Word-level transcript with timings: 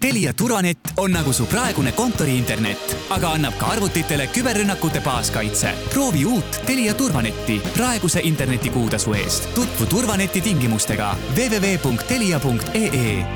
Telia 0.00 0.32
turvanett 0.32 0.78
on 0.96 1.12
nagu 1.12 1.32
su 1.32 1.44
praegune 1.46 1.92
kontoriinternet, 1.92 2.96
aga 3.10 3.30
annab 3.36 3.58
ka 3.60 3.66
arvutitele 3.66 4.26
küberrünnakute 4.32 5.00
baaskaitse. 5.00 5.72
proovi 5.90 6.24
uut 6.24 6.60
Telia 6.66 6.94
turvanetti 6.94 7.60
praeguse 7.74 8.20
internetikuutasu 8.22 9.12
eest. 9.14 9.54
tutvu 9.54 9.86
turvaneti 9.86 10.40
tingimustega 10.40 11.16
www.telia.ee 11.36 13.26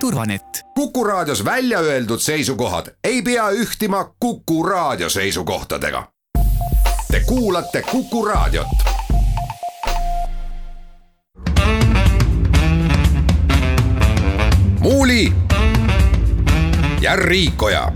turvanett. 0.00 0.60
kuku 0.74 1.04
raadios 1.04 1.44
välja 1.44 1.78
öeldud 1.78 2.20
seisukohad 2.20 2.86
ei 3.04 3.22
pea 3.22 3.50
ühtima 3.50 4.14
Kuku 4.20 4.62
raadio 4.62 5.08
seisukohtadega. 5.08 6.08
Te 7.10 7.20
kuulate 7.20 7.82
Kuku 7.82 8.24
raadiot 8.24 8.66
Muuli 14.80 15.47
ja 17.00 17.16
Riikoja 17.16 17.92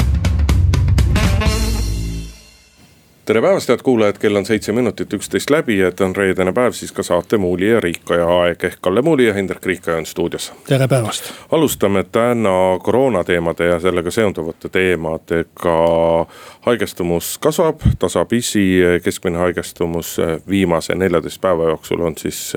tere 3.24 3.40
päevast, 3.42 3.68
head 3.68 3.80
kuulajad, 3.82 4.18
kell 4.18 4.36
on 4.36 4.46
seitse 4.46 4.72
minutit 4.72 5.12
üksteist 5.14 5.50
läbi, 5.50 5.76
et 5.80 6.00
on 6.02 6.14
reedene 6.16 6.52
päev, 6.52 6.74
siis 6.74 6.90
ka 6.92 7.04
saate 7.06 7.38
Muuli 7.38 7.68
ja 7.68 7.80
Riikoja 7.80 8.26
aeg 8.26 8.64
ehk 8.66 8.80
Kalle 8.82 9.02
Muuli 9.02 9.28
ja 9.28 9.34
Hindrek 9.34 9.66
Riikoja 9.66 9.96
on 9.96 10.06
stuudios. 10.06 10.52
tere 10.68 10.88
päevast. 10.88 11.30
alustame 11.52 12.04
täna 12.04 12.78
koroonateemade 12.82 13.66
ja 13.66 13.80
sellega 13.80 14.10
seonduvate 14.10 14.68
teemadega. 14.68 16.26
haigestumus 16.60 17.38
kasvab 17.38 17.80
tasapisi, 17.98 18.80
keskmine 19.04 19.38
haigestumus 19.38 20.16
viimase 20.48 20.94
neljateist 20.94 21.40
päeva 21.40 21.70
jooksul 21.70 22.00
on 22.00 22.18
siis 22.18 22.52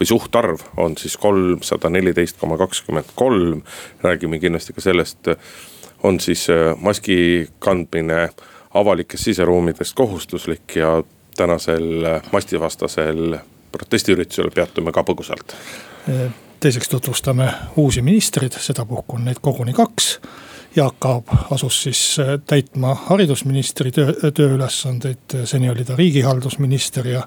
või 0.00 0.06
suhtarv 0.06 0.60
on 0.76 0.96
siis 0.96 1.16
kolmsada 1.16 1.90
neliteist 1.90 2.36
koma 2.40 2.58
kakskümmend 2.58 3.10
kolm. 3.14 3.62
räägime 4.02 4.38
kindlasti 4.38 4.72
ka 4.72 4.80
sellest, 4.80 5.28
on 6.02 6.20
siis 6.20 6.46
maski 6.80 7.48
kandmine 7.58 8.28
avalikes 8.74 9.24
siseruumides 9.24 9.92
kohustuslik 9.92 10.76
ja 10.76 11.02
tänasel 11.36 12.06
mastivastasel 12.32 13.38
protestiüritusel 13.72 14.50
peatume 14.54 14.92
ka 14.92 15.04
põgusalt. 15.04 15.54
teiseks 16.60 16.88
tutvustame 16.88 17.50
uusi 17.76 18.02
ministreid, 18.02 18.52
sedapuhku 18.52 19.16
on 19.16 19.24
neid 19.24 19.40
koguni 19.40 19.72
kaks. 19.72 20.20
Jaak 20.76 21.04
Aab 21.04 21.30
asus 21.50 21.82
siis 21.82 22.00
täitma 22.46 22.94
haridusministri 22.94 23.92
töö, 23.92 24.12
tööülesandeid, 24.34 25.36
seni 25.44 25.70
oli 25.70 25.84
ta 25.84 25.96
riigihaldusminister 25.96 27.08
ja 27.08 27.22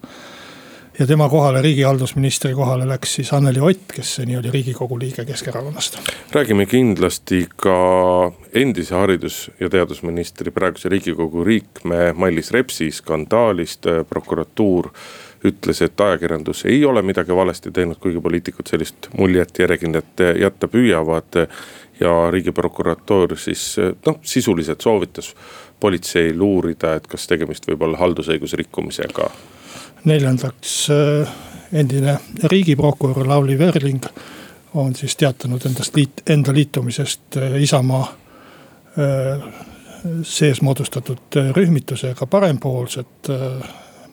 ja 0.99 1.07
tema 1.07 1.29
kohale, 1.29 1.61
riigihaldusministri 1.61 2.53
kohale 2.53 2.87
läks 2.87 3.13
siis 3.15 3.33
Anneli 3.33 3.59
Ott, 3.59 3.91
kes 3.95 4.15
seni 4.15 4.37
oli 4.37 4.51
riigikogu 4.51 4.99
liige 4.99 5.25
Keskerakonnast. 5.25 5.97
räägime 6.31 6.65
kindlasti 6.65 7.47
ka 7.55 8.31
endise 8.53 8.95
haridus- 8.95 9.51
ja 9.59 9.69
teadusministri, 9.69 10.51
praeguse 10.51 10.89
riigikogu 10.89 11.45
liikme 11.45 12.13
Mailis 12.13 12.51
Repsi 12.51 12.91
skandaalist, 12.91 13.85
prokuratuur 14.09 14.89
ütles, 15.43 15.81
et 15.81 16.01
ajakirjandus 16.01 16.65
ei 16.65 16.85
ole 16.85 17.01
midagi 17.01 17.35
valesti 17.35 17.71
teinud, 17.71 17.95
kuigi 17.99 18.19
poliitikud 18.21 18.67
sellist 18.67 19.07
muljet 19.17 19.59
järjekindlalt 19.59 20.25
jätta 20.39 20.67
püüavad. 20.67 21.47
ja 21.99 22.31
riigiprokuratuur 22.31 23.37
siis 23.37 23.75
noh, 24.05 24.19
sisuliselt 24.21 24.81
soovitas 24.81 25.35
politseil 25.79 26.41
uurida, 26.41 26.95
et 26.95 27.07
kas 27.07 27.27
tegemist 27.27 27.67
võib 27.67 27.81
olla 27.81 27.97
haldusõiguse 27.97 28.55
rikkumisega 28.55 29.29
neljandaks 30.05 30.89
endine 31.73 32.17
riigiprokurör 32.43 33.27
Lavly 33.27 33.57
Perling 33.57 34.03
on 34.73 34.95
siis 34.95 35.15
teatanud 35.17 35.65
endast 35.65 35.95
liit, 35.95 36.21
enda 36.29 36.53
liitumisest 36.53 37.37
Isamaa 37.59 38.07
sees 40.23 40.61
moodustatud 40.61 41.39
rühmitusega 41.55 42.25
Parempoolsed. 42.25 43.29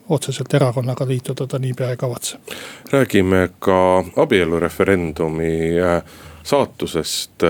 otseselt 0.08 0.54
erakonnaga 0.54 1.06
liituda 1.06 1.46
ta 1.46 1.58
niipea 1.58 1.90
ei 1.90 1.96
kavatse. 1.96 2.38
räägime 2.92 3.48
ka 3.58 4.04
abielureferendumi 4.16 5.72
saatusest 6.42 7.42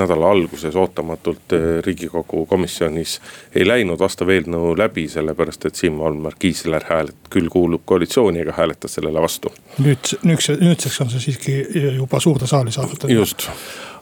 nädala 0.00 0.30
alguses 0.30 0.76
ootamatult 0.76 1.54
riigikogu 1.86 2.46
komisjonis 2.46 3.20
ei 3.54 3.66
läinud 3.66 3.98
vastav 4.00 4.30
eelnõu 4.34 4.74
läbi, 4.78 5.06
sellepärast 5.08 5.66
et 5.68 5.78
Siim 5.78 5.98
Valmar 5.98 6.34
Kiisler 6.38 6.84
häälet-, 6.88 7.30
küll 7.30 7.48
kuulub 7.52 7.84
koalitsiooni, 7.84 8.42
aga 8.42 8.56
hääletas 8.56 8.98
sellele 8.98 9.22
vastu. 9.22 9.52
nüüd, 9.78 10.14
nüüdse, 10.22 10.58
nüüdseks 10.60 11.00
on 11.00 11.10
see 11.10 11.24
siiski 11.28 11.56
juba 11.96 12.20
suurde 12.20 12.46
saali 12.46 12.72
saadud. 12.72 13.08
just. 13.08 13.48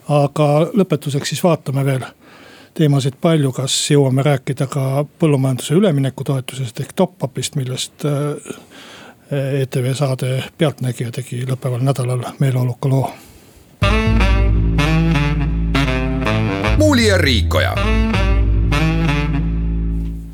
aga 0.09 0.49
lõpetuseks 0.73 1.33
siis 1.33 1.43
vaatame 1.43 1.85
veel 1.85 2.05
teemasid 2.73 3.19
palju, 3.21 3.51
kas 3.51 3.75
jõuame 3.91 4.25
rääkida 4.25 4.67
ka 4.67 5.05
põllumajanduse 5.19 5.77
üleminekutoetusest 5.77 6.79
ehk 6.81 6.95
top-up'ist, 6.95 7.55
millest 7.55 8.07
ETV 9.33 9.93
saade 9.97 10.33
Pealtnägija 10.57 11.11
tegi 11.11 11.43
lõppeval 11.49 11.85
nädalal 11.85 12.25
meeleoluka 12.39 12.89
loo 12.89 13.05
Muuli 16.83 17.07
ja 17.07 17.17
Riikoja. 17.17 17.75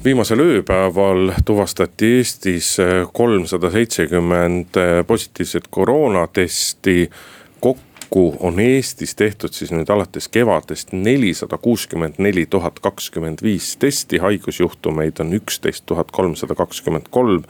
viimasel 0.04 0.40
ööpäeval 0.40 1.30
tuvastati 1.46 2.08
Eestis 2.18 2.78
kolmsada 3.14 3.70
seitsekümmend 3.72 4.80
positiivset 5.08 5.64
koroonatesti. 5.70 7.10
kokku 7.60 8.38
on 8.40 8.60
Eestis 8.60 9.16
tehtud 9.16 9.54
siis 9.54 9.72
nüüd 9.72 9.94
alates 9.94 10.28
kevadest 10.28 10.92
nelisada 10.92 11.58
kuuskümmend 11.58 12.18
neli 12.18 12.46
tuhat 12.46 12.80
kakskümmend 12.80 13.46
viis 13.46 13.78
testi, 13.78 14.18
haigusjuhtumeid 14.18 15.22
on 15.22 15.34
üksteist 15.34 15.86
tuhat 15.86 16.12
kolmsada 16.12 16.56
kakskümmend 16.56 17.06
kolm. 17.10 17.44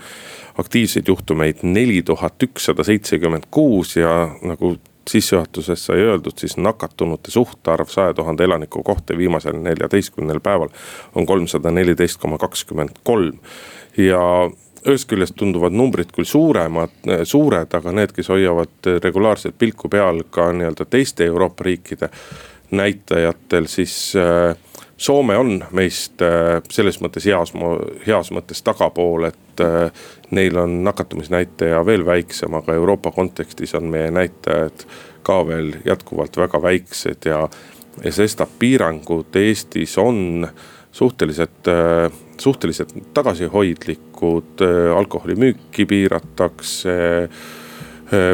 aktiivseid 0.58 1.08
juhtumeid 1.08 1.64
neli 1.64 2.04
tuhat 2.04 2.44
ükssada 2.44 2.84
seitsekümmend 2.84 3.48
kuus 3.52 3.96
ja 3.96 4.36
nagu 4.42 4.76
sissejuhatuses 5.10 5.86
sai 5.90 6.04
öeldud, 6.06 6.38
siis 6.38 6.58
nakatunute 6.58 7.32
suhtarv 7.32 7.90
saja 7.92 8.14
tuhande 8.14 8.44
elaniku 8.44 8.84
kohta 8.84 9.18
viimasel 9.18 9.58
neljateistkümnel 9.64 10.40
päeval 10.44 10.70
on 11.16 11.26
kolmsada 11.26 11.72
neliteist 11.72 12.22
koma 12.22 12.38
kakskümmend 12.38 13.02
kolm. 13.04 13.40
ja 13.98 14.22
ühest 14.88 15.10
küljest 15.12 15.36
tunduvad 15.36 15.74
numbrid 15.76 16.14
küll 16.16 16.28
suuremad, 16.28 16.94
suured, 17.28 17.74
aga 17.76 17.92
need, 17.92 18.14
kes 18.16 18.30
hoiavad 18.32 18.90
regulaarselt 19.04 19.58
pilku 19.60 19.90
peal 19.92 20.24
ka 20.32 20.52
nii-öelda 20.56 20.86
teiste 20.88 21.26
Euroopa 21.28 21.68
riikide 21.68 22.10
näitajatel, 22.72 23.68
siis 23.68 24.14
äh, 24.16 24.56
Soome 25.00 25.38
on 25.40 25.62
meist 25.72 26.20
äh, 26.20 26.58
selles 26.68 26.98
mõttes 27.00 27.24
heas, 27.24 27.54
heas 28.04 28.34
mõttes 28.36 28.60
tagapool, 28.68 29.30
et 29.30 29.62
äh, 29.64 30.02
neil 30.36 30.58
on 30.60 30.74
nakatumisnäitaja 30.84 31.80
veel 31.88 32.04
väiksem, 32.04 32.58
aga 32.60 32.76
Euroopa 32.76 33.14
kontekstis 33.16 33.72
on 33.80 33.88
meie 33.94 34.10
näitajad 34.12 34.84
ka 35.24 35.38
veel 35.48 35.72
jätkuvalt 35.88 36.36
väga 36.42 36.60
väiksed 36.66 37.30
ja. 37.32 37.46
ja 38.04 38.12
sestap 38.12 38.52
piirangud 38.60 39.40
Eestis 39.40 39.96
on 40.04 40.50
suhteliselt, 40.92 41.72
äh, 41.72 42.12
suhteliselt 42.36 42.92
tagasihoidlikud, 43.16 44.66
alkoholimüüki 45.00 45.86
piiratakse 45.88 47.00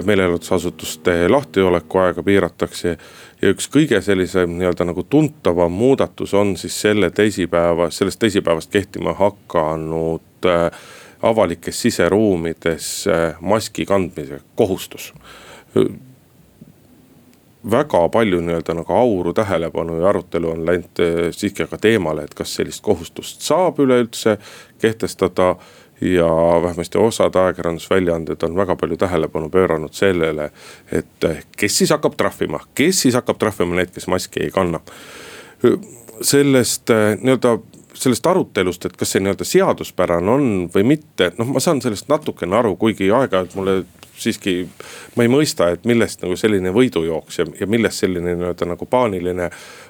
meelelahutusasutuste 0.05 1.29
lahtioleku 1.29 1.99
aega 1.99 2.23
piiratakse 2.23 2.97
ja 3.41 3.51
üks 3.53 3.67
kõige 3.71 3.99
sellisem 4.01 4.55
nii-öelda 4.59 4.87
nagu 4.87 5.03
tuntavam 5.03 5.71
muudatus 5.71 6.33
on 6.33 6.55
siis 6.57 6.77
selle 6.81 7.11
teisipäeva, 7.11 7.89
sellest 7.91 8.19
teisipäevast 8.19 8.71
kehtima 8.71 9.13
hakanud 9.13 10.47
äh, 10.49 10.69
avalikes 11.21 11.81
siseruumides 11.81 13.07
äh, 13.07 13.35
maski 13.41 13.85
kandmise 13.85 14.41
kohustus. 14.55 15.13
Väga 17.71 18.03
palju 18.13 18.41
nii-öelda 18.45 18.75
nagu 18.77 18.93
auru, 18.93 19.33
tähelepanu 19.33 19.99
ja 19.99 20.09
arutelu 20.09 20.51
on 20.51 20.65
läinud 20.65 21.01
äh, 21.03 21.15
siiski 21.31 21.65
aga 21.65 21.77
teemale, 21.81 22.25
et 22.25 22.33
kas 22.33 22.55
sellist 22.55 22.83
kohustust 22.85 23.41
saab 23.41 23.79
üleüldse 23.83 24.37
kehtestada 24.81 25.55
ja 26.01 26.29
vähemasti 26.63 26.97
osad 26.97 27.35
ajakirjandusväljaanded 27.35 28.43
on 28.43 28.55
väga 28.55 28.75
palju 28.75 28.97
tähelepanu 28.97 29.49
pööranud 29.49 29.93
sellele, 29.95 30.49
et 30.91 31.27
kes 31.57 31.77
siis 31.77 31.93
hakkab 31.95 32.17
trahvima, 32.17 32.59
kes 32.75 33.05
siis 33.05 33.15
hakkab 33.15 33.39
trahvima 33.39 33.79
neid, 33.79 33.93
kes 33.95 34.07
maski 34.11 34.43
ei 34.43 34.51
kanna. 34.51 34.79
sellest 36.21 36.91
nii-öelda 37.21 37.57
sellest 37.95 38.27
arutelust, 38.27 38.85
et 38.85 38.95
kas 38.99 39.15
see 39.15 39.23
nii-öelda 39.23 39.47
seaduspärane 39.47 40.31
on 40.31 40.47
või 40.73 40.83
mitte, 40.95 41.31
noh, 41.39 41.55
ma 41.55 41.63
saan 41.63 41.81
sellest 41.83 42.09
natukene 42.11 42.57
aru, 42.59 42.75
kuigi 42.79 43.11
aeg-ajalt 43.11 43.55
mulle 43.59 43.83
siiski. 44.19 44.67
ma 45.15 45.23
ei 45.23 45.31
mõista, 45.31 45.69
et 45.73 45.85
millest 45.87 46.23
nagu 46.23 46.35
selline 46.39 46.71
võidujooks 46.75 47.39
ja, 47.39 47.45
ja 47.59 47.67
millest 47.67 48.03
selline 48.03 48.35
nii-öelda 48.35 48.67
nagu 48.67 48.87
paaniline 48.89 49.49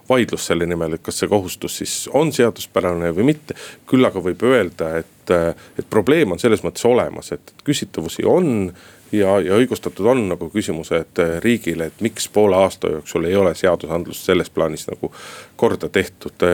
vaidlus 0.10 0.48
selle 0.50 0.66
nimel, 0.70 0.98
et 0.98 1.04
kas 1.06 1.22
see 1.22 1.30
kohustus 1.30 1.78
siis 1.82 1.96
on 2.14 2.34
seaduspärane 2.34 3.12
või 3.16 3.32
mitte. 3.34 3.58
küll 3.90 4.06
aga 4.06 4.22
võib 4.22 4.44
öelda, 4.46 4.96
et, 5.02 5.34
et 5.80 5.90
probleem 5.90 6.34
on 6.34 6.42
selles 6.42 6.64
mõttes 6.66 6.86
olemas, 6.90 7.32
et 7.36 7.54
küsitavusi 7.66 8.26
on 8.30 8.72
ja, 9.12 9.40
ja 9.40 9.58
õigustatud 9.60 10.06
on 10.10 10.24
nagu 10.30 10.50
küsimused 10.54 11.20
riigile, 11.44 11.90
et 11.90 12.02
miks 12.06 12.28
poole 12.34 12.58
aasta 12.58 12.90
jooksul 12.96 13.28
ei 13.30 13.36
ole 13.36 13.54
seadusandlust 13.56 14.26
selles 14.28 14.50
plaanis 14.50 14.88
nagu 14.90 15.12
korda 15.56 15.90
tehtud. 15.90 16.46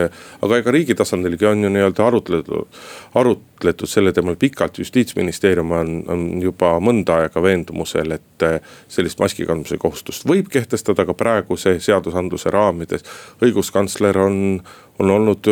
aga 0.42 0.58
ega 0.58 0.74
riigi 0.74 0.94
tasandilgi 0.94 1.46
on 1.46 1.64
ju 1.64 1.72
nii-öelda 1.72 2.06
arutletud, 2.06 2.80
arutletud 3.14 3.88
selle 3.88 4.12
teemal 4.12 4.36
pikalt, 4.36 4.78
justiitsministeerium 4.78 5.72
on, 5.72 5.92
on 6.08 6.24
juba 6.42 6.74
mõnda 6.80 7.22
aega 7.22 7.42
veendumusel, 7.42 8.18
et 8.18 8.48
sellist 8.88 9.20
maski 9.22 9.46
kandmise 9.48 9.78
kohustust 9.78 10.26
võib 10.28 10.50
kehtestada 10.52 11.06
ka 11.08 11.14
praeguse 11.14 11.78
seadusandluse 11.80 12.50
raamides. 12.50 13.04
õiguskantsler 13.42 14.18
on, 14.18 14.60
on 14.98 15.10
olnud 15.10 15.48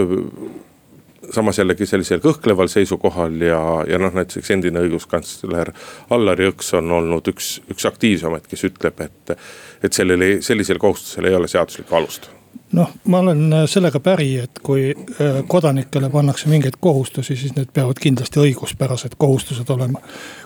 samas 1.35 1.61
jällegi 1.61 1.87
sellisel 1.87 2.23
kõhkleval 2.25 2.71
seisukohal 2.73 3.39
ja, 3.45 3.61
ja 3.89 4.01
noh, 4.03 4.13
näiteks 4.15 4.51
endine 4.55 4.83
õiguskantsler 4.87 5.73
Allar 6.11 6.43
Jõks 6.43 6.75
on 6.79 6.91
olnud 7.01 7.33
üks, 7.33 7.59
üks 7.71 7.87
aktiivsemaid, 7.89 8.49
kes 8.51 8.67
ütleb, 8.71 9.01
et, 9.07 9.39
et 9.85 9.97
sellel, 9.97 10.41
sellisel 10.45 10.83
kohustusel 10.83 11.31
ei 11.31 11.39
ole 11.39 11.51
seaduslikku 11.51 11.99
alust 12.01 12.31
noh, 12.73 12.91
ma 13.05 13.19
olen 13.19 13.55
sellega 13.67 14.01
päri, 14.01 14.31
et 14.45 14.61
kui 14.63 14.91
äh, 14.95 15.41
kodanikele 15.49 16.11
pannakse 16.11 16.49
mingeid 16.49 16.79
kohustusi, 16.81 17.37
siis 17.37 17.55
need 17.57 17.73
peavad 17.75 17.99
kindlasti 18.01 18.41
õiguspärased 18.43 19.17
kohustused 19.19 19.71
olema. 19.71 20.01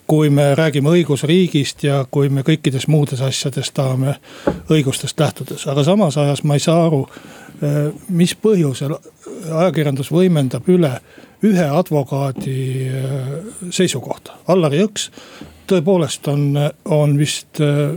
kui 0.07 0.31
me 0.31 0.55
räägime 0.55 0.91
õigusriigist 0.93 1.85
ja 1.85 2.05
kui 2.11 2.29
me 2.29 2.43
kõikides 2.45 2.89
muudes 2.89 3.21
asjades 3.25 3.71
tahame 3.71 4.17
õigustest 4.71 5.21
lähtudes, 5.21 5.67
aga 5.67 5.85
samas 5.85 6.19
ajas 6.19 6.45
ma 6.45 6.55
ei 6.55 6.61
saa 6.61 6.87
aru 6.87 7.07
mis 8.09 8.35
põhjusel 8.35 8.97
ajakirjandus 9.53 10.11
võimendab 10.13 10.69
üle 10.73 10.93
ühe 11.45 11.65
advokaadi 11.79 12.59
äh, 12.89 13.25
seisukohta. 13.71 14.39
Allar 14.49 14.75
Jõks 14.77 15.11
tõepoolest 15.69 16.29
on, 16.33 16.47
on 16.93 17.19
vist 17.19 17.61
äh, 17.65 17.97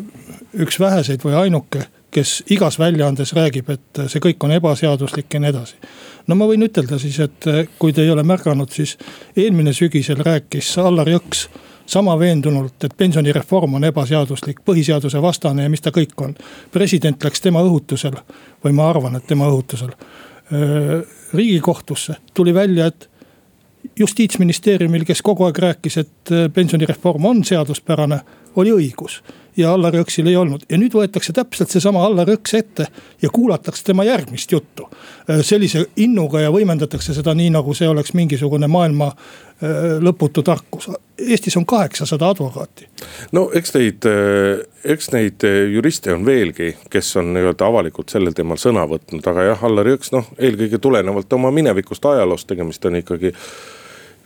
üks 0.60 0.80
väheseid 0.80 1.24
või 1.24 1.38
ainuke, 1.46 1.86
kes 2.12 2.42
igas 2.52 2.80
väljaandes 2.80 3.34
räägib, 3.36 3.70
et 3.70 4.02
see 4.10 4.24
kõik 4.24 4.44
on 4.48 4.56
ebaseaduslik 4.56 5.34
ja 5.34 5.42
nii 5.44 5.52
edasi. 5.52 5.76
no 6.28 6.36
ma 6.40 6.48
võin 6.50 6.64
ütelda 6.66 7.00
siis, 7.00 7.20
et 7.20 7.48
kui 7.80 7.94
te 7.94 8.02
ei 8.04 8.12
ole 8.12 8.24
märganud, 8.24 8.72
siis 8.74 8.96
eelmine 9.36 9.74
sügisel 9.76 10.24
rääkis 10.26 10.72
Allar 10.82 11.12
Jõks 11.12 11.46
sama 11.88 12.20
veendunult, 12.20 12.84
et 12.84 12.94
pensionireform 12.98 13.80
on 13.80 13.88
ebaseaduslik, 13.88 14.60
põhiseaduse 14.66 15.22
vastane 15.24 15.64
ja 15.64 15.72
mis 15.72 15.82
ta 15.82 15.94
kõik 15.96 16.16
on. 16.22 16.36
president 16.72 17.24
läks 17.24 17.42
tema 17.42 17.64
õhutusel 17.64 18.20
või 18.64 18.76
ma 18.76 18.90
arvan, 18.90 19.16
et 19.16 19.28
tema 19.28 19.48
õhutusel 19.48 19.96
riigikohtusse, 21.34 22.16
tuli 22.34 22.54
välja, 22.54 22.86
et 22.88 23.10
justiitsministeeriumil, 24.00 25.06
kes 25.06 25.22
kogu 25.22 25.48
aeg 25.48 25.58
rääkis, 25.58 25.98
et 25.98 26.34
pensionireform 26.54 27.26
on 27.26 27.44
seaduspärane, 27.44 28.20
oli 28.58 28.74
õigus 28.76 29.22
ja 29.58 29.74
Allar 29.74 29.96
Jõksil 29.96 30.30
ei 30.30 30.38
olnud. 30.38 30.66
ja 30.70 30.78
nüüd 30.78 30.94
võetakse 30.94 31.34
täpselt 31.34 31.74
seesama 31.74 32.04
Allar 32.06 32.30
Jõks 32.30 32.54
ette 32.58 32.88
ja 33.22 33.30
kuulatakse 33.34 33.84
tema 33.84 34.06
järgmist 34.06 34.52
juttu. 34.52 34.88
Äh, 35.30 35.42
sellise 35.42 35.86
innuga 35.96 36.42
ja 36.44 36.54
võimendatakse 36.54 37.16
seda 37.18 37.34
nii, 37.38 37.50
nagu 37.56 37.74
see 37.78 37.90
oleks 37.90 38.14
mingisugune 38.18 38.70
maailma 38.72 39.10
äh, 39.12 39.98
lõputu 40.04 40.44
tarkus. 40.46 40.90
Eestis 41.18 41.58
on 41.58 41.66
kaheksasada 41.66 42.30
advokaati. 42.30 42.90
no 43.32 43.48
eks 43.54 43.74
neid, 43.76 44.10
äh, 44.10 44.62
eks 44.84 45.12
neid 45.16 45.48
juriste 45.74 46.14
on 46.14 46.26
veelgi, 46.26 46.76
kes 46.94 47.16
on 47.18 47.34
nii-öelda 47.34 47.72
avalikult 47.72 48.14
sellel 48.14 48.38
teemal 48.38 48.62
sõna 48.62 48.86
võtnud, 48.90 49.26
aga 49.26 49.50
jah, 49.52 49.66
Allar 49.66 49.90
Jõks 49.96 50.14
noh, 50.14 50.30
eelkõige 50.38 50.82
tulenevalt 50.84 51.34
oma 51.34 51.52
minevikust 51.52 52.06
ajaloost, 52.06 52.48
tegemist 52.48 52.86
on 52.86 53.02
ikkagi 53.02 53.34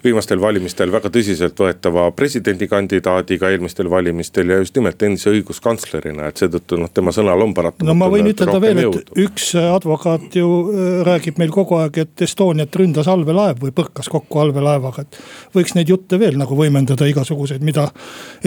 viimastel 0.03 0.41
valimistel 0.41 0.91
väga 0.91 1.11
tõsiseltvõetava 1.13 2.07
presidendikandidaadiga 2.17 3.51
eelmistel 3.53 3.89
valimistel 3.89 4.49
ja 4.49 4.57
just 4.61 4.75
nimelt 4.77 5.03
endise 5.05 5.29
õiguskantslerina, 5.31 6.29
et 6.31 6.41
seetõttu 6.41 6.79
noh, 6.81 6.89
tema 6.93 7.13
sõnal 7.15 7.43
on 7.45 7.53
paratamatult. 7.57 7.87
no 7.89 7.97
ma 7.97 8.09
võin 8.11 8.31
ütelda 8.31 8.57
veel, 8.63 8.81
et 8.87 9.11
üks 9.21 9.51
advokaat 9.61 10.37
ju 10.39 10.49
äh, 10.71 10.89
räägib 11.07 11.37
meil 11.41 11.53
kogu 11.53 11.77
aeg, 11.81 12.01
et 12.05 12.25
Estoniat 12.25 12.75
ründas 12.81 13.09
allveelaev 13.11 13.61
või 13.61 13.75
põrkas 13.75 14.09
kokku 14.11 14.41
allveelaevaga, 14.41 15.05
et. 15.05 15.21
võiks 15.55 15.75
neid 15.77 15.91
jutte 15.93 16.19
veel 16.21 16.39
nagu 16.39 16.57
võimendada 16.57 17.07
igasuguseid, 17.09 17.61
mida 17.65 17.89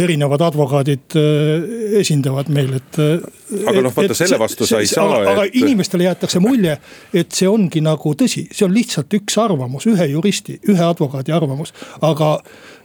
erinevad 0.01 0.43
advokaadid 0.49 1.19
äh, 1.21 1.69
esindavad 2.03 2.51
meil, 2.55 2.75
et. 2.81 2.99
Äh, 2.99 3.63
aga 3.71 3.87
noh, 3.87 3.95
vaata 3.95 4.19
selle 4.19 4.41
vastu 4.43 4.67
sa 4.67 4.83
ei 4.83 4.91
saa. 4.91 5.07
aga, 5.21 5.37
aga 5.37 5.47
et... 5.47 5.59
inimestele 5.63 6.09
jäetakse 6.09 6.43
mulje, 6.43 6.77
et 7.15 7.31
see 7.37 7.49
ongi 7.51 7.85
nagu 7.85 8.15
tõsi, 8.19 8.49
see 8.51 8.67
on 8.67 8.75
lihtsalt 8.75 9.15
üks 9.21 9.39
arvamus, 9.39 9.87
ühe 9.91 10.11
juristi, 10.11 10.59
ühe 10.73 10.83
advokaadi 10.83 11.31
arvamus 11.31 11.44
arvamus. 11.45 11.75
aga 12.03 12.31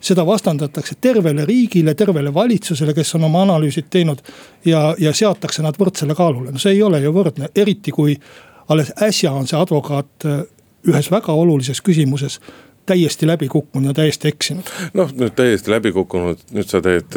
seda 0.02 0.26
vastandatakse 0.28 0.96
tervele 1.02 1.46
riigile, 1.46 1.96
tervele 1.96 2.34
valitsusele, 2.34 2.94
kes 2.94 3.16
on 3.16 3.28
oma 3.30 3.44
analüüsid 3.48 3.90
teinud. 3.90 4.22
ja, 4.66 4.94
ja 5.00 5.14
seatakse 5.14 5.66
nad 5.66 5.80
võrdsele 5.80 6.16
kaalule, 6.16 6.52
no 6.52 6.60
see 6.62 6.78
ei 6.78 6.84
ole 6.84 7.02
ju 7.04 7.14
võrdne, 7.16 7.50
eriti 7.56 7.92
kui 7.92 8.18
alles 8.70 8.94
äsja 9.02 9.32
on 9.34 9.48
see 9.48 9.60
advokaat 9.60 10.26
äh, 10.26 10.42
ühes 10.88 11.12
väga 11.12 11.34
olulises 11.34 11.82
küsimuses 11.82 12.40
täiesti 12.90 13.28
läbi 13.28 13.48
kukkunud 13.48 13.88
ja 13.88 13.94
täiesti 13.94 14.28
eksinud. 14.28 14.70
noh, 14.94 15.12
nüüd 15.14 15.36
täiesti 15.38 15.72
läbi 15.72 15.92
kukkunud, 15.94 16.42
nüüd 16.56 16.70
sa 16.70 16.82
teed, 16.82 17.10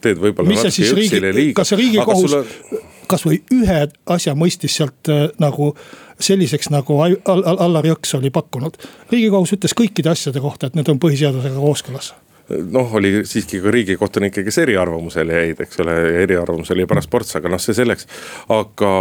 teed 0.00 0.20
võib-olla 0.22 0.54
natuke 0.54 0.86
Jõksile 0.86 1.32
liiga. 1.34 1.56
kas 1.62 1.72
riigikohus 1.78 2.30
sulle... 2.30 2.82
kasvõi 3.06 3.40
ühe 3.54 3.80
asja 4.12 4.34
mõistis 4.38 4.76
sealt 4.78 5.10
äh, 5.12 5.26
nagu 5.42 5.72
selliseks 6.20 6.70
nagu 6.72 7.00
Allar 7.00 7.86
Jõks 7.86 8.14
oli 8.18 8.30
pakkunud. 8.32 8.78
riigikohus 9.12 9.52
ütles 9.56 9.76
kõikide 9.76 10.14
asjade 10.14 10.40
kohta, 10.40 10.66
et 10.66 10.78
need 10.78 10.88
on 10.88 11.00
põhiseadusega 11.02 11.60
kooskõlas 11.60 12.14
noh, 12.48 12.94
oli 12.94 13.24
siiski 13.26 13.60
ka 13.62 13.70
riigikohtunikke, 13.74 14.44
kes 14.46 14.58
eriarvamusele 14.62 15.40
jäid, 15.40 15.60
eks 15.64 15.80
ole, 15.82 15.96
eriarvamus 16.22 16.70
oli 16.74 16.86
paras 16.86 17.08
ports, 17.10 17.34
aga 17.38 17.50
noh, 17.50 17.62
see 17.62 17.74
selleks. 17.76 18.06
aga, 18.52 18.92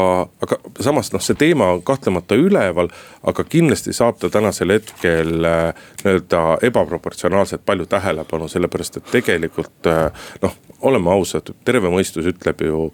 aga 0.45 0.57
samas 0.83 1.11
noh, 1.13 1.23
see 1.23 1.37
teema 1.39 1.69
on 1.75 1.83
kahtlemata 1.85 2.37
üleval, 2.39 2.89
aga 3.23 3.45
kindlasti 3.49 3.93
saab 3.93 4.19
ta 4.21 4.31
tänasel 4.33 4.73
hetkel 4.75 5.45
äh, 5.45 5.85
nii-öelda 6.03 6.43
ebaproportsionaalselt 6.69 7.65
palju 7.65 7.85
tähelepanu, 7.91 8.49
sellepärast 8.51 9.01
et 9.01 9.11
tegelikult 9.13 9.91
äh, 9.91 10.29
noh, 10.41 10.57
oleme 10.85 11.13
ausad, 11.13 11.53
terve 11.65 11.91
mõistus 11.93 12.27
ütleb 12.29 12.65
ju 12.65 12.89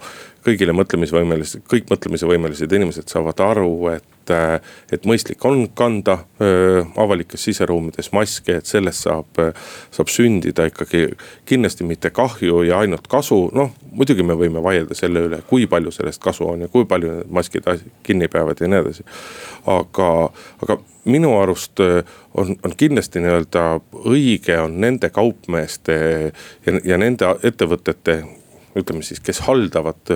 kõigile 0.46 0.76
mõtlemisvõimelised, 0.76 1.64
kõik 1.70 1.92
mõtlemisvõimelised 1.92 2.72
inimesed 2.76 3.12
saavad 3.12 3.40
aru, 3.46 3.72
et 3.96 4.11
et 4.92 5.06
mõistlik 5.08 5.42
on 5.48 5.64
kanda 5.76 6.18
öö, 6.42 6.84
avalikes 7.02 7.44
siseruumides 7.44 8.12
maske, 8.12 8.58
et 8.60 8.70
sellest 8.70 9.08
saab, 9.08 9.40
saab 9.92 10.12
sündida 10.12 10.68
ikkagi 10.70 11.08
kindlasti 11.50 11.88
mitte 11.88 12.12
kahju 12.14 12.64
ja 12.68 12.80
ainult 12.80 13.08
kasu. 13.12 13.50
noh, 13.54 13.72
muidugi 13.92 14.24
me 14.24 14.38
võime 14.38 14.64
vaielda 14.64 14.96
selle 14.98 15.26
üle, 15.28 15.42
kui 15.48 15.68
palju 15.68 15.92
sellest 15.92 16.22
kasu 16.22 16.48
on 16.54 16.66
ja 16.66 16.72
kui 16.72 16.86
palju 16.86 17.18
need 17.18 17.32
maskid 17.34 17.68
kinni 18.04 18.28
peavad 18.32 18.62
ja 18.62 18.68
nii 18.68 18.84
edasi. 18.84 19.08
aga, 19.66 20.10
aga 20.64 20.78
minu 21.06 21.34
arust 21.40 21.80
on, 21.82 22.56
on 22.64 22.76
kindlasti 22.78 23.24
nii-öelda 23.24 23.66
õige 24.06 24.60
on 24.62 24.78
nende 24.82 25.10
kaupmeeste 25.10 25.98
ja, 26.66 26.78
ja 26.84 26.98
nende 27.02 27.34
ettevõtete 27.44 28.22
ütleme 28.78 29.04
siis, 29.04 29.20
kes 29.20 29.42
haldavad 29.48 30.12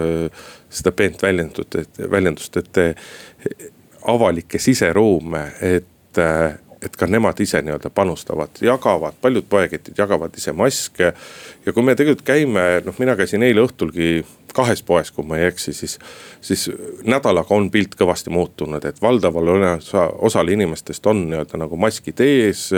seda 0.70 0.94
peent 0.96 1.24
väljendust, 1.24 1.76
et 1.76 2.00
väljendust, 2.12 2.58
et 2.62 3.75
avalikke 4.08 4.60
siseruume, 4.60 5.52
et 5.62 5.92
et 6.86 6.96
ka 7.00 7.08
nemad 7.10 7.40
ise 7.42 7.62
nii-öelda 7.66 7.90
panustavad, 7.90 8.60
jagavad, 8.62 9.16
paljud 9.22 9.48
poeketid 9.50 9.98
jagavad 9.98 10.36
ise 10.38 10.54
maske. 10.54 11.14
ja 11.66 11.74
kui 11.74 11.84
me 11.84 11.96
tegelikult 11.96 12.26
käime, 12.28 12.66
noh, 12.86 12.98
mina 13.02 13.16
käisin 13.18 13.44
eile 13.44 13.64
õhtulgi 13.66 14.26
kahes 14.56 14.84
poes, 14.88 15.12
kui 15.12 15.26
ma 15.28 15.40
ei 15.40 15.50
eksi, 15.50 15.74
siis, 15.74 15.98
siis 16.42 16.70
nädalaga 17.04 17.56
on 17.56 17.68
pilt 17.72 17.98
kõvasti 18.00 18.32
muutunud, 18.32 18.86
et 18.86 19.02
valdaval 19.02 19.52
osa, 19.56 20.06
osal 20.30 20.52
inimestest 20.54 21.08
on 21.12 21.26
nii-öelda 21.30 21.60
nagu 21.66 21.80
maskid 21.80 22.22
ees. 22.24 22.70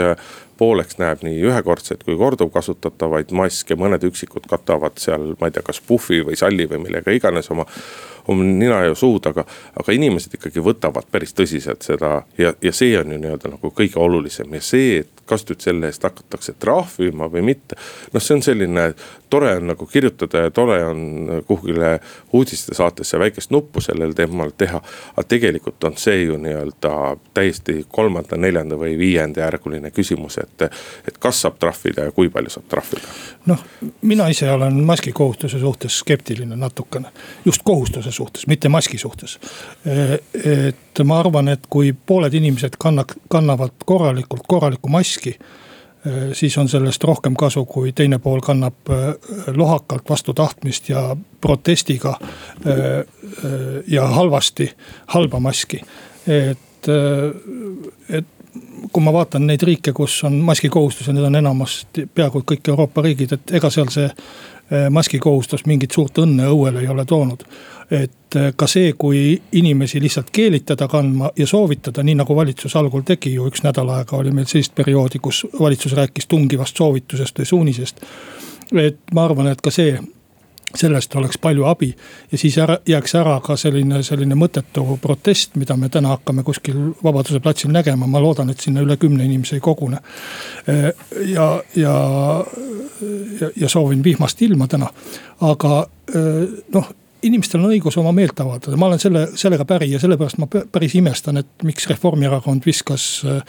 pooleks 0.58 0.96
näeb 0.98 1.20
nii 1.22 1.36
ühekordseid 1.46 2.00
kui 2.02 2.16
korduvkasutatavaid 2.18 3.30
maske, 3.30 3.76
mõned 3.78 4.02
üksikud 4.08 4.48
katavad 4.50 4.98
seal, 4.98 5.36
ma 5.38 5.46
ei 5.46 5.54
tea, 5.54 5.62
kas 5.62 5.78
puhvi 5.78 6.24
või 6.26 6.38
salli 6.40 6.66
või 6.66 6.80
millega 6.82 7.14
iganes 7.14 7.50
oma 7.54 7.66
oma 8.28 8.44
nina 8.44 8.82
ja 8.84 8.94
suud, 8.94 9.26
aga, 9.30 9.44
aga 9.80 9.94
inimesed 9.96 10.34
ikkagi 10.38 10.62
võtavad 10.64 11.08
päris 11.10 11.34
tõsiselt 11.36 11.86
seda 11.86 12.22
ja, 12.38 12.52
ja 12.62 12.72
see 12.72 12.92
on 13.00 13.14
ju 13.14 13.20
nii-öelda 13.20 13.54
nagu 13.54 13.72
kõige 13.74 14.00
olulisem 14.02 14.52
ja 14.54 14.64
see, 14.64 14.98
et 15.04 15.18
kas 15.28 15.44
nüüd 15.48 15.62
selle 15.62 15.88
eest 15.90 16.04
hakatakse 16.04 16.54
trahvima 16.60 17.28
või 17.32 17.44
mitte. 17.50 17.76
noh, 18.12 18.22
see 18.22 18.36
on 18.38 18.42
selline, 18.44 18.84
tore 19.30 19.54
on 19.58 19.68
nagu 19.72 19.86
kirjutada 19.86 20.46
ja 20.46 20.52
tore 20.54 20.78
on 20.84 21.42
kuhugile 21.46 21.98
uudistesaatesse 22.32 23.18
väikest 23.20 23.52
nuppu 23.54 23.82
sellel 23.84 24.14
teemal 24.16 24.52
teha. 24.56 24.80
aga 25.16 25.26
tegelikult 25.28 25.84
on 25.84 25.96
see 26.00 26.22
ju 26.24 26.38
nii-öelda 26.40 26.92
täiesti 27.34 27.84
kolmanda, 27.88 28.36
neljanda 28.36 28.78
või 28.80 28.96
viienda 28.98 29.44
järguline 29.44 29.90
küsimus, 29.90 30.38
et, 30.42 30.68
et 31.08 31.18
kas 31.20 31.42
saab 31.44 31.58
trahvida 31.60 32.08
ja 32.08 32.12
kui 32.12 32.32
palju 32.32 32.54
saab 32.56 32.68
trahvida. 32.72 33.12
noh, 33.46 33.64
mina 34.02 34.28
ise 34.32 34.50
olen 34.50 34.80
maskikohustuse 34.88 35.60
suhtes 35.60 35.98
skeptiline 35.98 36.56
natukene, 36.56 37.12
just 37.44 37.62
kohustuse 37.64 38.12
suhtes, 38.18 38.46
mitte 38.50 38.68
maski 38.68 38.98
suhtes. 38.98 39.38
et 39.86 41.04
ma 41.04 41.20
arvan, 41.22 41.48
et 41.54 41.70
kui 41.70 41.92
pooled 41.92 42.34
inimesed 42.34 42.76
kannak-, 42.84 43.16
kannavad 43.30 43.74
korralikult 43.86 44.46
korralikku 44.48 44.90
maski 44.92 45.38
siis 46.32 46.58
on 46.58 46.68
sellest 46.68 47.04
rohkem 47.04 47.34
kasu, 47.36 47.64
kui 47.66 47.92
teine 47.92 48.18
pool 48.22 48.40
kannab 48.40 48.90
lohakalt 49.56 50.10
vastu 50.10 50.34
tahtmist 50.34 50.88
ja 50.88 51.16
protestiga 51.40 52.14
ja 53.86 54.06
halvasti 54.06 54.70
halba 55.14 55.40
maski. 55.40 55.80
et, 56.26 56.88
et 58.08 58.26
kui 58.92 59.02
ma 59.04 59.12
vaatan 59.12 59.46
neid 59.48 59.62
riike, 59.66 59.92
kus 59.96 60.20
on 60.24 60.38
maskikohustus 60.46 61.08
ja 61.08 61.14
need 61.16 61.26
on 61.26 61.38
enamasti 61.40 62.06
peaaegu 62.14 62.42
kõik 62.52 62.70
Euroopa 62.72 63.02
riigid, 63.04 63.34
et 63.34 63.56
ega 63.58 63.70
seal 63.70 63.90
see 63.92 64.08
maskikohustus 64.90 65.64
mingit 65.66 65.94
suurt 65.96 66.18
õnne 66.20 66.44
õuele 66.52 66.82
ei 66.82 66.88
ole 66.92 67.04
toonud 67.08 67.46
et 67.90 68.36
äh, 68.36 68.52
ka 68.56 68.66
see, 68.68 68.92
kui 68.98 69.40
inimesi 69.52 70.00
lihtsalt 70.00 70.30
keelitada 70.32 70.88
kandma 70.88 71.30
ja 71.36 71.46
soovitada, 71.46 72.02
nii 72.04 72.18
nagu 72.20 72.36
valitsus 72.36 72.76
algul 72.76 73.04
tegi 73.06 73.32
ju 73.34 73.48
üks 73.48 73.64
nädal 73.64 73.88
aega 73.96 74.16
oli 74.18 74.32
meil 74.34 74.48
sellist 74.50 74.74
perioodi, 74.76 75.20
kus 75.22 75.44
valitsus 75.60 75.96
rääkis 75.96 76.28
tungivast 76.28 76.76
soovitusest 76.76 77.40
või 77.40 77.48
suunisest. 77.52 78.04
et 78.76 79.00
ma 79.14 79.24
arvan, 79.24 79.48
et 79.48 79.60
ka 79.64 79.72
see 79.72 79.96
sellest 80.76 81.14
oleks 81.16 81.38
palju 81.40 81.64
abi 81.64 81.88
ja 82.32 82.38
siis 82.38 82.58
ära, 82.60 82.78
jääks 82.86 83.14
ära 83.16 83.38
ka 83.44 83.56
selline, 83.56 84.02
selline 84.04 84.36
mõttetu 84.38 84.98
protest, 85.02 85.56
mida 85.56 85.76
me 85.76 85.88
täna 85.88 86.12
hakkame 86.16 86.44
kuskil 86.44 86.92
Vabaduse 87.04 87.40
platsil 87.40 87.72
nägema, 87.72 88.06
ma 88.06 88.20
loodan, 88.20 88.50
et 88.50 88.60
sinna 88.60 88.84
üle 88.84 88.98
kümne 89.00 89.24
inimese 89.24 89.56
ei 89.56 89.64
kogune. 89.64 90.00
Äh, 90.68 90.90
ja, 91.32 91.48
ja, 91.76 91.96
ja, 93.40 93.50
ja 93.56 93.68
soovin 93.68 94.04
vihmast 94.04 94.42
ilma 94.42 94.68
täna, 94.68 94.90
aga 95.40 95.84
äh, 96.14 96.48
noh 96.74 96.92
inimestel 97.22 97.62
on 97.62 97.72
õigus 97.72 97.96
oma 98.00 98.12
meelt 98.14 98.38
avaldada, 98.40 98.76
ma 98.78 98.88
olen 98.88 99.00
selle, 99.02 99.24
sellega 99.38 99.64
päri 99.68 99.90
ja 99.92 100.00
sellepärast 100.02 100.38
ma 100.38 100.48
päris 100.48 100.94
imestan, 100.98 101.40
et 101.42 101.66
miks 101.66 101.88
Reformierakond 101.90 102.66
viskas 102.66 103.06
äh, 103.26 103.42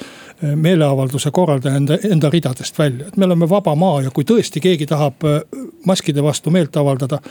meeleavalduse 0.56 1.32
korraldaja 1.36 1.82
enda, 1.82 2.00
enda 2.10 2.32
ridadest 2.34 2.80
välja, 2.80 3.08
et 3.08 3.18
me 3.18 3.28
oleme 3.30 3.50
vaba 3.50 3.76
maa 3.80 4.02
ja 4.06 4.14
kui 4.16 4.28
tõesti 4.28 4.62
keegi 4.64 4.90
tahab 4.90 5.26
äh, 5.28 5.42
maskide 5.86 6.24
vastu 6.26 6.54
meelt 6.54 6.78
avaldada 6.78 7.22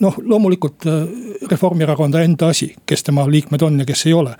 noh, 0.00 0.18
loomulikult 0.22 0.86
äh, 0.86 1.02
Reformierakonda 1.50 2.22
enda 2.22 2.52
asi, 2.54 2.72
kes 2.86 3.02
tema 3.08 3.26
liikmed 3.30 3.62
on 3.62 3.82
ja 3.82 3.88
kes 3.88 4.06
ei 4.06 4.14
ole. 4.16 4.36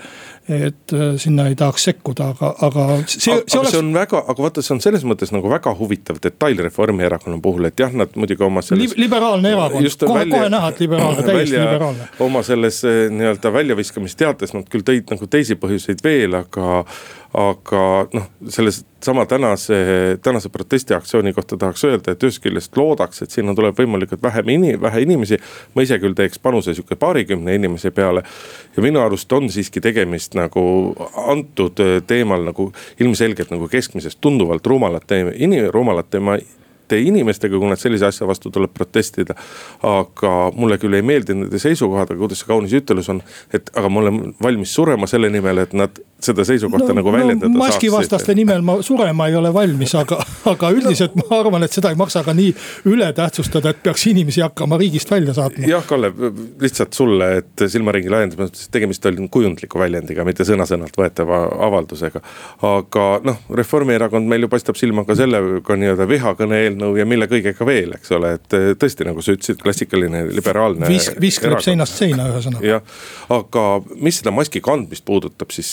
Et 0.49 0.92
äh, 0.92 1.12
sinna 1.22 1.46
ei 1.46 1.54
tahaks 1.58 1.84
sekkuda, 1.87 2.32
aga, 2.34 2.49
aga 2.66 2.87
see, 3.06 3.20
see 3.22 3.32
aga 3.37 3.61
oleks. 3.61 3.70
see 3.70 3.78
on 3.78 3.92
väga, 3.94 4.22
aga 4.32 4.42
vaata, 4.42 4.64
see 4.66 4.75
on 4.75 4.82
selles 4.82 5.04
mõttes 5.06 5.30
nagu 5.34 5.50
väga 5.52 5.75
huvitav 5.78 6.18
detail 6.25 6.64
Reformierakonna 6.66 7.38
puhul, 7.42 7.68
et 7.70 7.78
jah, 7.78 7.94
nad 7.94 8.16
muidugi 8.18 8.42
oma 8.46 8.64
selles 8.66 8.96
Li. 8.96 9.04
liberaalne 9.04 9.54
erakond, 9.54 9.88
kohe, 10.02 10.26
kohe 10.32 10.50
näha, 10.52 10.72
et 10.75 10.82
liberaalne, 10.82 11.22
täiesti 11.28 11.38
välja, 11.54 11.64
liberaalne. 11.70 12.11
oma 12.26 12.42
selles 12.46 12.82
äh, 12.88 13.02
nii-öelda 13.14 13.54
väljaviskamisteates 13.54 14.56
nad 14.58 14.70
küll 14.72 14.87
tõid 14.87 15.14
nagu 15.14 15.30
teisi 15.30 15.58
põhjuseid 15.62 16.02
veel, 16.02 16.40
aga 16.42 16.82
aga 17.32 17.82
noh, 18.12 18.26
selles 18.52 18.82
sama 19.02 19.25
tänase, 19.26 19.75
tänase 20.22 20.49
protestiaktsiooni 20.49 21.32
kohta 21.32 21.56
tahaks 21.56 21.84
öelda, 21.84 22.12
et 22.12 22.22
ühest 22.22 22.42
küljest 22.44 22.76
loodaks, 22.76 23.22
et 23.25 23.32
sinna 23.32 23.54
tuleb 23.56 23.78
võimalikult 23.78 24.20
vähem 24.22 24.52
ini-, 24.52 24.75
vähe 24.80 25.02
inimesi. 25.06 25.38
ma 25.75 25.82
ise 25.82 25.96
küll 25.99 26.14
teeks 26.14 26.38
panuse 26.38 26.75
sihuke 26.75 26.96
paarikümne 26.96 27.54
inimese 27.54 27.90
peale. 27.90 28.22
ja 28.76 28.82
minu 28.82 29.00
arust 29.00 29.32
on 29.32 29.49
siiski 29.50 29.80
tegemist 29.80 30.32
nagu 30.39 30.62
antud 31.29 31.81
teemal 32.07 32.45
nagu 32.49 32.71
ilmselgelt 33.01 33.51
nagu 33.55 33.69
keskmisest 33.69 34.21
tunduvalt 34.21 34.67
rumalate, 34.67 35.23
rumalate 36.92 37.00
inimestega, 37.00 37.58
kui 37.58 37.70
nad 37.70 37.80
sellise 37.80 38.06
asja 38.06 38.26
vastu 38.26 38.50
tuleb 38.50 38.72
protestida. 38.75 39.34
aga 39.82 40.52
mulle 40.54 40.78
küll 40.78 40.94
ei 40.94 41.02
meeldi 41.02 41.34
nende 41.34 41.58
seisukohad, 41.58 42.11
aga 42.11 42.20
kuidas 42.20 42.42
see 42.42 42.49
kaunis 42.49 42.72
ütelus 42.72 43.08
on, 43.11 43.22
et 43.52 43.70
aga 43.75 43.88
ma 43.88 44.00
olen 44.00 44.34
valmis 44.42 44.75
surema 44.75 45.06
selle 45.06 45.30
nimel, 45.30 45.58
et 45.58 45.72
nad 45.72 45.99
seda 46.22 46.44
seisukohta 46.46 46.92
no, 46.92 47.00
nagu 47.00 47.12
väljendada 47.12 47.50
no, 47.50 47.58
maskivastaste 47.58 48.34
nimel 48.38 48.62
ma 48.62 48.76
surema 48.84 49.26
ei 49.30 49.37
ole 49.38 49.50
valmis, 49.54 49.94
aga, 49.99 50.20
aga 50.52 50.70
üldiselt 50.75 51.16
ma 51.18 51.26
arvan, 51.40 51.66
et 51.66 51.75
seda 51.75 51.90
ei 51.92 51.99
maksa 51.99 52.22
ka 52.26 52.34
nii 52.37 52.52
üle 52.92 53.08
tähtsustada, 53.16 53.72
et 53.72 53.82
peaks 53.82 54.06
inimesi 54.11 54.44
hakkama 54.44 54.78
riigist 54.80 55.11
välja 55.11 55.34
saatma. 55.37 55.66
jah, 55.68 55.84
Kalle, 55.88 56.12
lihtsalt 56.62 56.94
sulle, 56.96 57.30
et 57.42 57.66
silmaringi 57.75 58.12
laiendamiseks, 58.12 58.70
tegemist 58.75 59.06
oli 59.11 59.26
kujundliku 59.32 59.82
väljendiga, 59.82 60.26
mitte 60.28 60.46
sõna-sõnalt 60.46 60.96
võetava 60.99 61.42
avaldusega. 61.68 62.22
aga 62.70 63.08
noh, 63.26 63.42
Reformierakond 63.62 64.30
meil 64.30 64.46
ju 64.46 64.52
paistab 64.52 64.78
silma 64.78 65.06
ka 65.08 65.18
sellega 65.18 65.78
nii-öelda 65.78 66.06
vihakõne 66.08 66.62
eelnõu 66.66 66.82
ja 66.99 67.07
mille 67.09 67.29
kõigega 67.31 67.67
veel, 67.67 67.97
eks 67.99 68.12
ole, 68.17 68.35
et 68.39 68.59
tõesti, 68.81 69.07
nagu 69.09 69.25
sa 69.25 69.37
ütlesid, 69.37 69.61
klassikaline 69.62 70.25
liberaalne. 70.33 70.89
visk, 70.91 71.19
viskleb 71.23 71.62
seinast 71.65 71.99
seina 72.01 72.29
ühesõnaga. 72.33 72.67
jah, 72.67 73.03
aga 73.33 73.67
mis 73.97 74.23
seda 74.23 74.35
maski 74.35 74.62
kandmist 74.65 75.07
puudutab, 75.09 75.55
siis 75.55 75.71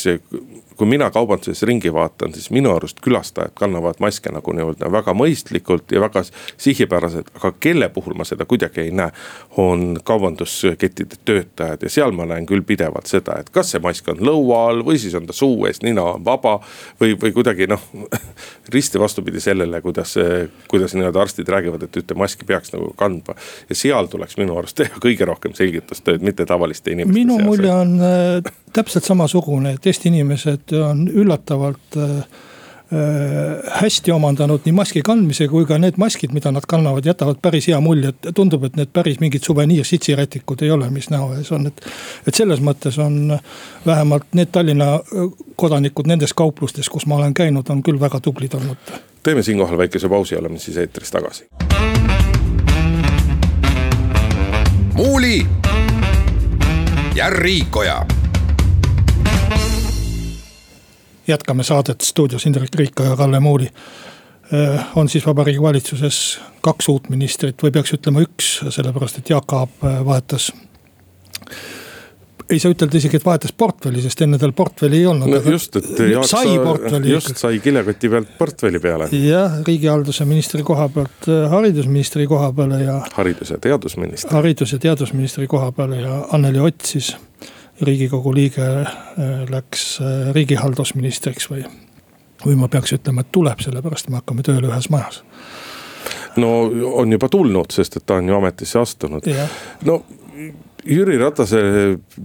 kui 0.80 0.88
mina 0.88 1.10
kaubanduses 1.12 1.64
ringi 1.68 1.92
vaatan, 1.94 2.32
siis 2.34 2.48
minu 2.56 2.72
arust 2.72 3.02
külastajad 3.04 3.52
kannavad 3.60 4.00
maske 4.00 4.32
nagu 4.32 4.54
nii-öelda 4.56 4.88
väga 4.92 5.12
mõistlikult 5.18 5.92
ja 5.92 6.00
väga 6.00 6.24
sihipäraselt, 6.30 7.34
aga 7.36 7.52
kelle 7.60 7.90
puhul 7.92 8.16
ma 8.16 8.24
seda 8.28 8.48
kuidagi 8.48 8.86
ei 8.86 8.94
näe. 8.96 9.12
on 9.58 9.98
kaubanduskettide 10.04 11.20
töötajad 11.26 11.84
ja 11.84 11.90
seal 11.90 12.16
ma 12.16 12.26
näen 12.30 12.46
küll 12.48 12.64
pidevalt 12.64 13.12
seda, 13.12 13.36
et 13.40 13.50
kas 13.50 13.74
see 13.74 13.82
mask 13.84 14.08
on 14.08 14.22
lõua 14.24 14.62
all 14.70 14.86
või 14.88 14.96
siis 15.02 15.16
on 15.20 15.28
ta 15.28 15.36
suu 15.36 15.66
ees, 15.68 15.82
nina 15.84 16.06
on 16.14 16.24
vaba. 16.26 16.60
või, 17.02 17.18
või 17.20 17.34
kuidagi 17.36 17.68
noh, 17.68 17.84
risti 18.76 19.00
vastupidi 19.00 19.44
sellele, 19.44 19.82
kuidas, 19.82 20.16
kuidas 20.72 20.96
nii-öelda 20.96 21.22
arstid 21.22 21.52
räägivad, 21.52 21.84
et 21.84 22.00
ühte 22.00 22.16
maski 22.16 22.48
peaks 22.48 22.72
nagu 22.74 22.94
kandma. 22.96 23.36
ja 23.70 23.76
seal 23.76 24.08
tuleks 24.08 24.40
minu 24.40 24.56
arust 24.58 24.80
teha 24.80 25.04
kõige 25.04 25.28
rohkem 25.28 25.58
selgitustööd, 25.60 26.24
mitte 26.24 26.48
tavaliste 26.48 26.96
inimeste 26.96 27.20
minu 27.20 27.40
mulje 27.44 27.74
on 27.74 27.98
täpselt 28.74 29.08
samasugune, 29.08 29.74
et 29.74 29.88
Eesti 29.88 30.10
inimesed 30.10 30.74
on 30.78 31.08
üllatavalt 31.08 31.98
äh, 31.98 32.10
äh, 32.20 33.82
hästi 33.82 34.12
omandanud 34.12 34.66
nii 34.66 34.76
maski 34.76 35.02
kandmise 35.06 35.48
kui 35.52 35.66
ka 35.70 35.78
need 35.82 35.98
maskid, 36.02 36.34
mida 36.36 36.52
nad 36.52 36.66
kannavad, 36.70 37.06
jätavad 37.06 37.42
päris 37.42 37.70
hea 37.72 37.80
mulje, 37.84 38.14
et 38.14 38.30
tundub, 38.36 38.66
et 38.68 38.78
need 38.80 38.92
päris 38.94 39.20
mingid 39.24 39.46
suveniir-sitsirätikud 39.46 40.64
ei 40.66 40.72
ole, 40.72 40.90
mis 40.94 41.10
näo 41.14 41.32
ees 41.38 41.52
on, 41.56 41.68
et. 41.70 41.86
et 42.28 42.36
selles 42.36 42.62
mõttes 42.66 43.00
on 43.02 43.38
vähemalt 43.86 44.30
need 44.38 44.52
Tallinna 44.52 45.00
kodanikud 45.56 46.10
nendes 46.10 46.34
kauplustes, 46.34 46.90
kus 46.90 47.06
ma 47.06 47.20
olen 47.20 47.34
käinud, 47.34 47.70
on 47.70 47.84
küll 47.84 48.00
väga 48.00 48.20
tublid 48.20 48.54
olnud. 48.54 48.96
teeme 49.24 49.44
siinkohal 49.44 49.78
väikese 49.78 50.10
pausi, 50.10 50.36
oleme 50.36 50.60
siis 50.60 50.78
eetris 50.78 51.12
tagasi. 51.12 51.50
muuli 54.94 55.46
ja 57.16 57.30
Riikoja 57.30 58.06
jätkame 61.30 61.64
saadet 61.64 62.02
stuudios 62.02 62.46
Indrek 62.46 62.76
Riiko 62.76 63.04
ja 63.04 63.16
Kalle 63.16 63.40
Muuli. 63.40 63.70
Äh, 64.54 64.86
on 64.96 65.10
siis 65.10 65.26
vabariigi 65.26 65.62
valitsuses 65.62 66.40
kaks 66.66 66.90
uut 66.90 67.10
ministrit 67.10 67.62
või 67.64 67.72
peaks 67.72 67.94
ütlema 67.94 68.24
üks, 68.26 68.56
sellepärast 68.70 69.22
et 69.22 69.30
Jaak 69.30 69.54
Aab 69.54 69.84
äh, 69.86 70.00
vahetas 70.06 70.50
ei 72.50 72.58
saa 72.58 72.74
ütelda 72.74 72.98
isegi, 72.98 73.20
et 73.20 73.26
vahetas 73.26 73.54
portfelli, 73.54 74.02
sest 74.02 74.24
enne 74.26 74.40
tal 74.42 74.54
portfelli 74.58 75.04
ei 75.04 75.06
olnud 75.10 75.30
no,. 75.30 75.42
just, 75.54 75.76
et 75.78 76.02
Jaak 76.10 76.26
sai 76.30 76.56
portfelli. 76.58 77.12
just 77.14 77.38
sai 77.38 77.60
kilekoti 77.62 78.10
pealt 78.10 78.32
portfelli 78.40 78.82
peale. 78.82 79.10
jah, 79.14 79.60
riigihalduse 79.68 80.26
ministri 80.30 80.66
koha 80.66 80.90
pealt 80.94 81.30
äh, 81.30 81.46
haridusministri 81.52 82.26
koha 82.30 82.52
peale 82.58 82.82
ja. 82.84 83.00
haridus- 83.18 83.54
ja 83.54 83.62
teadusministri. 83.62 84.34
haridus- 84.34 84.74
ja 84.74 84.82
teadusministri 84.90 85.48
koha 85.48 85.72
peale 85.72 86.02
ja 86.02 86.24
Anneli 86.34 86.60
Ott 86.60 86.90
siis 86.90 87.14
riigikogu 87.82 88.34
liige 88.36 88.66
äh, 88.66 89.44
läks 89.50 90.00
äh, 90.02 90.32
riigihaldusministriks 90.36 91.50
või. 91.52 91.64
või 92.46 92.56
ma 92.56 92.68
peaks 92.72 92.94
ütlema, 92.96 93.22
et 93.22 93.32
tuleb, 93.36 93.60
sellepärast 93.60 94.10
me 94.10 94.22
hakkame 94.22 94.44
tööle 94.44 94.70
ühes 94.72 94.90
majas. 94.90 95.24
no 96.38 96.70
on 97.02 97.12
juba 97.12 97.30
tulnud, 97.30 97.72
sest 97.72 97.98
et 97.98 98.06
ta 98.06 98.20
on 98.20 98.28
ju 98.28 98.36
ametisse 98.36 98.80
astunud. 98.80 99.28
no 99.86 100.04
Jüri 100.86 101.18
Ratase, 101.20 101.60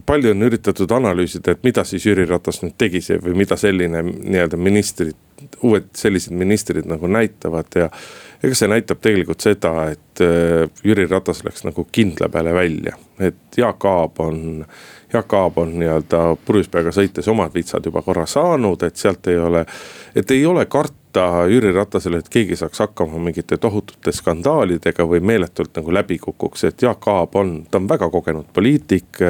palju 0.06 0.30
on 0.30 0.46
üritatud 0.46 0.90
analüüsida, 0.94 1.54
et 1.54 1.64
mida 1.66 1.82
siis 1.84 2.04
Jüri 2.06 2.26
Ratas 2.28 2.60
nüüd 2.62 2.76
tegi 2.78 3.00
see 3.02 3.18
või 3.22 3.34
mida 3.42 3.56
selline 3.58 4.02
nii-öelda 4.04 4.58
ministrid, 4.60 5.16
uued 5.66 5.90
sellised 5.98 6.34
ministrid 6.38 6.86
nagu 6.88 7.10
näitavad 7.10 7.74
ja. 7.76 7.88
ega 8.44 8.56
see 8.56 8.70
näitab 8.70 9.02
tegelikult 9.02 9.42
seda, 9.42 9.88
et 9.92 10.22
äh, 10.22 10.68
Jüri 10.86 11.08
Ratas 11.10 11.42
läks 11.44 11.66
nagu 11.66 11.86
kindla 11.92 12.30
peale 12.32 12.54
välja, 12.54 12.94
et 13.18 13.58
Jaak 13.58 13.84
Aab 13.90 14.22
on 14.22 14.64
Jaak 15.14 15.32
Aab 15.34 15.58
on 15.58 15.78
nii-öelda 15.78 16.22
purjus 16.46 16.68
peaga 16.68 16.90
sõites 16.94 17.28
omad 17.30 17.54
vitsad 17.54 17.86
juba 17.86 18.02
korra 18.02 18.26
saanud, 18.26 18.82
et 18.82 18.96
sealt 18.98 19.26
ei 19.30 19.38
ole, 19.38 19.64
et 20.14 20.30
ei 20.30 20.46
ole 20.46 20.66
karta 20.66 21.44
Jüri 21.46 21.70
Ratasele, 21.72 22.18
et 22.18 22.28
keegi 22.28 22.56
saaks 22.58 22.80
hakkama 22.82 23.20
mingite 23.22 23.56
tohutute 23.62 24.12
skandaalidega 24.12 25.06
või 25.06 25.20
meeletult 25.22 25.76
nagu 25.78 25.94
läbi 25.94 26.18
kukuks, 26.18 26.64
et 26.66 26.82
Jaak 26.82 27.06
Aab 27.08 27.36
on, 27.38 27.52
ta 27.70 27.78
on 27.78 27.86
väga 27.88 28.08
kogenud 28.10 28.50
poliitik. 28.52 29.22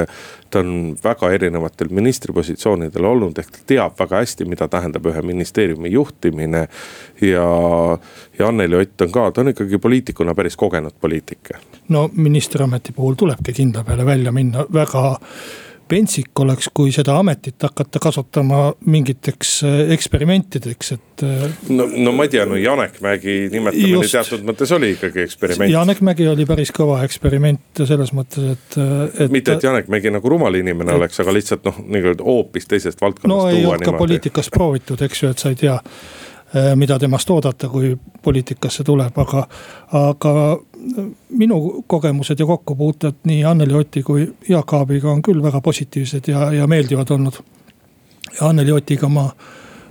ta 0.50 0.60
on 0.60 0.96
väga 1.04 1.30
erinevatel 1.34 1.88
ministripositsioonidel 1.90 3.04
olnud, 3.04 3.38
ehk 3.38 3.50
ta 3.50 3.64
teab 3.66 3.98
väga 3.98 4.20
hästi, 4.22 4.44
mida 4.46 4.68
tähendab 4.68 5.06
ühe 5.10 5.22
ministeeriumi 5.22 5.90
juhtimine. 5.90 6.68
ja, 7.20 7.48
ja 8.38 8.48
Anneli 8.48 8.76
Ott 8.76 9.00
on 9.00 9.12
ka, 9.12 9.30
ta 9.30 9.40
on 9.40 9.48
ikkagi 9.52 9.78
poliitikuna 9.78 10.34
päris 10.34 10.56
kogenud 10.56 10.94
poliitik. 11.00 11.50
no 11.88 12.10
ministriameti 12.16 12.92
puhul 12.92 13.14
tulebki 13.14 13.52
kindla 13.52 13.84
peale 13.84 14.06
välja 14.06 14.32
minna 14.32 14.64
väga 14.72 15.18
pentsik 15.88 16.40
oleks, 16.40 16.68
kui 16.74 16.92
seda 16.94 17.16
ametit 17.20 17.62
hakata 17.62 18.00
kasutama 18.02 18.60
mingiteks 18.86 19.52
äh, 19.66 19.92
eksperimentideks, 19.94 20.92
et. 20.96 21.24
Äh, 21.26 21.44
no, 21.68 21.86
no 21.86 22.14
ma 22.16 22.26
ei 22.26 22.32
tea, 22.32 22.46
no 22.48 22.58
Janek 22.60 23.00
Mägi 23.04 23.36
nimetamine 23.52 24.00
just, 24.00 24.16
teatud 24.16 24.46
mõttes 24.48 24.74
oli 24.76 24.94
ikkagi 24.96 25.24
eksperiment. 25.26 25.72
Janek 25.72 26.02
Mägi 26.06 26.28
oli 26.30 26.48
päris 26.48 26.74
kõva 26.74 27.02
eksperiment 27.06 27.84
selles 27.84 28.14
mõttes, 28.16 28.56
et, 28.56 28.78
et. 28.80 29.32
mitte, 29.34 29.58
et 29.58 29.68
Janek 29.68 29.92
Mägi 29.92 30.12
nagu 30.14 30.34
rumal 30.34 30.60
inimene 30.60 30.94
et, 30.94 31.00
oleks, 31.02 31.20
aga 31.24 31.36
lihtsalt 31.36 31.66
noh, 31.68 31.80
nii-öelda 31.84 32.26
hoopis 32.26 32.70
teisest 32.70 33.00
valdkonnast. 33.04 33.30
no 33.30 33.48
ei 33.52 33.64
olnud 33.66 33.88
ka 33.88 33.98
poliitikas 33.98 34.52
proovitud, 34.54 35.02
eks 35.04 35.24
ju, 35.24 35.34
et 35.34 35.44
sa 35.44 35.52
ei 35.54 35.60
tea 35.66 35.78
Äh, 35.78 36.23
mida 36.76 36.98
temast 36.98 37.30
oodata, 37.30 37.68
kui 37.68 37.96
poliitikasse 38.22 38.84
tuleb, 38.84 39.18
aga, 39.18 39.46
aga 39.92 40.34
minu 41.28 41.84
kogemused 41.86 42.38
ja 42.38 42.46
kokkupuuted 42.46 43.24
nii 43.24 43.44
Anneli 43.44 43.74
Oti 43.74 44.02
kui 44.02 44.28
Jaak 44.48 44.74
Aabiga 44.74 45.10
on 45.10 45.22
küll 45.22 45.42
väga 45.42 45.60
positiivsed 45.60 46.28
ja, 46.28 46.52
ja 46.52 46.66
meeldivad 46.66 47.10
olnud. 47.10 47.40
Anneli 48.40 48.72
Otiga 48.72 49.08
ma 49.08 49.28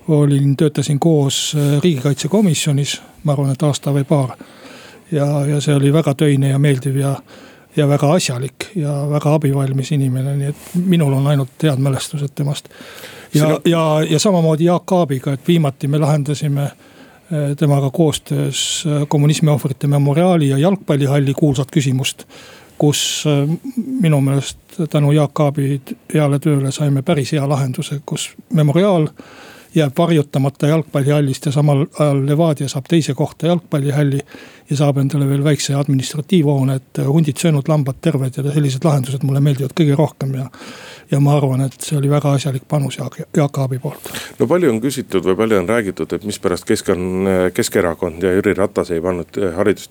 olin, 0.07 0.57
töötasin 0.57 0.99
koos 0.99 1.55
äh, 1.57 1.81
riigikaitsekomisjonis, 1.83 3.01
ma 3.23 3.31
arvan, 3.31 3.53
et 3.53 3.63
aasta 3.63 3.93
või 3.93 4.03
paar. 4.03 4.37
ja, 5.11 5.25
ja 5.45 5.61
see 5.61 5.75
oli 5.75 5.93
väga 5.93 6.13
töine 6.15 6.49
ja 6.49 6.59
meeldiv 6.59 6.95
ja, 6.97 7.15
ja 7.75 7.87
väga 7.87 8.13
asjalik 8.13 8.71
ja 8.75 8.93
väga 9.09 9.33
abivalmis 9.33 9.91
inimene, 9.91 10.35
nii 10.37 10.47
et 10.47 10.63
minul 10.85 11.13
on 11.13 11.27
ainult 11.27 11.63
head 11.63 11.79
mälestused 11.79 12.33
temast 12.35 12.69
ja 13.33 13.59
ja, 13.65 14.01
ja 14.09 14.19
samamoodi 14.19 14.65
Jaak 14.65 14.91
Aabiga, 14.91 15.33
et 15.33 15.47
viimati 15.47 15.87
me 15.87 15.99
lahendasime 15.99 16.63
eh, 16.63 17.55
temaga 17.57 17.89
koostöös 17.89 18.83
eh, 18.87 19.07
kommunismi 19.07 19.49
ohvrite 19.49 19.87
memoriaali 19.87 20.49
ja 20.49 20.57
jalgpallihalli 20.57 21.33
kuulsat 21.33 21.71
küsimust. 21.71 22.25
kus 22.77 23.23
eh, 23.27 23.57
minu 24.01 24.21
meelest 24.21 24.57
tänu 24.89 25.11
Jaak 25.11 25.39
Aabi 25.39 25.81
heale 26.13 26.39
tööle 26.39 26.71
saime 26.71 27.01
päris 27.01 27.31
hea 27.31 27.49
lahenduse, 27.49 28.01
kus 28.05 28.31
memoriaal 28.53 29.07
jääb 29.75 29.93
varjutamata 29.97 30.67
jalgpallihallist 30.67 31.45
ja 31.45 31.51
samal 31.51 31.85
ajal 31.99 32.25
Levadia 32.25 32.69
saab 32.69 32.85
teise 32.89 33.13
kohta 33.13 33.47
jalgpallihalli. 33.47 34.19
ja 34.69 34.77
saab 34.77 34.97
endale 34.97 35.25
veel 35.27 35.43
väikse 35.43 35.73
administratiivhoone, 35.75 36.75
et 36.75 36.99
hundid 37.05 37.37
söönud, 37.37 37.67
lambad 37.67 37.97
terved 38.01 38.37
ja 38.37 38.43
sellised 38.53 38.85
lahendused 38.87 39.25
mulle 39.27 39.41
meeldivad 39.43 39.73
kõige 39.75 39.97
rohkem 39.99 40.33
ja 40.39 40.45
ja 41.11 41.19
ma 41.19 41.35
arvan, 41.37 41.61
et 41.65 41.75
see 41.83 41.97
oli 41.97 42.09
väga 42.09 42.31
asjalik 42.37 42.63
panus 42.69 42.97
Jaak, 42.97 43.19
Jaak 43.37 43.57
Aabi 43.57 43.79
poolt. 43.79 44.09
no 44.39 44.47
palju 44.47 44.69
on 44.71 44.79
küsitud 44.81 45.25
või 45.27 45.35
palju 45.37 45.59
on 45.59 45.69
räägitud, 45.69 46.13
et 46.15 46.23
mispärast 46.23 46.65
Kesk 46.65 46.89
on, 46.89 47.27
Keskerakond 47.53 48.23
ja 48.23 48.31
Jüri 48.33 48.53
Ratas 48.57 48.91
ei 48.91 49.01
pannud 49.01 49.39
haridus- 49.57 49.89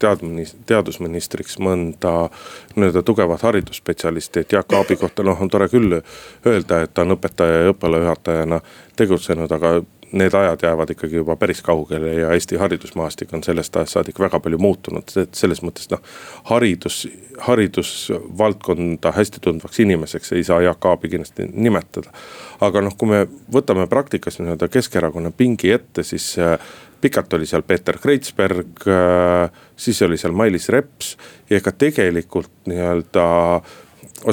teadusministriks 0.67 1.59
mõnda 1.59 2.31
nii-öelda 2.75 3.03
tugevat 3.03 3.43
haridusspetsialisti, 3.43 4.41
et 4.41 4.53
Jaak 4.53 4.73
Aabi 4.73 4.97
kohta 4.97 5.23
noh, 5.23 5.41
on 5.41 5.51
tore 5.53 5.69
küll 5.69 6.01
öelda, 6.47 6.83
et 6.83 6.95
ta 6.95 7.05
on 7.07 7.15
õpetaja 7.17 7.63
ja 7.63 7.75
õppealajuhatajana 7.75 8.61
tegutsenud, 8.97 9.53
aga 9.53 9.72
need 10.13 10.35
ajad 10.35 10.63
jäävad 10.63 10.91
ikkagi 10.91 11.17
juba 11.17 11.37
päris 11.37 11.63
kaugele 11.63 12.15
ja 12.15 12.33
Eesti 12.33 12.57
haridusmaastik 12.57 13.33
on 13.35 13.43
sellest 13.45 13.77
ajast 13.77 13.97
saadik 13.97 14.21
väga 14.21 14.41
palju 14.41 14.59
muutunud, 14.59 15.09
et 15.17 15.35
selles 15.35 15.63
mõttes 15.65 15.89
noh. 15.91 16.03
haridus, 16.51 17.07
haridusvaldkonda 17.41 19.13
hästi 19.17 19.41
tundvaks 19.41 19.81
inimeseks 19.81 20.33
ei 20.33 20.45
saa 20.45 20.61
Jaak 20.61 20.85
Aabi 20.87 21.09
kindlasti 21.09 21.49
nimetada. 21.53 22.13
aga 22.61 22.85
noh, 22.85 22.97
kui 22.99 23.09
me 23.09 23.27
võtame 23.53 23.87
praktikas 23.89 24.39
nii-öelda 24.41 24.69
Keskerakonna 24.69 25.33
pingi 25.37 25.73
ette, 25.73 26.03
siis 26.03 26.35
äh, 26.39 26.59
pikalt 27.01 27.33
oli 27.33 27.47
seal 27.47 27.63
Peeter 27.63 27.99
Kreitsberg, 27.99 28.85
äh, 28.87 29.51
siis 29.77 30.03
oli 30.03 30.17
seal 30.21 30.37
Mailis 30.37 30.69
Reps 30.69 31.17
ja 31.51 31.57
ega 31.57 31.73
tegelikult 31.73 32.53
nii-öelda. 32.67 33.61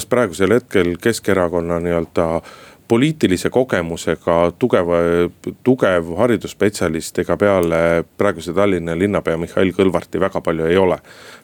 praegusel 0.10 0.54
hetkel 0.54 0.98
Keskerakonna 1.02 1.80
nii-öelda 1.80 2.42
poliitilise 2.90 3.50
kogemusega 3.54 4.36
tugeva, 4.60 4.98
tugev 5.64 6.08
haridusspetsialist 6.18 7.22
ega 7.22 7.38
peale 7.38 7.82
praeguse 8.18 8.54
Tallinna 8.58 8.96
linnapea 8.98 9.38
Mihhail 9.38 9.70
Kõlvarti 9.78 10.22
väga 10.22 10.42
palju 10.42 10.66
ei 10.66 10.78
ole. 10.78 10.98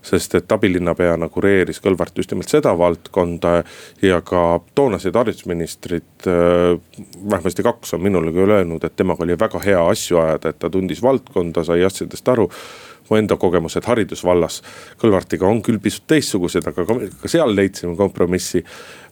sest 0.06 0.36
et 0.38 0.52
abilinnapeana 0.52 1.30
kureeris 1.34 1.80
Kõlvart 1.82 2.18
just 2.18 2.32
nimelt 2.32 2.50
seda 2.50 2.76
valdkonda 2.78 3.64
ja 4.02 4.20
ka 4.22 4.60
toonased 4.76 5.16
haridusministrid, 5.16 6.28
äh, 6.28 6.78
vähemasti 7.30 7.64
kaks 7.64 7.94
on 7.94 8.02
minule 8.02 8.34
küll 8.34 8.52
öelnud, 8.52 8.84
et 8.84 8.96
temaga 8.96 9.24
oli 9.24 9.38
väga 9.40 9.60
hea 9.66 9.82
asju 9.90 10.22
ajada, 10.22 10.50
et 10.50 10.60
ta 10.60 10.70
tundis 10.70 11.02
valdkonda, 11.02 11.64
sai 11.64 11.84
asjadest 11.84 12.30
aru 12.30 12.50
mu 13.10 13.18
enda 13.20 13.38
kogemused 13.38 13.86
haridusvallas 13.86 14.62
Kõlvartiga 15.02 15.48
on 15.50 15.62
küll 15.66 15.80
pisut 15.82 16.08
teistsugused, 16.10 16.68
aga 16.68 16.86
ka, 16.88 17.00
ka 17.22 17.32
seal 17.32 17.56
leidsime 17.56 17.96
kompromissi. 18.00 18.64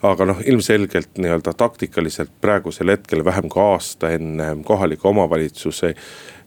aga 0.04 0.26
noh, 0.26 0.40
ilmselgelt 0.46 1.18
nii-öelda 1.18 1.54
taktikaliselt 1.58 2.32
praegusel 2.42 2.92
hetkel 2.92 3.26
vähem 3.26 3.50
kui 3.50 3.64
aasta 3.64 4.12
enne 4.12 4.56
kohaliku 4.68 5.08
omavalitsuse 5.14 5.94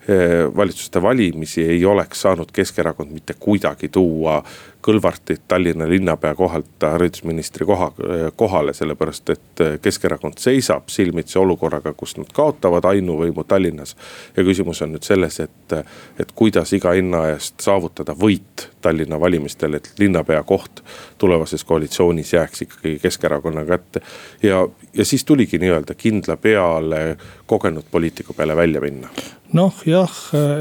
Eh, 0.08 0.56
valitsuste 0.56 1.02
valimisi 1.02 1.64
ei 1.64 1.84
oleks 1.84 2.20
saanud 2.20 2.46
Keskerakond 2.52 3.10
mitte 3.10 3.34
kuidagi 3.40 3.88
tuua 3.88 4.42
Kõlvartit 4.86 5.40
Tallinna 5.48 5.88
linnapea 5.88 6.34
kohalt 6.34 6.82
haridusministri 6.82 7.66
koha, 7.66 7.90
kohale, 8.36 8.74
sellepärast 8.74 9.30
et 9.34 9.62
Keskerakond 9.82 10.38
seisab 10.38 10.88
silmitsi 10.92 11.38
olukorraga, 11.38 11.90
kus 11.92 12.14
nad 12.20 12.30
kaotavad 12.34 12.86
ainuvõimu 12.92 13.44
Tallinnas. 13.44 13.96
ja 14.36 14.44
küsimus 14.44 14.82
on 14.82 14.92
nüüd 14.94 15.02
selles, 15.02 15.40
et, 15.40 15.74
et 16.18 16.32
kuidas 16.34 16.72
iga 16.72 16.92
hinna 16.94 17.24
eest 17.32 17.60
saavutada 17.66 18.14
võit 18.14 18.68
Tallinna 18.80 19.20
valimistel, 19.20 19.74
et 19.74 19.90
linnapea 19.98 20.42
koht 20.42 20.84
tulevases 21.18 21.64
koalitsioonis 21.64 22.32
jääks 22.32 22.62
ikkagi 22.62 22.98
Keskerakonna 23.02 23.64
kätte. 23.64 24.00
ja, 24.42 24.68
ja 24.94 25.04
siis 25.04 25.24
tuligi 25.24 25.58
nii-öelda 25.58 25.94
kindla 25.94 26.36
peale 26.36 27.16
kogenud 27.46 27.84
poliitiku 27.90 28.32
peale 28.32 28.56
välja 28.56 28.80
minna 28.80 29.08
noh 29.52 29.74
jah, 29.86 30.14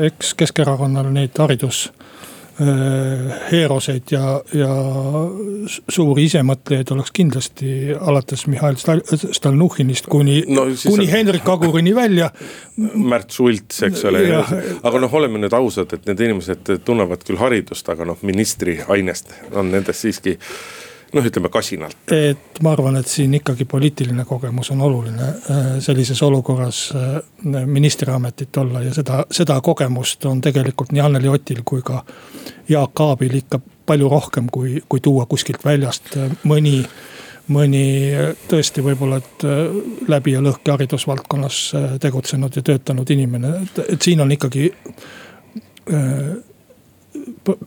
eks 0.05 0.33
Keskerakonnal 0.33 1.09
neid 1.13 1.37
haridus 1.37 1.91
heeroseid 2.55 4.11
ja, 4.13 4.37
ja 4.55 4.69
suuri 5.91 6.23
isemõtlejaid 6.29 6.93
oleks 6.95 7.11
kindlasti 7.15 7.71
alates 7.99 8.45
Mihhail 8.47 8.77
Stalnuhhinist 8.79 10.07
kuni 10.11 10.37
no,, 10.47 10.69
kuni 10.71 11.03
on... 11.03 11.11
Hendrik 11.11 11.49
Agurini 11.51 11.95
välja. 11.95 12.29
Märt 12.77 13.35
Sults, 13.35 13.81
eks 13.89 14.05
ole, 14.07 14.23
aga 14.39 15.03
noh, 15.03 15.19
oleme 15.19 15.43
nüüd 15.43 15.55
ausad, 15.57 15.97
et 15.97 16.07
need 16.07 16.23
inimesed 16.29 16.77
tunnevad 16.87 17.27
küll 17.27 17.41
haridust, 17.41 17.91
aga 17.91 18.07
noh, 18.07 18.23
ministri 18.23 18.79
ainest 18.87 19.35
on 19.51 19.73
nendest 19.75 20.05
siiski 20.05 20.37
noh, 21.15 21.25
ütleme 21.25 21.49
kasinalt. 21.49 21.97
et 22.11 22.61
ma 22.63 22.73
arvan, 22.75 22.97
et 22.99 23.07
siin 23.09 23.33
ikkagi 23.39 23.65
poliitiline 23.69 24.25
kogemus 24.25 24.71
on 24.71 24.81
oluline 24.85 25.27
äh, 25.27 25.67
sellises 25.79 26.21
olukorras 26.23 26.89
äh, 26.95 27.65
ministriametit 27.65 28.57
olla 28.57 28.81
ja 28.83 28.93
seda, 28.93 29.23
seda 29.31 29.59
kogemust 29.61 30.25
on 30.25 30.41
tegelikult 30.41 30.91
nii 30.91 31.03
Anneli 31.05 31.31
Otil 31.31 31.63
kui 31.65 31.81
ka 31.85 32.03
Jaak 32.69 33.01
Aabil 33.01 33.41
ikka 33.41 33.59
palju 33.85 34.09
rohkem, 34.09 34.47
kui, 34.51 34.81
kui 34.89 34.99
tuua 34.99 35.25
kuskilt 35.29 35.65
väljast 35.65 36.15
äh, 36.17 36.31
mõni 36.43 36.81
mõni 37.45 38.09
tõesti 38.49 38.81
võib-olla, 38.81 39.19
et 39.21 39.43
läbi 40.09 40.31
ja 40.33 40.39
lõhki 40.41 40.71
haridusvaldkonnas 40.73 41.59
tegutsenud 42.01 42.55
ja 42.57 42.63
töötanud 42.65 43.11
inimene, 43.13 43.51
et, 43.61 43.81
et 43.93 44.01
siin 44.01 44.23
on 44.23 44.33
ikkagi 44.33 44.71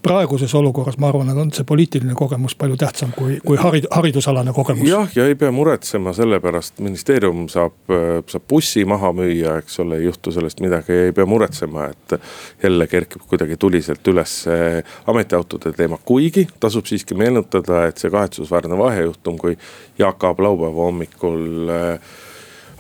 praeguses 0.03 0.55
olukorras, 0.55 0.99
ma 0.99 1.09
arvan, 1.09 1.31
on 1.39 1.53
see 1.55 1.67
poliitiline 1.69 2.15
kogemus 2.19 2.55
palju 2.59 2.77
tähtsam 2.81 3.13
kui, 3.17 3.39
kui 3.47 3.59
harid-, 3.61 3.89
haridusalane 3.95 4.53
kogemus. 4.57 4.89
jah, 4.89 5.11
ja 5.17 5.27
ei 5.29 5.37
pea 5.39 5.53
muretsema 5.55 6.13
selle 6.17 6.41
pärast, 6.45 6.79
ministeerium 6.85 7.47
saab, 7.53 7.77
saab 8.31 8.47
bussi 8.51 8.85
maha 8.89 9.13
müüa, 9.17 9.59
eks 9.63 9.81
ole, 9.85 10.01
ei 10.01 10.09
juhtu 10.09 10.33
sellest 10.35 10.63
midagi, 10.65 10.97
ei 11.09 11.17
pea 11.17 11.27
muretsema, 11.27 11.89
et. 11.93 12.19
jälle 12.63 12.87
kerkib 12.87 13.23
kuidagi 13.29 13.57
tuliselt 13.57 14.09
üles 14.09 14.33
ametiautode 15.07 15.73
teema, 15.77 15.99
kuigi 16.05 16.47
tasub 16.61 16.87
siiski 16.87 17.15
meenutada, 17.15 17.85
et 17.89 17.99
see 17.99 18.11
kahetsusväärne 18.11 18.79
vahejuhtum, 18.79 19.39
kui 19.39 19.59
Jaak 19.99 20.25
Aab 20.25 20.41
laupäeva 20.41 20.89
hommikul 20.89 21.71
äh, 21.73 22.17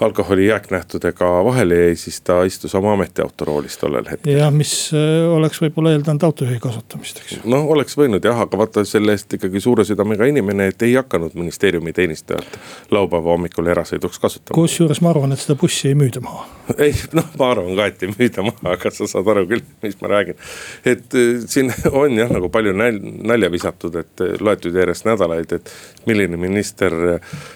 alkoholi 0.00 0.46
jääknähtudega 0.46 1.44
vahele 1.44 1.74
jäi, 1.74 1.96
siis 1.96 2.20
ta 2.20 2.44
istus 2.44 2.74
oma 2.74 2.92
ametiauto 2.92 3.44
roolis 3.44 3.78
tollel 3.78 4.04
hetkel. 4.10 4.32
jah, 4.38 4.52
mis 4.54 4.90
äh, 4.94 5.32
oleks 5.34 5.60
võib-olla 5.62 5.92
eeldanud 5.96 6.22
autojuhi 6.22 6.58
kasutamist, 6.62 7.18
eks. 7.22 7.38
noh, 7.44 7.66
oleks 7.74 7.98
võinud 7.98 8.24
jah, 8.24 8.38
aga 8.44 8.60
vaata 8.60 8.84
selle 8.86 9.16
eest 9.16 9.34
ikkagi 9.34 9.60
suure 9.60 9.84
südamega 9.84 10.28
inimene, 10.30 10.68
et 10.72 10.82
ei 10.86 10.94
hakanud 10.94 11.34
ministeeriumi 11.34 11.92
teenistujat 11.92 12.58
laupäeva 12.94 13.34
hommikul 13.34 13.66
erasõiduks 13.74 14.22
kasutama. 14.22 14.54
kusjuures 14.54 15.02
ma 15.02 15.10
arvan, 15.10 15.34
et 15.34 15.42
seda 15.42 15.58
bussi 15.58 15.90
ei 15.90 15.98
müüda 15.98 16.22
maha. 16.22 16.46
ei 16.86 16.94
noh, 17.18 17.26
ma 17.38 17.50
arvan 17.56 17.74
ka, 17.80 17.88
et 17.90 18.06
ei 18.06 18.14
müüda 18.14 18.46
maha, 18.46 18.76
aga 18.76 18.94
sa 18.94 19.10
saad 19.10 19.32
aru 19.34 19.46
küll, 19.50 19.66
mis 19.82 19.98
ma 20.02 20.12
räägin. 20.14 20.38
et 20.84 21.18
äh, 21.18 21.42
siin 21.46 21.74
on 22.04 22.18
jah, 22.22 22.30
nagu 22.30 22.52
palju 22.54 22.76
nal-, 22.76 23.02
nalja 23.32 23.50
visatud, 23.50 23.98
et 23.98 24.22
äh, 24.22 24.38
loetud 24.40 24.78
järjest 24.78 25.10
nädalaid, 25.10 25.58
et 25.58 25.74
milline 26.06 26.38
minister 26.38 26.94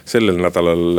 sellel 0.05 0.37
nädalal, 0.43 0.99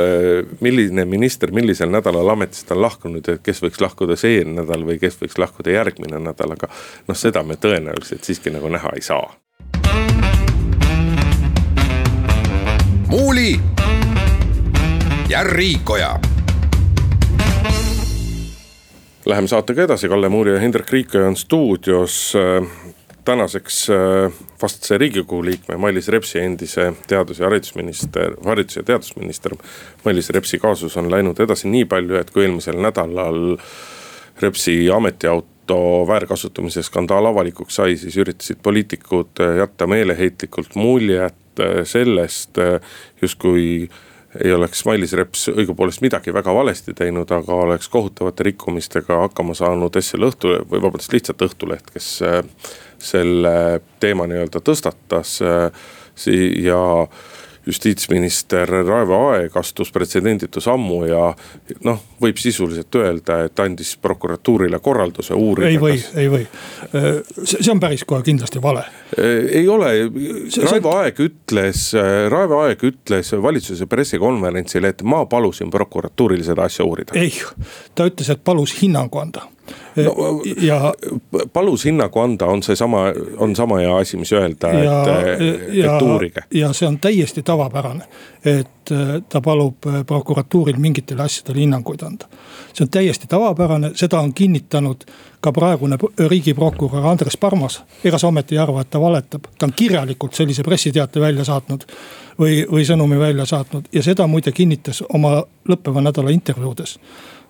milline 0.63 1.03
minister 1.05 1.32
minister 1.33 1.51
millisel 1.51 1.89
nädalal 1.89 2.29
ametist 2.29 2.71
on 2.71 2.81
lahkunud 2.81 3.25
ja 3.27 3.37
kes 3.41 3.63
võiks 3.63 3.79
lahkuda 3.81 4.13
see 4.15 4.43
nädal 4.45 4.83
või 4.85 4.99
kes 5.01 5.15
võiks 5.17 5.39
lahkuda 5.41 5.71
järgmine 5.73 6.19
nädal, 6.21 6.53
aga 6.53 6.67
noh, 7.07 7.17
seda 7.17 7.41
me 7.43 7.55
tõenäoliselt 7.57 8.21
siiski 8.21 8.53
nagu 8.53 8.69
näha 8.69 8.91
ei 8.93 9.01
saa. 9.01 9.33
muuli 13.09 13.59
ja 15.29 15.43
Riikoja 15.43 16.19
Läheme 19.25 19.47
saatega 19.47 19.83
edasi, 19.83 20.09
Kalle 20.09 20.29
Muuri 20.29 20.53
ja 20.53 20.59
Hendrik 20.59 20.89
Riikoja 20.91 21.27
on 21.27 21.35
stuudios. 21.35 22.33
Tänaseks 23.25 23.87
vastase 24.61 24.97
riigikogu 24.97 25.45
liikme 25.45 25.77
Mailis 25.77 26.07
Repsi 26.07 26.39
endise 26.39 26.93
teadus- 27.07 27.39
ja 27.39 27.45
haridusminister, 27.45 28.35
haridus- 28.45 28.75
ja 28.75 28.83
teadusminister. 28.83 29.55
Mailis 30.05 30.29
Repsi 30.29 30.59
kaasus 30.59 30.97
on 30.97 31.11
läinud 31.11 31.39
edasi 31.39 31.67
nii 31.67 31.85
palju, 31.85 32.15
et 32.15 32.31
kui 32.31 32.43
eelmisel 32.43 32.81
nädalal 32.81 33.57
Repsi 34.41 34.89
ametiauto 34.91 36.05
väärkasutamise 36.07 36.83
skandaal 36.83 37.25
avalikuks 37.25 37.75
sai, 37.75 37.97
siis 37.97 38.17
üritasid 38.17 38.59
poliitikud 38.63 39.39
jätta 39.57 39.87
meeleheitlikult 39.87 40.75
muljet 40.75 41.61
sellest, 41.83 42.57
justkui 43.21 43.89
ei 44.43 44.53
oleks 44.53 44.85
Mailis 44.85 45.13
Reps 45.13 45.47
õigupoolest 45.53 46.01
midagi 46.01 46.33
väga 46.33 46.53
valesti 46.55 46.93
teinud, 46.97 47.29
aga 47.31 47.57
oleks 47.65 47.89
kohutavate 47.93 48.47
rikkumistega 48.49 49.19
hakkama 49.27 49.55
saanud 49.57 49.99
SL 50.01 50.29
Õhtuleht 50.29 50.69
või 50.71 50.81
vabandust, 50.81 51.13
lihtsalt 51.13 51.45
Õhtuleht, 51.45 51.91
kes 51.93 52.07
äh, 52.25 52.41
selle 52.97 53.81
teema 54.01 54.27
nii-öelda 54.29 54.63
tõstatas. 54.65 55.37
Äh, 55.43 55.85
ja 56.63 57.07
justiitsminister 57.65 58.69
Raivo 58.69 59.19
Aeg 59.29 59.57
astus 59.57 59.91
pretsedenditu 59.91 60.61
sammu 60.61 61.03
ja 61.07 61.29
noh, 61.83 62.01
võib 62.21 62.39
sisuliselt 62.41 62.95
öelda, 62.99 63.39
et 63.47 63.59
andis 63.63 63.95
prokuratuurile 64.01 64.79
korralduse 64.83 65.33
uurida. 65.33 65.69
ei 65.69 65.79
või, 65.79 65.97
ei 66.19 66.29
või, 66.31 66.43
see 67.43 67.71
on 67.71 67.79
päris 67.83 68.03
kohe 68.07 68.23
kindlasti 68.25 68.61
vale. 68.63 68.83
ei 69.17 69.67
ole, 69.67 69.93
Raivo 70.69 70.97
Aeg 70.99 71.23
ütles, 71.23 71.89
Raivo 72.29 72.63
Aeg 72.65 72.83
ütles 72.83 73.33
valitsuse 73.47 73.87
pressikonverentsil, 73.87 74.91
et 74.91 75.03
ma 75.07 75.23
palusin 75.29 75.71
prokuratuuril 75.71 76.43
seda 76.43 76.67
asja 76.67 76.85
uurida. 76.85 77.15
ei, 77.19 77.33
ta 77.95 78.07
ütles, 78.09 78.29
et 78.33 78.43
palus 78.43 78.75
hinnangu 78.81 79.23
anda 79.23 79.47
no, 79.95 80.41
ja. 80.61 80.93
palus 81.53 81.85
hinnangu 81.85 82.19
anda, 82.19 82.45
on 82.45 82.63
seesama, 82.63 83.05
on 83.37 83.55
sama 83.55 83.77
hea 83.77 83.97
asi, 83.97 84.17
mis 84.17 84.31
öelda, 84.33 84.71
et, 84.71 84.89
et 85.85 86.01
uurige. 86.01 86.43
ja 86.53 86.73
see 86.73 86.87
on 86.87 86.99
täiesti 86.99 87.43
tavapärane, 87.43 88.07
et 88.45 88.91
äh, 88.91 89.21
ta 89.29 89.41
palub 89.41 89.87
äh, 89.87 90.05
prokuratuuril 90.05 90.79
mingitele 90.79 91.23
asjadele 91.23 91.63
hinnanguid 91.63 92.01
anda. 92.03 92.27
see 92.73 92.85
on 92.85 92.89
täiesti 92.89 93.27
tavapärane, 93.27 93.91
seda 93.95 94.19
on 94.19 94.33
kinnitanud 94.33 95.05
ka 95.41 95.51
praegune 95.51 95.97
riigiprokurör 96.17 97.05
Andres 97.07 97.37
Parmas. 97.37 97.83
ega 98.03 98.17
sa 98.17 98.27
ometi 98.27 98.55
ei 98.55 98.59
arva, 98.59 98.81
et 98.81 98.89
ta 98.89 99.01
valetab, 99.01 99.47
ta 99.57 99.65
on 99.65 99.73
kirjalikult 99.75 100.33
sellise 100.33 100.63
pressiteate 100.63 101.19
välja 101.19 101.43
saatnud 101.43 101.85
või, 102.39 102.63
või 102.71 102.85
sõnumi 102.87 103.19
välja 103.19 103.45
saatnud 103.45 103.91
ja 103.93 104.03
seda 104.03 104.27
muide 104.27 104.51
kinnitas 104.51 105.03
oma 105.13 105.41
lõppeva 105.69 106.01
nädala 106.01 106.31
intervjuudes 106.31 106.97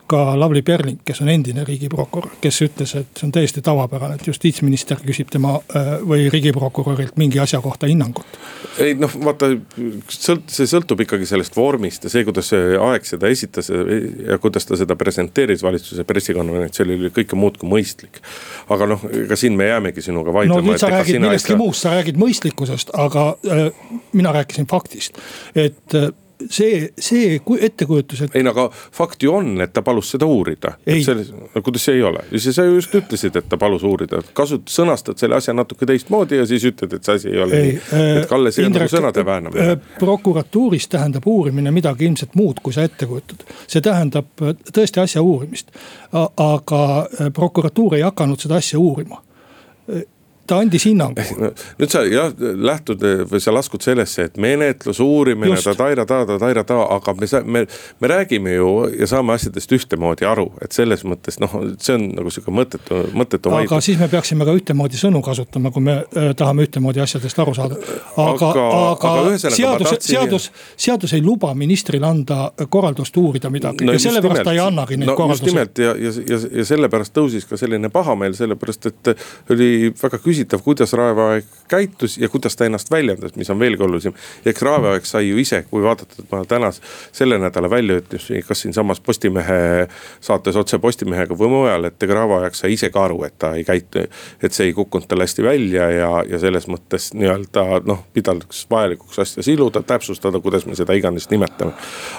ka 0.08 0.40
Lavly 0.40 0.62
Perling, 0.62 1.00
kes 1.06 1.22
on 1.24 1.30
endine 1.32 1.64
riigiprokurör, 1.68 2.36
kes 2.44 2.62
ütles, 2.66 2.94
et 3.00 3.20
see 3.20 3.28
on 3.28 3.34
täiesti 3.36 3.62
tavapärane, 3.64 4.18
et 4.20 4.28
justiitsminister 4.28 5.00
küsib 5.04 5.32
tema 5.32 5.56
äh, 5.76 5.94
või 6.04 6.28
riigiprokurörilt 6.34 7.18
mingi 7.20 7.40
asja 7.40 7.62
kohta 7.64 7.88
hinnangut. 7.90 8.38
ei 8.84 8.96
noh, 9.00 9.12
vaata 9.24 9.54
sõlt-, 10.12 10.50
see 10.52 10.68
sõltub 10.70 11.04
ikkagi 11.06 11.28
sellest 11.30 11.56
vormist 11.56 12.08
ja 12.08 12.12
see, 12.14 12.26
kuidas 12.28 12.52
see 12.52 12.78
aeg 12.80 13.08
seda 13.08 13.32
esitas 13.32 13.72
ja 13.72 14.38
kuidas 14.44 14.68
ta 14.68 14.80
seda 14.80 14.98
presenteeris 15.00 15.64
valitsuse 15.64 16.06
pressikonverentsil 16.08 16.96
oli 16.98 17.14
kõike 17.14 17.40
muud 17.40 17.60
kui 17.62 17.72
mõistlik. 17.72 18.20
aga 18.74 18.90
noh, 18.94 19.06
ega 19.24 19.38
siin 19.40 19.56
me 19.60 19.70
jäämegi 19.70 20.04
sinuga 20.04 20.34
vaidlema. 20.36 20.60
no 20.62 20.72
nüüd 20.72 20.82
sa 20.82 20.92
räägid 20.92 21.22
millestki 21.24 21.58
muust, 21.60 21.86
sa 21.86 21.96
räägid 21.96 22.20
mõistlikkusest, 22.20 22.92
aga 22.98 23.30
äh, 23.48 23.70
mina 24.14 24.36
rääkisin 24.36 24.68
faktist, 24.70 25.22
et 25.56 25.96
äh, 25.96 26.12
see, 26.50 26.90
see 27.00 27.40
ettekujutus, 27.60 28.22
et. 28.26 28.36
ei 28.36 28.44
no 28.46 28.54
aga 28.54 28.68
fakt 28.74 29.24
ju 29.24 29.34
on, 29.34 29.56
et 29.64 29.74
ta 29.74 29.82
palus 29.86 30.12
seda 30.14 30.28
uurida. 30.30 30.76
Kuidas 30.84 31.86
see 31.88 31.98
ei 31.98 32.04
ole, 32.08 32.24
sa 32.44 32.66
just 32.68 32.96
ütlesid, 32.98 33.38
et 33.40 33.50
ta 33.50 33.60
palus 33.62 33.84
uurida, 33.88 34.22
kasut-, 34.38 34.70
sõnastad 34.72 35.20
selle 35.22 35.38
asja 35.40 35.56
natuke 35.56 35.88
teistmoodi 35.90 36.40
ja 36.42 36.48
siis 36.50 36.66
ütled, 36.70 36.94
et 36.98 37.08
see 37.08 37.20
asi 37.20 37.32
ei 37.32 37.42
ole 37.44 37.60
ei, 37.60 37.74
nii. 37.74 38.06
et 38.22 38.30
Kalle, 38.30 38.54
see 38.56 38.68
on 38.68 38.76
nagu 38.78 38.90
sõnade 38.92 39.26
väänamine. 39.26 39.68
Äh, 39.74 39.92
prokuratuuris 40.00 40.88
tähendab 40.92 41.28
uurimine 41.30 41.74
midagi 41.76 42.08
ilmselt 42.10 42.38
muud, 42.40 42.64
kui 42.64 42.76
sa 42.76 42.86
ette 42.88 43.10
kujutad. 43.10 43.46
see 43.68 43.84
tähendab 43.84 44.42
äh, 44.42 44.56
tõesti 44.72 45.04
asja 45.04 45.22
uurimist, 45.22 45.72
aga 46.14 46.82
äh, 47.04 47.30
prokuratuur 47.34 47.98
ei 48.00 48.08
hakanud 48.08 48.42
seda 48.42 48.60
asja 48.62 48.80
uurima 48.80 49.22
ta 50.48 50.60
andis 50.60 50.86
hinnangu 50.90 51.24
nüüd 51.80 51.92
sa 51.92 52.04
jah 52.08 52.34
lähtud 52.40 53.04
või 53.32 53.42
sa 53.44 53.54
laskud 53.56 53.84
sellesse, 53.86 54.28
et 54.28 54.38
menetlus, 54.42 55.00
uurimine, 55.04 55.56
ta-taira-ta, 55.64 56.80
aga 56.96 57.16
me, 57.20 57.30
me, 57.46 57.64
me 58.04 58.12
räägime 58.12 58.56
ju 58.58 58.70
ja 59.00 59.08
saame 59.08 59.36
asjadest 59.38 59.72
ühtemoodi 59.78 60.28
aru, 60.28 60.50
et 60.64 60.76
selles 60.76 61.06
mõttes 61.08 61.40
noh, 61.42 61.54
see 61.80 61.96
on 61.98 62.10
nagu 62.18 62.34
sihuke 62.34 62.54
mõttetu, 62.54 63.00
mõttetu 63.16 63.54
vaidlus. 63.54 63.72
aga 63.72 63.82
siis 63.86 64.00
me 64.02 64.10
peaksime 64.12 64.48
ka 64.48 64.56
ühtemoodi 64.58 65.00
sõnu 65.00 65.24
kasutama, 65.26 65.72
kui 65.72 65.86
me 65.86 65.98
äh, 66.04 66.32
tahame 66.38 66.68
ühtemoodi 66.68 67.04
asjadest 67.04 67.40
aru 67.44 67.56
saada. 67.58 67.80
aga, 68.18 68.50
aga, 68.50 68.68
aga, 68.92 69.14
aga 69.22 69.56
seadus, 69.56 69.96
seadus, 70.04 70.50
seadus 70.76 71.16
ei 71.16 71.24
luba 71.24 71.54
ministril 71.58 72.04
anda 72.08 72.50
korraldust 72.70 73.18
uurida 73.18 73.52
midagi 73.54 73.88
no, 73.88 73.96
ja 73.96 74.04
sellepärast 74.04 74.44
ta 74.44 74.56
ei 74.56 74.62
annagi 74.64 75.00
neid 75.00 75.12
no, 75.12 75.18
korraldusi. 75.20 75.48
just 75.48 75.54
nimelt 75.54 75.84
ja, 75.84 75.96
ja, 75.96 76.14
ja, 76.36 76.42
ja 76.60 76.68
sellepärast 76.68 77.16
tõusis 77.16 77.48
ka 77.48 77.60
selline 77.60 77.92
pahameel, 77.94 78.36
sellepärast 78.38 78.92
et 78.92 79.14
oli 79.54 79.72
väga 80.02 80.20
küsitav 80.20 80.33
küsitav, 80.34 80.64
kuidas 80.66 80.94
Raivo 80.98 81.28
Aeg 81.30 81.46
käitus 81.70 82.18
ja 82.18 82.30
kuidas 82.30 82.56
ta 82.56 82.66
ennast 82.66 82.92
väljendas, 82.92 83.36
mis 83.36 83.50
on 83.50 83.60
veelgi 83.60 83.84
olulisem. 83.84 84.14
eks 84.46 84.62
Raivo 84.62 84.90
Aeg 84.94 85.06
sai 85.06 85.30
ju 85.30 85.38
ise, 85.38 85.64
kui 85.70 85.84
vaadata 85.84 86.16
tema 86.18 86.46
tänase, 86.46 86.82
selle 87.12 87.38
nädala 87.40 87.70
väljaütlusi, 87.70 88.42
kas 88.48 88.62
siinsamas 88.66 89.00
Postimehe 89.00 89.88
saates 90.22 90.56
Otse 90.56 90.80
Postimehega 90.80 91.38
või 91.38 91.52
mujal, 91.54 91.86
et 91.90 92.04
ega 92.04 92.18
Raivo 92.18 92.40
Aeg 92.42 92.58
sai 92.58 92.74
ise 92.74 92.90
ka 92.94 93.06
aru, 93.06 93.22
et 93.28 93.38
ta 93.40 93.54
ei 93.56 93.64
käitu. 93.64 94.08
et 94.44 94.54
see 94.54 94.66
ei 94.68 94.74
kukkunud 94.74 95.08
tal 95.08 95.22
hästi 95.22 95.44
välja 95.44 95.90
ja, 95.92 96.10
ja 96.30 96.40
selles 96.40 96.68
mõttes 96.68 97.12
nii-öelda 97.14 97.84
noh, 97.86 98.04
pidades 98.14 98.66
vajalikuks 98.72 99.20
asja 99.20 99.44
siluda, 99.44 99.84
täpsustada, 99.84 100.40
kuidas 100.40 100.66
me 100.66 100.76
seda 100.76 100.94
iganes 100.94 101.30
nimetame. 101.30 101.74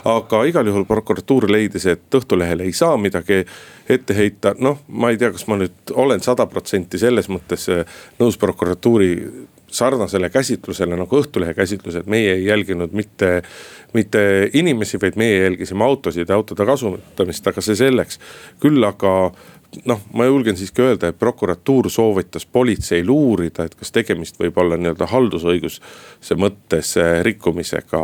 aga 0.05 0.44
igal 0.44 0.66
juhul 0.66 0.85
prokuratuur 0.85 1.50
leidis, 1.50 1.87
et 1.87 2.14
Õhtulehele 2.14 2.68
ei 2.68 2.72
saa 2.72 2.96
midagi 2.96 3.42
ette 3.88 4.16
heita, 4.16 4.55
noh, 4.59 4.79
ma 4.88 5.11
ei 5.11 5.18
tea, 5.20 5.33
kas 5.35 5.46
ma 5.50 5.59
nüüd 5.61 5.92
olen 5.92 6.22
sada 6.24 6.46
protsenti 6.46 6.98
selles 7.00 7.29
mõttes 7.29 7.66
nõus 8.19 8.38
prokuratuuri 8.40 9.11
sarnasele 9.75 10.31
käsitlusele 10.31 10.97
nagu 10.97 11.19
Õhtulehe 11.19 11.55
käsitlus, 11.55 11.97
et 11.99 12.07
meie 12.07 12.37
ei 12.37 12.45
jälginud 12.47 12.93
mitte, 12.95 13.43
mitte 13.93 14.23
inimesi, 14.55 15.01
vaid 15.03 15.19
meie 15.19 15.43
jälgisime 15.43 15.85
autosid 15.85 16.31
ja 16.31 16.38
autode 16.38 16.67
kasutamist, 16.67 17.47
aga 17.47 17.64
see 17.64 17.77
selleks. 17.79 18.21
küll 18.62 18.85
aga 18.87 19.33
noh, 19.85 20.01
ma 20.14 20.29
julgen 20.29 20.57
siiski 20.57 20.83
öelda, 20.83 21.11
et 21.11 21.19
prokuratuur 21.19 21.90
soovitas 21.90 22.47
politseil 22.47 23.11
uurida, 23.11 23.67
et 23.67 23.75
kas 23.75 23.93
tegemist 23.93 24.38
võib 24.40 24.59
olla 24.62 24.79
nii-öelda 24.79 25.11
haldusõiguse 25.11 26.38
mõttes 26.38 26.95
rikkumisega 27.27 28.01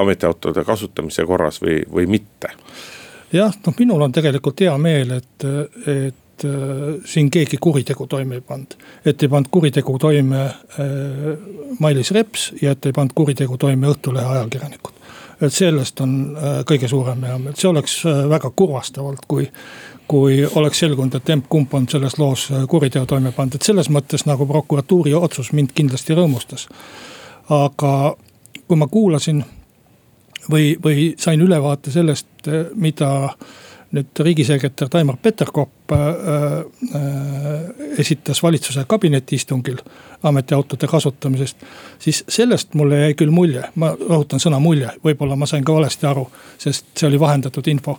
ametiautode 0.00 0.64
kasutamise 0.64 1.26
korras 1.28 1.60
või, 1.62 1.82
või 1.92 2.08
mitte 2.16 2.54
jah, 3.34 3.54
noh 3.66 3.74
minul 3.78 4.06
on 4.06 4.12
tegelikult 4.14 4.60
hea 4.64 4.74
meel, 4.80 5.18
et, 5.18 5.48
et 5.86 6.23
äh, 6.44 6.50
siin 7.04 7.30
keegi 7.30 7.58
kuritegu 7.60 8.06
toime 8.06 8.40
ei 8.40 8.40
pannud. 8.40 8.74
et 9.04 9.22
ei 9.22 9.28
pannud 9.28 9.48
kuritegu 9.50 9.98
toime 9.98 10.44
äh, 10.44 10.56
Mailis 11.78 12.10
Reps 12.10 12.52
ja 12.62 12.72
et 12.74 12.86
ei 12.86 12.92
pannud 12.92 13.14
kuritegu 13.14 13.58
toime 13.58 13.86
Õhtulehe 13.92 14.26
ajakirjanikud. 14.36 14.92
et 15.40 15.52
sellest 15.52 16.00
on 16.00 16.36
äh, 16.36 16.60
kõige 16.70 16.88
suurem 16.88 17.22
hea 17.22 17.38
meel, 17.38 17.56
see 17.58 17.68
oleks 17.68 18.02
väga 18.28 18.50
kurvastavalt, 18.50 19.26
kui 19.28 19.50
kui 20.08 20.42
oleks 20.44 20.82
selgunud, 20.82 21.14
et 21.16 21.30
emb-kumb 21.32 21.72
on 21.74 21.86
selles 21.88 22.18
loos 22.18 22.50
kuriteo 22.68 23.06
toime 23.08 23.32
pannud, 23.32 23.54
et 23.56 23.64
selles 23.64 23.88
mõttes 23.88 24.26
nagu 24.28 24.44
prokuratuuri 24.46 25.14
otsus 25.16 25.52
mind 25.52 25.72
kindlasti 25.74 26.12
rõõmustas. 26.12 26.66
aga 27.48 28.16
kui 28.68 28.76
ma 28.76 28.86
kuulasin 28.86 29.44
või, 30.50 30.76
või 30.84 31.14
sain 31.18 31.40
ülevaate 31.40 31.90
sellest, 31.90 32.26
mida 32.74 33.10
nüüd 33.94 34.22
riigisekretär 34.26 34.88
Taimar 34.90 35.16
Peterkop 35.22 35.92
äh, 35.92 35.98
äh, 35.98 37.98
esitas 37.98 38.42
valitsuse 38.42 38.84
kabinetiistungil 38.88 39.78
ametiautode 40.22 40.86
kasutamisest. 40.90 41.56
siis 41.98 42.24
sellest 42.28 42.74
mulle 42.74 42.98
jäi 42.98 43.14
küll 43.14 43.30
mulje, 43.30 43.62
ma 43.74 43.92
rõhutan 43.94 44.42
sõna 44.42 44.58
mulje, 44.60 44.90
võib-olla 45.04 45.36
ma 45.36 45.46
sain 45.46 45.64
ka 45.64 45.76
valesti 45.76 46.06
aru, 46.06 46.26
sest 46.58 46.86
see 46.96 47.08
oli 47.08 47.20
vahendatud 47.20 47.68
info. 47.68 47.98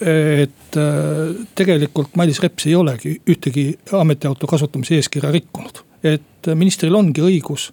et 0.00 0.76
äh, 0.76 1.46
tegelikult 1.54 2.16
Mailis 2.16 2.40
Reps 2.40 2.66
ei 2.66 2.74
olegi 2.74 3.20
ühtegi 3.28 3.78
ametiauto 3.92 4.46
kasutamise 4.46 4.96
eeskirja 4.96 5.30
rikkunud, 5.30 5.84
et 6.02 6.54
ministril 6.54 6.96
ongi 6.96 7.20
õigus 7.20 7.72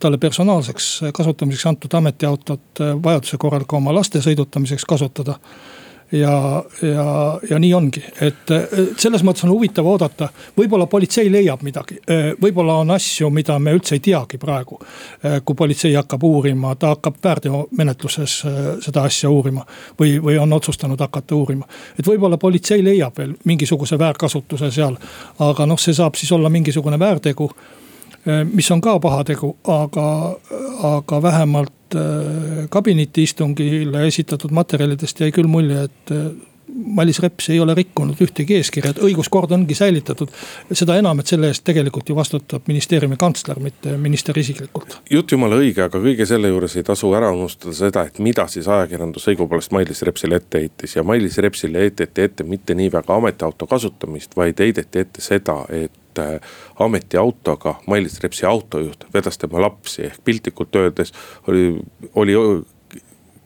talle 0.00 0.18
personaalseks 0.18 1.00
kasutamiseks 1.14 1.66
antud 1.66 1.94
ametiautot 1.94 2.80
äh, 2.80 2.94
vajaduse 3.02 3.36
korral 3.40 3.64
ka 3.68 3.76
oma 3.76 3.94
laste 3.94 4.22
sõidutamiseks 4.24 4.86
kasutada. 4.88 5.38
Ja, 6.12 6.64
ja, 6.82 7.38
ja 7.50 7.58
nii 7.58 7.72
ongi, 7.74 8.02
et 8.20 8.50
selles 8.98 9.24
mõttes 9.26 9.44
on 9.46 9.52
huvitav 9.52 9.86
oodata, 9.86 10.28
võib-olla 10.56 10.86
politsei 10.90 11.30
leiab 11.32 11.62
midagi. 11.66 11.98
võib-olla 12.42 12.78
on 12.82 12.90
asju, 12.94 13.30
mida 13.30 13.58
me 13.58 13.74
üldse 13.76 13.96
ei 13.96 14.02
teagi 14.04 14.38
praegu. 14.38 14.78
kui 15.44 15.54
politsei 15.54 15.94
hakkab 15.94 16.22
uurima, 16.24 16.74
ta 16.74 16.94
hakkab 16.94 17.16
väärteomenetluses 17.24 18.36
seda 18.84 19.02
asja 19.02 19.30
uurima 19.30 19.66
või, 20.00 20.18
või 20.22 20.38
on 20.38 20.52
otsustanud 20.52 21.00
hakata 21.00 21.34
uurima. 21.34 21.66
et 21.98 22.06
võib-olla 22.06 22.38
politsei 22.38 22.84
leiab 22.84 23.18
veel 23.18 23.34
mingisuguse 23.44 23.98
väärkasutuse 23.98 24.70
seal, 24.70 24.96
aga 25.38 25.66
noh, 25.66 25.78
see 25.78 25.94
saab 25.94 26.14
siis 26.14 26.32
olla 26.32 26.48
mingisugune 26.48 26.98
väärtegu 26.98 27.50
mis 28.52 28.70
on 28.70 28.80
ka 28.82 28.98
pahategu, 29.00 29.52
aga, 29.70 30.08
aga 30.82 31.22
vähemalt 31.22 31.94
äh, 31.94 32.66
kabinetiistungile 32.68 34.06
esitatud 34.06 34.50
materjalidest 34.50 35.20
jäi 35.20 35.32
küll 35.34 35.50
mulje, 35.50 35.86
et 35.86 36.14
äh, 36.14 36.28
Mailis 36.84 37.20
Reps 37.22 37.48
ei 37.50 37.60
ole 37.60 37.74
rikkunud 37.74 38.18
ühtegi 38.20 38.56
eeskirja, 38.58 38.90
et 38.90 38.98
õiguskord 39.06 39.52
ongi 39.54 39.74
säilitatud. 39.74 40.32
seda 40.72 40.96
enam, 40.98 41.20
et 41.20 41.30
selle 41.30 41.48
eest 41.48 41.62
tegelikult 41.64 42.08
ju 42.10 42.16
vastutab 42.16 42.66
ministeeriumi 42.66 43.16
kantsler, 43.16 43.60
mitte 43.62 43.96
minister 43.96 44.38
isiklikult. 44.38 44.98
jutt 45.10 45.32
jumala 45.32 45.60
õige, 45.62 45.84
aga 45.86 46.00
kõige 46.02 46.26
selle 46.26 46.50
juures 46.50 46.76
ei 46.76 46.82
tasu 46.82 47.12
ära 47.14 47.30
unustada 47.32 47.74
seda, 47.74 48.02
et 48.10 48.18
mida 48.18 48.48
siis 48.50 48.68
ajakirjandus 48.68 49.28
õigupoolest 49.32 49.72
Mailis 49.72 50.02
Repsile 50.02 50.42
ette 50.42 50.64
heitis 50.64 50.96
ja 50.96 51.06
Mailis 51.06 51.38
Repsile 51.38 51.86
heideti 51.86 52.26
ette 52.26 52.44
mitte 52.44 52.74
nii 52.74 52.90
väga 52.92 53.14
ametiauto 53.14 53.70
kasutamist, 53.70 54.36
vaid 54.36 54.58
heideti 54.60 55.06
ette 55.06 55.22
seda, 55.22 55.62
et 55.70 55.92
et 56.18 56.40
äh, 56.40 56.40
ametiautoga 56.78 57.74
Mailis 57.86 58.20
Repsi 58.22 58.46
autojuht 58.46 59.06
vedas 59.14 59.38
tema 59.38 59.60
lapsi 59.62 60.06
ehk 60.08 60.22
piltlikult 60.24 60.76
öeldes 60.76 61.12
oli, 61.48 61.76
oli 62.14 62.36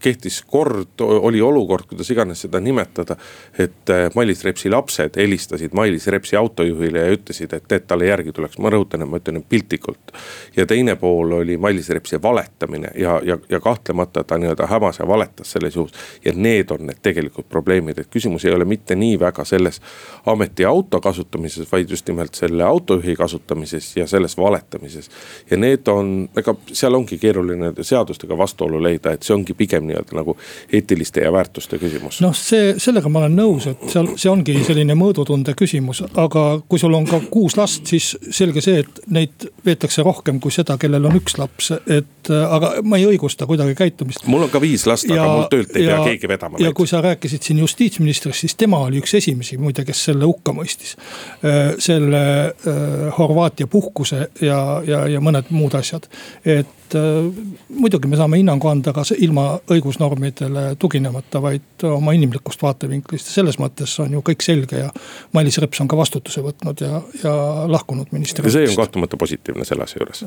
kehtis 0.00 0.42
kord, 0.46 1.00
oli 1.00 1.40
olukord, 1.40 1.84
kuidas 1.88 2.10
iganes 2.10 2.40
seda 2.40 2.60
nimetada. 2.60 3.16
et 3.58 3.90
äh, 3.90 4.10
Mailis 4.14 4.44
Repsi 4.44 4.70
lapsed 4.70 5.16
helistasid 5.16 5.72
Mailis 5.72 6.06
Repsi 6.06 6.36
autojuhile 6.36 6.98
ja 6.98 7.12
ütlesid, 7.12 7.52
et 7.54 7.64
teed 7.68 7.86
talle 7.86 8.06
järgi 8.06 8.32
tuleks, 8.32 8.58
ma 8.58 8.70
rõhutan, 8.70 9.02
et 9.02 9.10
ma 9.10 9.20
ütlen 9.20 9.42
piltlikult. 9.48 10.12
ja 10.56 10.66
teine 10.66 10.96
pool 10.96 11.32
oli 11.40 11.56
Mailis 11.56 11.88
Repsi 11.88 12.22
valetamine 12.22 12.92
ja, 12.94 13.20
ja, 13.24 13.38
ja 13.48 13.60
kahtlemata 13.60 14.24
ta 14.24 14.38
nii-öelda 14.38 14.66
hämas 14.66 14.98
ja 14.98 15.08
valetas 15.08 15.52
selles 15.52 15.76
juhus. 15.76 15.92
ja 16.24 16.32
need 16.34 16.70
on 16.70 16.86
need 16.86 17.02
tegelikud 17.02 17.44
probleemid, 17.48 17.98
et 17.98 18.10
küsimus 18.10 18.44
ei 18.44 18.54
ole 18.54 18.64
mitte 18.64 18.94
nii 18.96 19.20
väga 19.20 19.44
selles 19.44 19.80
ametiauto 20.26 21.00
kasutamises, 21.00 21.72
vaid 21.72 21.90
just 21.90 22.08
nimelt 22.08 22.34
selle 22.34 22.64
autojuhi 22.64 23.16
kasutamises 23.16 23.96
ja 23.96 24.06
selles 24.06 24.36
valetamises. 24.36 25.10
ja 25.50 25.56
need 25.56 25.88
on, 25.88 26.28
ega 26.36 26.54
seal 26.72 26.94
ongi 26.94 27.18
keeruline 27.18 27.72
seadustega 27.80 28.38
vastuolu 28.38 28.82
leida, 28.82 29.12
et 29.12 29.22
see 29.22 29.34
ongi 29.34 29.54
pigem 29.54 29.89
nii-öelda 29.90 30.18
nagu 30.20 30.36
eetiliste 30.72 31.24
ja 31.24 31.32
väärtuste 31.34 31.78
küsimus. 31.82 32.20
noh, 32.24 32.36
see, 32.36 32.74
sellega 32.78 33.10
ma 33.12 33.24
olen 33.24 33.36
nõus, 33.36 33.68
et 33.70 33.86
seal, 33.92 34.12
see 34.20 34.30
ongi 34.32 34.56
selline 34.66 34.96
mõõdutunde 34.98 35.54
küsimus, 35.58 36.02
aga 36.14 36.44
kui 36.68 36.80
sul 36.82 36.94
on 36.96 37.06
ka 37.08 37.20
kuus 37.30 37.56
last, 37.58 37.86
siis 37.90 38.12
selge 38.30 38.62
see, 38.64 38.84
et 38.84 39.02
neid 39.10 39.48
veetakse 39.66 40.04
rohkem 40.06 40.40
kui 40.40 40.54
seda, 40.54 40.76
kellel 40.80 41.10
on 41.10 41.18
üks 41.18 41.36
laps, 41.40 41.72
et 41.90 42.30
aga 42.30 42.72
ma 42.86 43.00
ei 43.00 43.06
õigusta 43.10 43.46
kuidagi 43.50 43.76
käitumist. 43.78 44.26
mul 44.30 44.46
on 44.46 44.52
ka 44.52 44.60
viis 44.62 44.86
last, 44.88 45.08
aga 45.10 45.28
mul 45.28 45.46
töölt 45.52 45.76
ei 45.76 45.86
ja, 45.86 45.96
pea 45.96 46.12
keegi 46.12 46.30
vedama. 46.30 46.60
ja 46.62 46.72
kui 46.76 46.90
sa 46.90 47.02
rääkisid 47.04 47.46
siin 47.46 47.62
justiitsministrist, 47.64 48.44
siis 48.44 48.56
tema 48.60 48.82
oli 48.86 49.00
üks 49.02 49.14
esimesi 49.18 49.58
muide, 49.60 49.84
kes 49.86 50.04
selle 50.10 50.28
hukka 50.28 50.54
mõistis. 50.56 50.96
Äh, 51.44 51.74
selle 51.78 52.22
äh, 52.50 53.08
Horvaatia 53.18 53.66
puhkuse 53.70 54.28
ja, 54.40 54.60
ja, 54.86 55.06
ja 55.08 55.22
mõned 55.24 55.50
muud 55.54 55.74
asjad, 55.78 56.08
et 56.44 56.76
et 56.90 56.98
äh, 56.98 57.44
muidugi 57.68 58.08
me 58.08 58.18
saame 58.18 58.40
hinnangu 58.40 58.68
anda 58.70 58.92
ka 58.96 59.04
ilma 59.18 59.46
õigusnormidele 59.70 60.74
tuginemata, 60.80 61.42
vaid 61.42 61.86
oma 61.86 62.14
inimlikust 62.16 62.62
vaatevinklist 62.62 63.30
ja 63.30 63.36
selles 63.38 63.60
mõttes 63.62 63.94
on 64.02 64.18
ju 64.18 64.24
kõik 64.26 64.44
selge 64.44 64.82
ja. 64.84 64.90
Mailis 65.36 65.58
Reps 65.62 65.80
on 65.82 65.90
ka 65.90 65.98
vastutuse 65.98 66.42
võtnud 66.44 66.82
ja, 66.82 67.02
ja 67.22 67.34
lahkunud 67.70 68.10
ministeeriumist. 68.14 68.58
see 68.58 68.72
on 68.72 68.82
kahtlemata 68.82 69.20
positiivne 69.20 69.64
selle 69.68 69.86
asja 69.86 70.02
juures. 70.02 70.24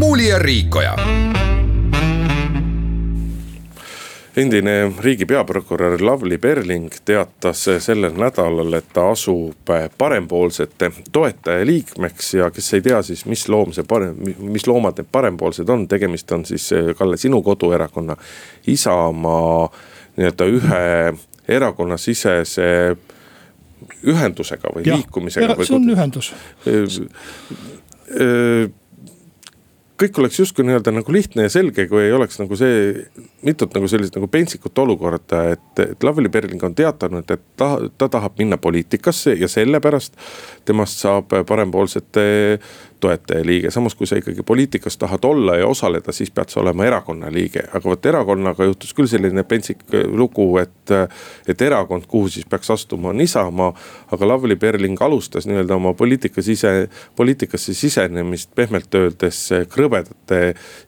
muuli 0.00 0.28
ja 0.28 0.38
Riikoja 0.38 0.96
endine 4.40 4.92
riigi 5.00 5.26
peaprokurör 5.28 6.00
Lavly 6.02 6.38
Perling 6.38 6.92
teatas 7.04 7.66
sellel 7.84 8.16
nädalal, 8.18 8.72
et 8.78 8.88
ta 8.92 9.10
asub 9.12 9.72
parempoolsete 9.98 10.90
toetajaliikmeks 11.12 12.34
ja 12.34 12.50
kes 12.54 12.72
ei 12.74 12.84
tea, 12.84 13.02
siis 13.06 13.24
mis 13.30 13.46
loom 13.48 13.74
see 13.76 13.84
parem, 13.88 14.16
mis 14.40 14.66
loomad 14.70 14.98
need 15.00 15.10
parempoolsed 15.12 15.68
on, 15.68 15.86
tegemist 15.88 16.32
on 16.32 16.44
siis 16.48 16.70
Kalle 16.98 17.16
sinu 17.20 17.42
koduerakonna 17.42 18.16
Isamaa 18.66 19.68
nii-öelda 20.16 20.50
ühe 20.56 20.84
erakonnasisese 21.48 22.66
ühendusega 24.06 24.72
või 24.74 24.84
ja, 24.86 24.96
liikumisega. 24.96 25.56
see 25.64 25.76
on 25.76 25.88
ühendus 25.94 26.32
kõik 30.00 30.18
oleks 30.22 30.38
justkui 30.40 30.64
nii-öelda 30.64 30.92
nagu 30.94 31.12
lihtne 31.12 31.44
ja 31.46 31.52
selge, 31.52 31.86
kui 31.90 32.02
ei 32.06 32.12
oleks 32.16 32.40
nagu 32.40 32.56
see 32.58 33.04
mitut 33.46 33.74
nagu 33.76 33.88
sellist 33.90 34.16
nagu 34.16 34.28
pentsikut 34.32 34.78
olukorda, 34.82 35.42
et, 35.54 35.82
et 35.84 36.06
Lavly 36.06 36.30
Perling 36.32 36.62
on 36.64 36.76
teatanud, 36.76 37.28
et 37.30 37.42
ta, 37.60 37.70
ta 37.98 38.08
tahab 38.12 38.38
minna 38.40 38.58
poliitikasse 38.60 39.36
ja 39.40 39.48
sellepärast 39.50 40.16
temast 40.68 41.04
saab 41.04 41.34
parempoolsete 41.48 42.24
toetajaliige, 43.00 43.70
samas 43.70 43.94
kui 43.94 44.06
sa 44.06 44.18
ikkagi 44.20 44.42
poliitikas 44.46 44.98
tahad 45.00 45.24
olla 45.24 45.56
ja 45.56 45.66
osaleda, 45.66 46.12
siis 46.12 46.30
pead 46.30 46.52
sa 46.52 46.60
olema 46.60 46.84
erakonna 46.84 47.32
liige. 47.32 47.62
aga 47.72 47.84
vot 47.88 48.06
erakonnaga 48.06 48.64
juhtus 48.64 48.92
küll 48.94 49.08
selline 49.08 49.44
pentsik 49.48 49.82
lugu, 50.12 50.46
et, 50.58 50.92
et 51.48 51.62
erakond, 51.62 52.06
kuhu 52.08 52.28
siis 52.28 52.46
peaks 52.46 52.70
astuma, 52.70 53.08
on 53.08 53.20
Isamaa. 53.20 53.72
aga 54.12 54.28
Lavly 54.28 54.56
Perling 54.56 55.02
alustas 55.02 55.46
nii-öelda 55.46 55.74
oma 55.76 55.94
poliitika 55.94 56.42
sise, 56.42 56.88
poliitikasse 57.16 57.74
sisenemist 57.74 58.54
pehmelt 58.54 58.94
öeldes 58.94 59.40
krõbedate 59.70 60.40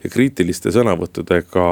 ja 0.05 0.11
kriitiliste 0.11 0.72
sõnavõttudega 0.75 1.66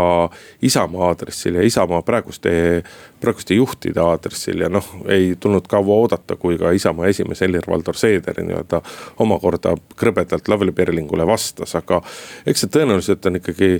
Isamaa 0.62 1.10
aadressil 1.10 1.60
ja 1.60 1.66
Isamaa 1.66 2.02
praeguste, 2.02 2.82
praeguste 3.20 3.54
juhtide 3.54 4.00
aadressil 4.00 4.64
ja 4.64 4.72
noh, 4.72 4.86
ei 5.08 5.34
tulnud 5.40 5.68
kaua 5.68 6.00
oodata, 6.04 6.36
kui 6.36 6.58
ka 6.58 6.72
Isamaa 6.76 7.10
esimees 7.12 7.44
Helir-Valdor 7.44 7.98
Seeder 7.98 8.40
nii-öelda 8.40 8.80
omakorda 9.20 9.74
krõbedalt 9.96 10.29
Lavly 10.48 10.72
Perlingule 10.76 11.26
vastas, 11.26 11.74
aga 11.78 12.02
eks 12.46 12.64
see 12.64 12.72
tõenäoliselt 12.76 13.26
on 13.26 13.40
ikkagi 13.40 13.72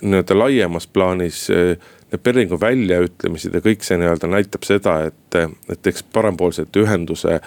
nii-öelda 0.00 0.38
laiemas 0.38 0.86
plaanis 0.86 1.46
need 1.50 2.22
Perlingu 2.22 2.58
väljaütlemised 2.60 3.54
ja 3.54 3.62
kõik 3.64 3.84
see 3.84 3.98
nii-öelda 4.00 4.30
näitab 4.30 4.64
seda, 4.66 4.98
et, 5.10 5.40
et 5.68 5.92
eks 5.92 6.06
parempoolsete 6.14 6.84
ühenduse 6.84 7.40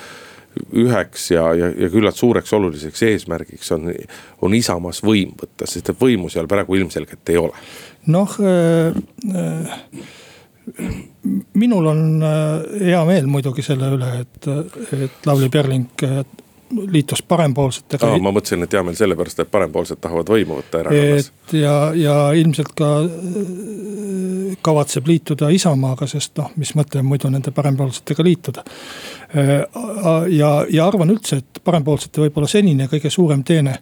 üheks 0.74 1.32
ja, 1.32 1.54
ja, 1.54 1.70
ja 1.70 1.90
küllalt 1.94 2.18
suureks 2.18 2.54
oluliseks 2.54 3.04
eesmärgiks 3.04 3.72
on, 3.76 3.92
on 4.42 4.56
Isamaas 4.58 5.04
võim 5.06 5.36
võtta, 5.38 5.68
sest 5.70 5.92
et 5.92 6.00
võimu 6.02 6.32
seal 6.34 6.50
praegu 6.50 6.78
ilmselgelt 6.80 7.34
ei 7.34 7.38
ole. 7.42 7.66
Noh 8.14 8.38
äh, 8.42 8.98
äh, 9.36 9.78
minul 11.54 11.92
on 11.94 12.02
äh, 12.24 12.82
hea 12.90 13.04
meel 13.08 13.30
muidugi 13.32 13.66
selle 13.66 13.92
üle, 13.96 14.10
et, 14.24 14.50
et 14.98 15.30
Lavly 15.30 15.50
Perling 15.54 16.08
äh, 16.08 16.22
liitus 16.92 17.24
parempoolsetega. 17.24 18.10
ma 18.22 18.32
mõtlesin, 18.32 18.64
et 18.64 18.74
hea 18.74 18.84
meel 18.84 18.96
sellepärast, 18.98 19.40
et 19.40 19.52
parempoolsed 19.52 20.02
tahavad 20.04 20.30
võimu 20.32 20.60
võtta 20.60 20.82
erakonnas. 20.84 21.32
ja, 21.56 21.76
ja 21.96 22.16
ilmselt 22.36 22.74
ka 22.78 22.92
kavatseb 24.62 25.08
liituda 25.08 25.50
Isamaaga, 25.54 26.08
sest 26.08 26.38
noh, 26.38 26.52
mis 26.56 26.74
mõte 26.76 27.00
on 27.00 27.08
muidu 27.08 27.32
nende 27.32 27.52
parempoolsetega 27.56 28.24
liituda. 28.24 28.64
ja, 30.30 30.52
ja 30.70 30.88
arvan 30.88 31.12
üldse, 31.16 31.42
et 31.44 31.62
parempoolsete 31.64 32.26
võib-olla 32.26 32.50
senine 32.52 32.90
kõige 32.92 33.12
suurem 33.14 33.44
teene 33.44 33.80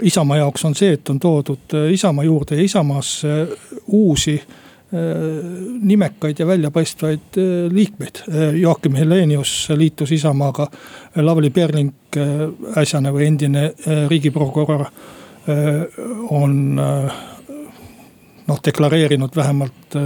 Isamaa 0.00 0.38
jaoks 0.40 0.64
on 0.64 0.74
see, 0.74 0.94
et 0.96 1.10
on 1.12 1.18
toodud 1.20 1.74
äh, 1.76 1.90
Isamaa 1.92 2.24
juurde 2.24 2.56
ja 2.56 2.64
Isamaasse 2.64 3.34
uusi 3.86 4.38
äh, 4.40 4.59
nimekaid 4.92 6.40
ja 6.42 6.46
väljapaistvaid 6.46 7.38
äh, 7.38 7.72
liikmeid. 7.72 8.22
Joakim 8.58 8.94
Helenius 8.98 9.68
liitus 9.76 10.12
Isamaaga, 10.12 10.66
Lavly 11.16 11.50
Perling, 11.50 11.94
äsjane 12.76 13.12
või 13.14 13.28
endine 13.30 13.68
riigiprokurör 14.10 14.88
on 16.34 16.56
noh, 16.74 18.58
deklareerinud 18.66 19.36
vähemalt 19.38 19.96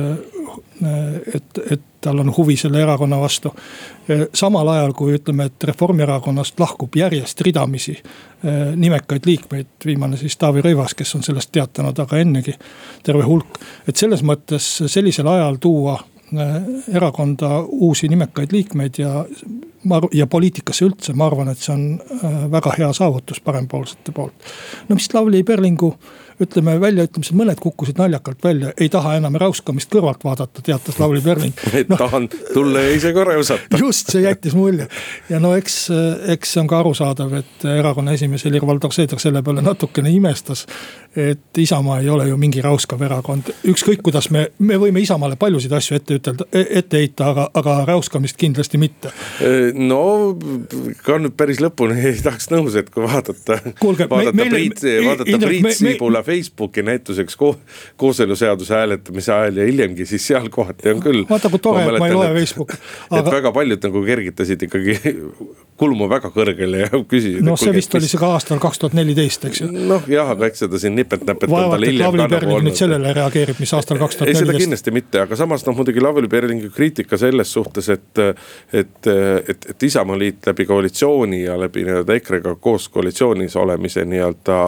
et, 1.35 1.59
et 1.71 1.89
tal 2.05 2.21
on 2.21 2.33
huvi 2.37 2.57
selle 2.61 2.83
erakonna 2.83 3.19
vastu. 3.21 3.55
samal 4.35 4.69
ajal 4.69 4.93
kui 4.93 5.17
ütleme, 5.17 5.49
et 5.49 5.65
Reformierakonnast 5.65 6.61
lahkub 6.61 6.97
järjest 6.97 7.41
ridamisi 7.41 7.97
nimekaid 8.77 9.27
liikmeid, 9.27 9.67
viimane 9.87 10.17
siis 10.21 10.37
Taavi 10.37 10.61
Rõivas, 10.61 10.93
kes 10.97 11.15
on 11.17 11.23
sellest 11.25 11.53
teatanud, 11.53 11.99
aga 11.99 12.19
ennegi 12.21 12.53
terve 13.03 13.25
hulk. 13.25 13.61
et 13.89 13.97
selles 13.97 14.23
mõttes 14.23 14.67
sellisel 14.87 15.29
ajal 15.33 15.57
tuua 15.61 15.99
erakonda 16.93 17.61
uusi 17.69 18.09
nimekaid 18.09 18.53
liikmeid 18.53 18.99
ja 18.99 19.25
ja 20.13 20.27
poliitikasse 20.27 20.87
üldse, 20.87 21.13
ma 21.13 21.27
arvan, 21.29 21.51
et 21.53 21.61
see 21.61 21.75
on 21.75 21.83
väga 22.53 22.73
hea 22.79 22.89
saavutus 22.97 23.41
parempoolsete 23.45 24.13
poolt. 24.17 24.33
no 24.89 24.97
mis 24.97 25.09
Lavly 25.15 25.43
Perlingu 25.43 25.95
ütleme 26.43 26.77
väljaütlemised, 26.83 27.37
mõned 27.39 27.61
kukkusid 27.63 27.99
naljakalt 28.01 28.43
välja, 28.45 28.73
ei 28.81 28.89
taha 28.93 29.17
enam 29.19 29.39
räuskamist 29.41 29.91
kõrvalt 29.93 30.25
vaadata, 30.27 30.63
teatas 30.65 30.99
Lavly 31.03 31.23
Perling 31.27 31.55
no,. 31.89 31.99
tahan 32.01 32.29
tulla 32.29 32.85
ja 32.87 32.97
ise 32.97 33.15
ka 33.17 33.27
räusata. 33.29 33.79
just, 33.85 34.11
see 34.15 34.25
jättis 34.25 34.57
mulje 34.59 34.89
ja 35.31 35.41
no 35.43 35.55
eks, 35.59 35.79
eks 36.35 36.55
see 36.55 36.65
on 36.65 36.71
ka 36.71 36.81
arusaadav, 36.83 37.35
et 37.41 37.69
erakonna 37.77 38.17
esimees 38.17 38.47
Helir-Valdor 38.49 38.95
Seeder 38.95 39.23
selle 39.23 39.43
peale 39.47 39.65
natukene 39.65 40.13
imestas. 40.15 40.67
Et 41.17 41.59
Isamaa 41.59 42.01
ei 42.01 42.09
ole 42.09 42.29
ju 42.29 42.37
mingi 42.41 42.63
räuskav 42.65 43.03
erakond, 43.07 43.51
ükskõik 43.71 44.03
kuidas 44.05 44.31
me, 44.35 44.49
me 44.59 44.79
võime 44.81 45.03
Isamaale 45.05 45.37
paljusid 45.41 45.73
asju 45.77 45.99
ette 45.99 46.19
ütelda, 46.19 46.47
ette 46.53 47.01
heita, 47.01 47.29
aga, 47.31 47.47
aga 47.55 47.77
räuskamist 47.89 48.39
kindlasti 48.41 48.81
mitte. 48.83 49.13
no 49.75 50.03
ka 51.07 51.19
nüüd 51.23 51.37
päris 51.39 51.63
lõpuni 51.63 51.99
ei 52.11 52.19
tahaks 52.25 52.51
nõus, 52.53 52.79
et 52.81 52.91
kui 52.95 53.07
vaadata, 53.07 53.61
vaadata 53.81 54.35
me, 54.35 54.49
Priit, 54.51 54.83
vaadata 55.07 55.41
Priit 55.47 55.71
Sibula 55.79 56.23
Facebooki 56.27 56.85
näituseks 56.87 57.39
ko, 57.41 57.55
kooseluseaduse 58.01 58.75
hääletamise 58.75 59.35
ajal 59.35 59.63
ja 59.63 59.69
hiljemgi, 59.71 60.07
siis 60.09 60.27
seal 60.33 60.51
kohati 60.55 60.95
on 60.95 61.05
küll. 61.05 61.25
vaata 61.31 61.53
kui 61.53 61.63
tore, 61.63 61.87
et 61.87 62.01
ma 62.03 62.11
ei 62.11 62.19
loe 62.19 62.33
Facebooki. 62.39 62.81
Aga... 63.11 63.23
et 63.23 63.33
väga 63.39 63.55
paljud 63.55 63.89
nagu 63.89 64.05
kergitasid 64.09 64.67
ikkagi 64.69 64.99
kulmu 65.81 66.09
väga 66.11 66.31
kõrgele 66.35 66.85
ja 66.85 66.91
küsisid. 67.09 67.43
noh, 67.45 67.59
see 67.59 67.75
vist 67.75 67.95
oli 67.99 68.09
see 68.11 68.21
ka 68.21 68.31
aastal 68.37 68.61
kaks 68.63 68.81
tuhat 68.83 68.97
neliteist, 68.99 69.47
eks 69.49 69.63
ju. 69.65 69.71
noh, 69.75 70.05
jah, 70.11 70.31
aga 70.35 70.49
eks 70.51 70.65
seda 70.65 70.81
siin 70.81 70.95
nipet-näpet. 71.05 71.51
vaevalt, 71.53 71.87
et 71.89 71.99
Lavly 72.01 72.29
Perling 72.33 72.67
nüüd 72.69 72.81
sellele 72.81 73.15
reageerib, 73.17 73.61
mis 73.63 73.75
aastal 73.77 74.01
kaks 74.03 74.19
tuhat 74.19 74.31
neliteist. 74.31 74.49
ei, 74.49 74.53
seda 74.53 74.65
kindlasti 74.65 74.95
mitte, 74.97 75.23
aga 75.25 75.39
samas 75.39 75.67
noh, 75.69 75.77
muidugi 75.79 76.03
Lavly 76.03 76.31
Perlingi 76.33 76.73
kriitika 76.75 77.21
selles 77.21 77.53
suhtes, 77.55 77.89
et, 77.95 78.25
et, 78.73 79.11
et, 79.55 79.71
et 79.71 79.89
Isamaaliit 79.91 80.51
läbi 80.51 80.67
koalitsiooni 80.69 81.45
ja 81.45 81.59
läbi 81.61 81.87
nii-öelda 81.87 82.19
EKRE-ga 82.19 82.57
koos 82.61 82.89
koalitsioonis 82.93 83.57
olemise 83.61 84.05
nii-öelda 84.09 84.61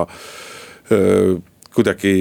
kuidagi 1.76 2.14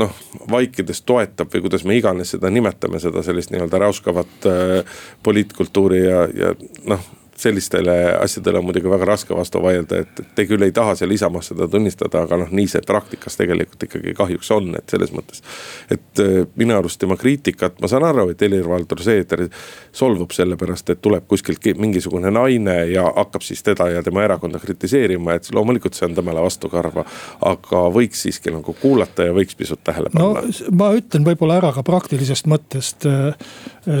noh, 0.00 0.12
vaikides 0.50 1.02
toetab 1.08 1.52
või 1.54 1.64
kuidas 1.64 1.84
me 1.88 1.96
iganes 1.98 2.34
seda 2.34 2.50
nimetame, 2.52 3.00
seda 3.02 3.22
sellist 3.26 3.52
nii-öelda 3.54 3.80
räuskavat 3.84 4.48
äh, 4.48 5.00
poliitkultuuri 5.22 6.04
ja, 6.04 6.26
ja 6.34 6.52
noh 6.90 7.08
sellistele 7.40 7.96
asjadele 8.20 8.58
on 8.58 8.66
muidugi 8.68 8.90
väga 8.90 9.08
raske 9.08 9.34
vastu 9.36 9.62
vaielda, 9.62 10.02
et 10.04 10.20
te 10.36 10.44
küll 10.48 10.62
ei 10.66 10.72
taha 10.76 10.94
seal 10.98 11.12
Isamaas 11.14 11.50
seda 11.50 11.68
tunnistada, 11.70 12.24
aga 12.26 12.40
noh, 12.42 12.52
nii 12.54 12.68
see 12.68 12.82
praktikas 12.86 13.38
tegelikult 13.40 13.86
ikkagi 13.86 14.14
kahjuks 14.18 14.50
on, 14.56 14.74
et 14.78 14.92
selles 14.92 15.12
mõttes. 15.16 15.42
et 15.90 16.22
äh, 16.22 16.42
minu 16.60 16.76
arust 16.76 17.00
tema 17.00 17.16
kriitikat, 17.20 17.80
ma 17.80 17.88
saan 17.88 18.04
aru, 18.08 18.28
et 18.34 18.44
Helir-Valdor 18.44 19.02
Seeder 19.04 19.46
solvub 19.92 20.34
sellepärast, 20.36 20.92
et 20.92 21.02
tuleb 21.02 21.26
kuskilt 21.30 21.64
mingisugune 21.80 22.30
naine 22.34 22.76
ja 22.92 23.06
hakkab 23.16 23.44
siis 23.46 23.62
teda 23.64 23.88
ja 23.94 24.02
tema 24.02 24.24
erakonda 24.24 24.60
kritiseerima, 24.60 25.38
et 25.38 25.48
loomulikult 25.54 25.96
see 25.96 26.08
on 26.08 26.14
temale 26.18 26.44
vastukarva. 26.44 27.04
aga 27.46 27.82
võiks 27.94 28.26
siiski 28.26 28.52
nagu 28.52 28.74
kuulata 28.80 29.30
ja 29.30 29.34
võiks 29.36 29.56
pisut 29.56 29.80
tähele 29.84 30.12
panna. 30.12 30.44
no 30.44 30.76
ma 30.76 30.92
ütlen 30.96 31.24
võib-olla 31.24 31.56
ära 31.60 31.72
ka 31.72 31.84
praktilisest 31.86 32.48
mõttest 32.50 33.06
äh, 33.08 33.32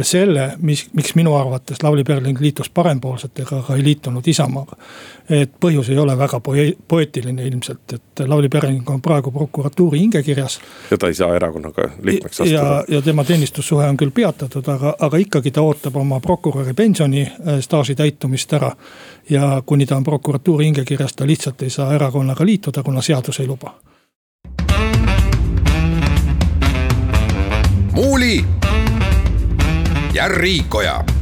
selle, 0.02 0.52
mis, 0.60 0.86
miks 0.96 1.14
minu 1.16 1.34
arvates 1.38 1.82
Lavly 1.82 2.04
Perling 2.04 2.40
liitus 2.40 2.70
parempoolselt 2.70 3.29
liikmetega, 3.30 3.58
aga 3.58 3.76
ei 3.76 3.84
liitunud 3.84 4.26
Isamaaga. 4.26 4.76
et 5.30 5.52
põhjus 5.60 5.90
ei 5.90 5.98
ole 5.98 6.16
väga 6.18 6.40
poe-, 6.40 6.74
poeetiline 6.88 7.46
ilmselt, 7.46 7.92
et 7.92 8.20
Lavly 8.26 8.48
Perling 8.48 8.88
on 8.90 9.00
praegu 9.00 9.30
prokuratuuri 9.30 9.98
hingekirjas. 9.98 10.60
ja 10.90 10.98
ta 10.98 11.06
ei 11.06 11.14
saa 11.14 11.34
erakonnaga 11.36 11.90
liikmeks 12.02 12.40
astuda. 12.40 12.62
ja, 12.62 12.84
ja 12.88 13.02
tema 13.02 13.24
teenistussuhe 13.24 13.86
on 13.88 13.96
küll 13.96 14.10
peatatud, 14.10 14.68
aga, 14.68 14.94
aga 14.98 15.16
ikkagi 15.16 15.50
ta 15.50 15.62
ootab 15.62 15.96
oma 15.96 16.20
prokuröri 16.20 16.74
pensioni 16.74 17.22
äh, 17.22 17.60
staaži 17.60 17.94
täitumist 17.94 18.52
ära. 18.52 18.72
ja 19.30 19.62
kuni 19.66 19.86
ta 19.86 19.96
on 19.96 20.04
prokuratuuri 20.04 20.64
hingekirjas, 20.64 21.12
ta 21.12 21.26
lihtsalt 21.26 21.62
ei 21.62 21.70
saa 21.70 21.94
erakonnaga 21.94 22.44
liituda, 22.44 22.82
kuna 22.82 23.02
seadus 23.02 23.40
ei 23.40 23.46
luba. 23.46 23.74
muuli 27.92 28.44
ja 30.14 30.28
Riikoja 30.28 31.19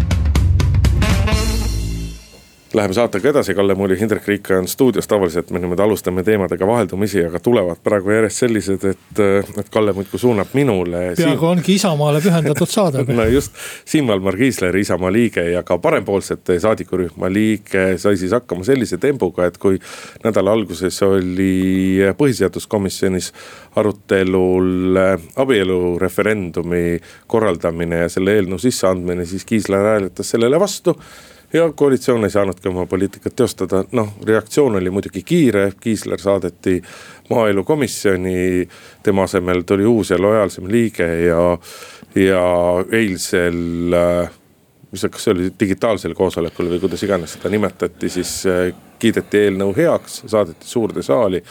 Läheme 2.74 2.92
saatega 2.94 3.30
edasi, 3.30 3.54
Kalle 3.54 3.74
Muuli, 3.74 3.96
Hindrek 4.00 4.26
Riik 4.28 4.50
on 4.50 4.66
stuudios, 4.68 5.06
tavaliselt 5.08 5.50
me 5.50 5.58
niimoodi 5.58 5.82
alustame 5.82 6.22
teemadega 6.22 6.66
vaheldumisi, 6.66 7.22
aga 7.24 7.40
tulevad 7.40 7.78
praegu 7.84 8.10
järjest 8.12 8.42
sellised, 8.42 8.82
et, 8.84 9.20
et 9.56 9.70
Kalle 9.72 9.94
muudkui 9.96 10.20
suunab 10.20 10.52
minule. 10.52 11.00
peaaegu 11.16 11.40
Siim... 11.40 11.46
ongi 11.48 11.74
Isamaale 11.78 12.20
pühendatud 12.20 12.68
saade 12.68 13.04
no 13.16 13.24
just, 13.32 13.56
Siim 13.88 14.10
Valmar 14.12 14.36
Kiisler, 14.36 14.76
Isamaa 14.76 15.12
liige 15.12 15.46
ja 15.48 15.62
ka 15.64 15.78
parempoolsete 15.80 16.58
saadikurühma 16.60 17.32
liige 17.32 17.86
sai 17.98 18.20
siis 18.20 18.36
hakkama 18.36 18.68
sellise 18.68 19.00
tembuga, 19.00 19.48
et 19.48 19.56
kui 19.56 19.80
nädala 20.26 20.52
alguses 20.52 21.00
oli 21.08 22.04
põhiseaduskomisjonis 22.20 23.32
arutelul 23.80 25.00
abielureferendumi 25.40 26.84
korraldamine 27.26 28.04
ja 28.04 28.12
selle 28.12 28.36
eelnõu 28.36 28.60
sisseandmine, 28.60 29.24
siis 29.24 29.48
Kiisler 29.48 29.92
hääletas 29.94 30.36
sellele 30.36 30.60
vastu 30.60 30.98
ja 31.52 31.72
koalitsioon 31.72 32.24
ei 32.24 32.30
saanudki 32.30 32.68
oma 32.68 32.86
poliitikat 32.86 33.36
teostada, 33.36 33.84
noh 33.92 34.12
reaktsioon 34.26 34.76
oli 34.76 34.90
muidugi 34.90 35.22
kiire, 35.22 35.72
Kiisler 35.80 36.20
saadeti 36.20 36.82
maaelukomisjoni. 37.30 38.68
tema 39.02 39.22
asemel 39.22 39.62
tuli 39.62 39.86
uus 39.86 40.10
ja 40.10 40.22
lojaalsem 40.22 40.68
liige 40.68 41.08
ja, 41.20 41.58
ja 42.14 42.44
eilsel 42.92 43.56
mis 44.90 45.00
see, 45.00 45.10
kas 45.12 45.24
see 45.24 45.34
oli 45.34 45.48
digitaalsel 45.60 46.14
koosolekul 46.16 46.70
või 46.72 46.80
kuidas 46.80 47.02
iganes 47.04 47.34
seda 47.36 47.50
nimetati, 47.52 48.08
siis 48.12 48.30
äh, 48.48 48.70
kiideti 48.98 49.44
eelnõu 49.44 49.74
heaks, 49.76 50.22
saadeti 50.26 50.68
suurde 50.68 51.04
saali 51.04 51.42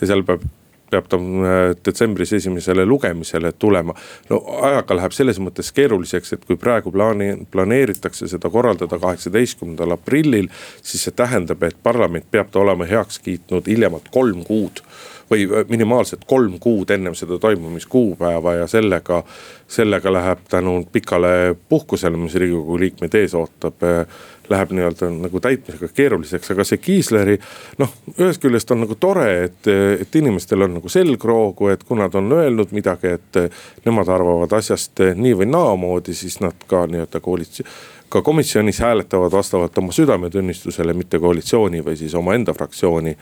ja 0.00 0.08
seal 0.08 0.24
peab 0.26 0.44
peab 0.90 1.08
ta 1.10 1.18
äh, 1.18 1.72
detsembris 1.84 2.32
esimesele 2.32 2.86
lugemisele 2.86 3.52
tulema. 3.52 3.94
no 4.30 4.42
ajaga 4.62 4.96
läheb 4.96 5.16
selles 5.16 5.40
mõttes 5.42 5.72
keeruliseks, 5.74 6.32
et 6.32 6.44
kui 6.44 6.56
praegu 6.56 6.92
plaani, 6.92 7.32
planeeritakse 7.50 8.28
seda 8.28 8.50
korraldada 8.50 8.98
kaheksateistkümnendal 8.98 9.96
aprillil. 9.98 10.48
siis 10.82 11.04
see 11.04 11.16
tähendab, 11.16 11.62
et 11.62 11.76
parlament 11.82 12.26
peab 12.30 12.50
ta 12.50 12.60
olema 12.60 12.86
heaks 12.86 13.18
kiitnud 13.18 13.66
hiljemalt 13.66 14.10
kolm 14.14 14.44
kuud 14.44 14.82
või 15.30 15.46
äh, 15.46 15.66
minimaalselt 15.68 16.24
kolm 16.26 16.58
kuud 16.62 16.90
ennem 16.90 17.14
seda 17.14 17.38
toimumiskuupäeva 17.38 18.54
ja 18.54 18.66
sellega, 18.70 19.22
sellega 19.68 20.12
läheb 20.12 20.46
tänu 20.48 20.78
pikale 20.92 21.56
puhkusele, 21.68 22.16
mis 22.16 22.34
riigikogu 22.34 22.78
liikmeid 22.78 23.14
ees 23.14 23.34
ootab 23.34 23.82
äh, 23.82 24.06
läheb 24.50 24.72
nii-öelda 24.76 25.10
nagu 25.14 25.40
täitmisega 25.42 25.88
keeruliseks, 25.94 26.52
aga 26.54 26.66
see 26.66 26.80
Kiisleri 26.82 27.36
noh, 27.80 27.92
ühest 28.18 28.42
küljest 28.42 28.70
on 28.74 28.84
nagu 28.84 28.96
tore, 29.00 29.28
et, 29.48 29.72
et 30.00 30.20
inimestel 30.20 30.66
on 30.66 30.78
nagu 30.78 30.92
selgroogu, 30.92 31.70
et 31.72 31.84
kui 31.86 31.98
nad 31.98 32.14
on 32.18 32.32
öelnud 32.38 32.72
midagi, 32.76 33.16
et 33.18 33.40
nemad 33.86 34.10
arvavad 34.12 34.56
asjast 34.58 35.04
nii 35.16 35.36
või 35.42 35.50
naamoodi, 35.50 36.14
siis 36.16 36.40
nad 36.44 36.66
ka 36.70 36.86
nii-öelda 36.90 37.22
koalitsioon 37.24 37.94
ka 38.08 38.22
komisjonis 38.22 38.78
hääletavad 38.80 39.32
vastavalt 39.32 39.78
oma 39.78 39.92
südametunnistusele, 39.92 40.94
mitte 40.94 41.18
koalitsiooni 41.18 41.82
või 41.84 41.96
siis 41.98 42.14
omaenda 42.14 42.54
fraktsiooni 42.54 43.16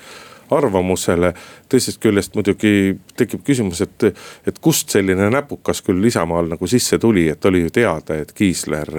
arvamusele. 0.51 1.33
teisest 1.69 2.01
küljest 2.03 2.35
muidugi 2.35 2.97
tekib 3.17 3.43
küsimus, 3.45 3.81
et, 3.81 4.05
et 4.47 4.59
kust 4.61 4.91
selline 4.91 5.31
näpukas 5.31 5.83
küll 5.83 6.05
Isamaal 6.05 6.49
nagu 6.53 6.67
sisse 6.67 6.99
tuli, 6.99 7.29
et 7.29 7.45
oli 7.45 7.65
ju 7.65 7.71
teada, 7.71 8.19
et 8.21 8.33
Kiisler, 8.33 8.91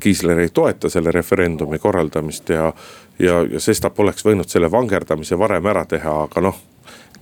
Kiisler 0.00 0.42
ei 0.42 0.48
toeta 0.48 0.90
selle 0.90 1.12
referendumi 1.12 1.78
korraldamist 1.78 2.48
ja. 2.48 2.72
ja, 3.18 3.40
ja 3.52 3.60
sestap 3.60 4.00
oleks 4.00 4.24
võinud 4.26 4.48
selle 4.48 4.70
vangerdamise 4.70 5.38
varem 5.38 5.66
ära 5.66 5.84
teha, 5.86 6.22
aga 6.26 6.46
noh 6.48 6.60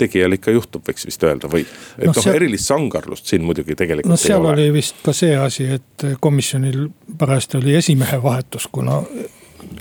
tegijal 0.01 0.33
ikka 0.33 0.55
juhtub, 0.55 0.85
võiks 0.87 1.05
vist 1.09 1.25
öelda 1.27 1.51
või, 1.51 1.67
et 1.99 2.09
noh 2.09 2.15
no, 2.15 2.23
seal... 2.23 2.39
erilist 2.39 2.71
sangarlust 2.71 3.29
siin 3.29 3.45
muidugi 3.45 3.77
tegelikult 3.77 4.15
no, 4.15 4.17
ei 4.17 4.33
ole. 4.33 4.33
seal 4.33 4.49
oli 4.55 4.71
vist 4.73 5.03
ka 5.05 5.13
see 5.17 5.35
asi, 5.37 5.67
et 5.77 6.07
komisjonil 6.25 6.87
parajasti 7.19 7.61
oli 7.61 7.77
esimehe 7.77 8.23
vahetus, 8.23 8.69
kuna 8.73 9.03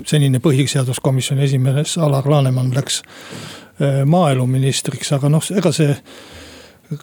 senine 0.06 0.40
põhiseaduskomisjoni 0.42 1.46
esimees 1.46 1.96
Alar 1.98 2.28
Laneman 2.30 2.74
läks 2.74 3.02
äh, 3.02 4.02
maaeluministriks, 4.06 5.12
aga 5.16 5.32
noh, 5.32 5.50
ega 5.56 5.72
see 5.74 5.94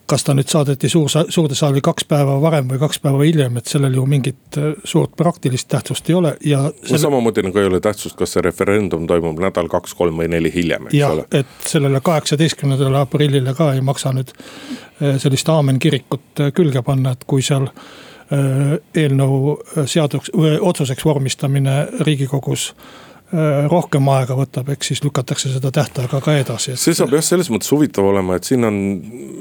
kas 0.04 0.26
ta 0.28 0.34
nüüd 0.36 0.50
saadeti 0.52 0.90
suur, 0.92 1.08
suurde 1.32 1.56
saali 1.56 1.80
kaks 1.84 2.04
päeva 2.12 2.34
varem 2.44 2.68
või 2.68 2.80
kaks 2.82 3.00
päeva 3.00 3.22
hiljem, 3.24 3.60
et 3.60 3.70
sellel 3.72 3.96
ju 3.96 4.04
mingit 4.10 4.58
äh, 4.60 4.74
suurt 4.84 5.16
praktilist 5.20 5.70
tähtsust 5.72 6.10
ei 6.12 6.18
ole 6.18 6.34
ja 6.44 6.66
selle.... 6.68 6.98
no 6.98 7.04
samamoodi 7.06 7.46
nagu 7.48 7.62
ei 7.62 7.70
ole 7.70 7.80
tähtsust, 7.84 8.18
kas 8.20 8.36
see 8.36 8.44
referendum 8.44 9.08
toimub 9.08 9.40
nädal, 9.44 9.70
kaks, 9.72 9.96
kolm 9.98 10.20
või 10.20 10.28
neli 10.32 10.52
hiljem, 10.54 10.90
eks 10.90 10.98
ja, 10.98 11.14
ole. 11.16 11.28
et 11.32 11.70
sellele 11.70 12.02
kaheksateistkümnendale 12.04 13.00
aprillile 13.06 13.56
ka 13.58 13.72
ei 13.78 13.86
maksa 13.86 14.12
nüüd 14.18 14.34
äh, 14.36 15.16
sellist 15.24 15.50
aamen-kirikut 15.56 16.48
külge 16.58 16.84
panna, 16.84 17.16
et 17.16 17.24
kui 17.28 17.46
seal 17.46 17.72
Äh, 17.72 18.07
eelnõu 18.32 19.58
äh, 19.58 19.84
seaduks, 19.88 20.32
otsuseks 20.62 21.06
vormistamine 21.06 21.78
riigikogus 22.04 22.70
äh, 22.74 23.68
rohkem 23.72 24.08
aega 24.12 24.36
võtab, 24.36 24.70
eks 24.74 24.92
siis 24.92 25.04
lükatakse 25.04 25.52
seda 25.54 25.72
tähtaega 25.72 26.20
ka 26.24 26.36
edasi. 26.36 26.76
see 26.80 26.96
saab 26.98 27.16
jah 27.16 27.24
selles 27.24 27.50
mõttes 27.52 27.72
huvitav 27.72 28.08
olema, 28.08 28.36
et 28.36 28.48
siin 28.48 28.68
on, 28.68 28.78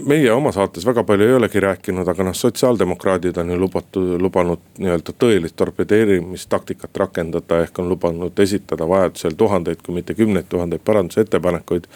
meie 0.07 0.31
oma 0.33 0.53
saates 0.55 0.87
väga 0.87 1.03
palju 1.07 1.27
ei 1.27 1.37
olegi 1.41 1.63
rääkinud, 1.63 2.09
aga 2.09 2.29
noh, 2.29 2.39
sotsiaaldemokraadid 2.39 3.43
on 3.43 3.51
ju 3.51 3.61
lubatud, 3.65 4.17
lubanud 4.23 4.63
nii-öelda 4.79 5.15
tõelist 5.19 5.59
torpedeerimistaktikat 5.59 7.03
rakendada. 7.03 7.63
ehk 7.67 7.79
on 7.83 7.89
lubanud 7.91 8.39
esitada 8.47 8.89
vajadusel 8.89 9.35
tuhandeid, 9.39 9.83
kui 9.83 9.95
mitte 9.95 10.15
kümneid 10.15 10.47
tuhandeid 10.49 10.83
parandusettepanekuid, 10.85 11.87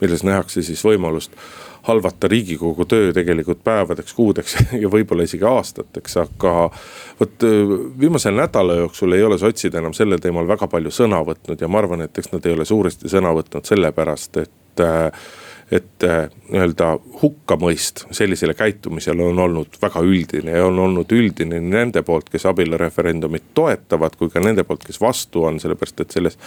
milles 0.00 0.22
nähakse 0.22 0.62
siis 0.62 0.84
võimalust 0.84 1.34
halvata 1.86 2.28
riigikogu 2.28 2.84
töö 2.84 3.12
tegelikult 3.14 3.62
päevadeks, 3.64 4.14
kuudeks 4.14 4.56
ja 4.82 4.90
võib-olla 4.90 5.26
isegi 5.26 5.46
aastateks, 5.46 6.16
aga. 6.24 6.54
vot 7.20 7.46
viimase 8.00 8.30
nädala 8.34 8.80
jooksul 8.82 9.14
ei 9.16 9.22
ole 9.22 9.38
sotsid 9.38 9.74
enam 9.74 9.94
sellel 9.94 10.22
teemal 10.22 10.48
väga 10.48 10.68
palju 10.70 10.90
sõna 10.90 11.22
võtnud 11.26 11.62
ja 11.62 11.68
ma 11.70 11.82
arvan, 11.82 12.02
et 12.06 12.18
eks 12.18 12.32
nad 12.34 12.46
ei 12.46 12.56
ole 12.56 12.66
suuresti 12.68 13.10
sõna 13.12 13.34
võtnud 13.36 13.70
sellepärast, 13.70 14.42
et 14.42 14.84
et 15.70 16.04
äh, 16.06 16.28
nii-öelda 16.48 16.92
hukkamõist 17.22 18.04
sellisele 18.14 18.54
käitumisele 18.54 19.24
on 19.26 19.38
olnud 19.38 19.78
väga 19.82 20.00
üldine 20.06 20.54
ja 20.54 20.66
on 20.68 20.78
olnud 20.78 21.10
üldine 21.12 21.58
nii 21.58 21.72
nende 21.72 22.02
poolt, 22.06 22.28
kes 22.30 22.46
abielureferendumit 22.46 23.48
toetavad, 23.54 24.14
kui 24.18 24.30
ka 24.30 24.40
nende 24.44 24.62
poolt, 24.64 24.84
kes 24.86 25.00
vastu 25.02 25.42
on, 25.48 25.58
sellepärast 25.60 26.04
et 26.04 26.14
selles. 26.14 26.38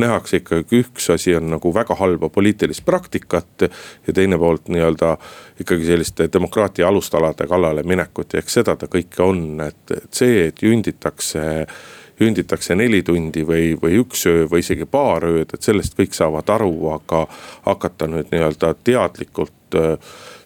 nähakse 0.00 0.40
ikkagi 0.40 0.80
üks 0.80 1.10
asi 1.12 1.36
on 1.36 1.50
nagu 1.52 1.74
väga 1.74 1.94
halba 2.00 2.32
poliitilist 2.32 2.84
praktikat 2.84 3.68
ja 4.06 4.12
teine 4.14 4.38
poolt 4.40 4.72
nii-öelda 4.72 5.16
ikkagi 5.60 5.86
selliste 5.86 6.30
demokraatia 6.32 6.88
alustalade 6.88 7.46
kallale 7.46 7.82
minekut 7.82 8.32
ja 8.32 8.40
eks 8.40 8.60
seda 8.62 8.76
ta 8.76 8.88
kõike 8.88 9.20
on, 9.22 9.60
et, 9.68 9.98
see, 10.10 10.46
et 10.48 10.62
junditakse 10.62 11.66
künditakse 12.18 12.76
neli 12.78 13.02
tundi 13.02 13.46
või, 13.46 13.72
või 13.82 14.00
üks 14.02 14.26
öö 14.30 14.44
või 14.50 14.62
isegi 14.64 14.86
paar 14.86 15.24
ööd, 15.28 15.54
et 15.54 15.62
sellest 15.62 15.96
kõik 15.98 16.14
saavad 16.16 16.50
aru, 16.54 16.74
aga 16.94 17.24
hakata 17.66 18.10
nüüd 18.10 18.32
nii-öelda 18.32 18.74
teadlikult 18.84 19.78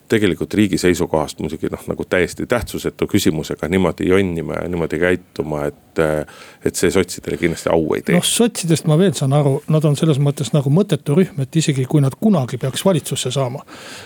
tegelikult 0.08 0.54
riigi 0.54 0.78
seisukohast 0.78 1.40
muidugi 1.42 1.70
noh, 1.72 1.82
nagu 1.90 2.04
täiesti 2.04 2.46
tähtsusetu 2.46 3.08
küsimusega 3.10 3.68
niimoodi 3.68 4.08
jonnima 4.08 4.60
ja 4.62 4.68
niimoodi 4.68 4.98
käituma, 5.02 5.66
et. 5.70 5.82
Et 5.98 6.78
see 6.78 6.90
sotsidele 6.90 7.38
kindlasti 7.40 7.70
au 7.72 7.94
ei 7.96 8.02
tee. 8.02 8.16
noh, 8.16 8.26
sotsidest 8.26 8.88
ma 8.90 8.98
veel 9.00 9.14
saan 9.16 9.34
aru, 9.36 9.58
nad 9.72 9.84
on 9.88 9.96
selles 9.98 10.20
mõttes 10.22 10.52
nagu 10.54 10.72
mõttetu 10.72 11.16
rühm, 11.18 11.40
et 11.42 11.56
isegi 11.56 11.86
kui 11.90 12.02
nad 12.04 12.16
kunagi 12.20 12.58
peaks 12.62 12.84
valitsusse 12.84 13.30
saama. 13.34 13.64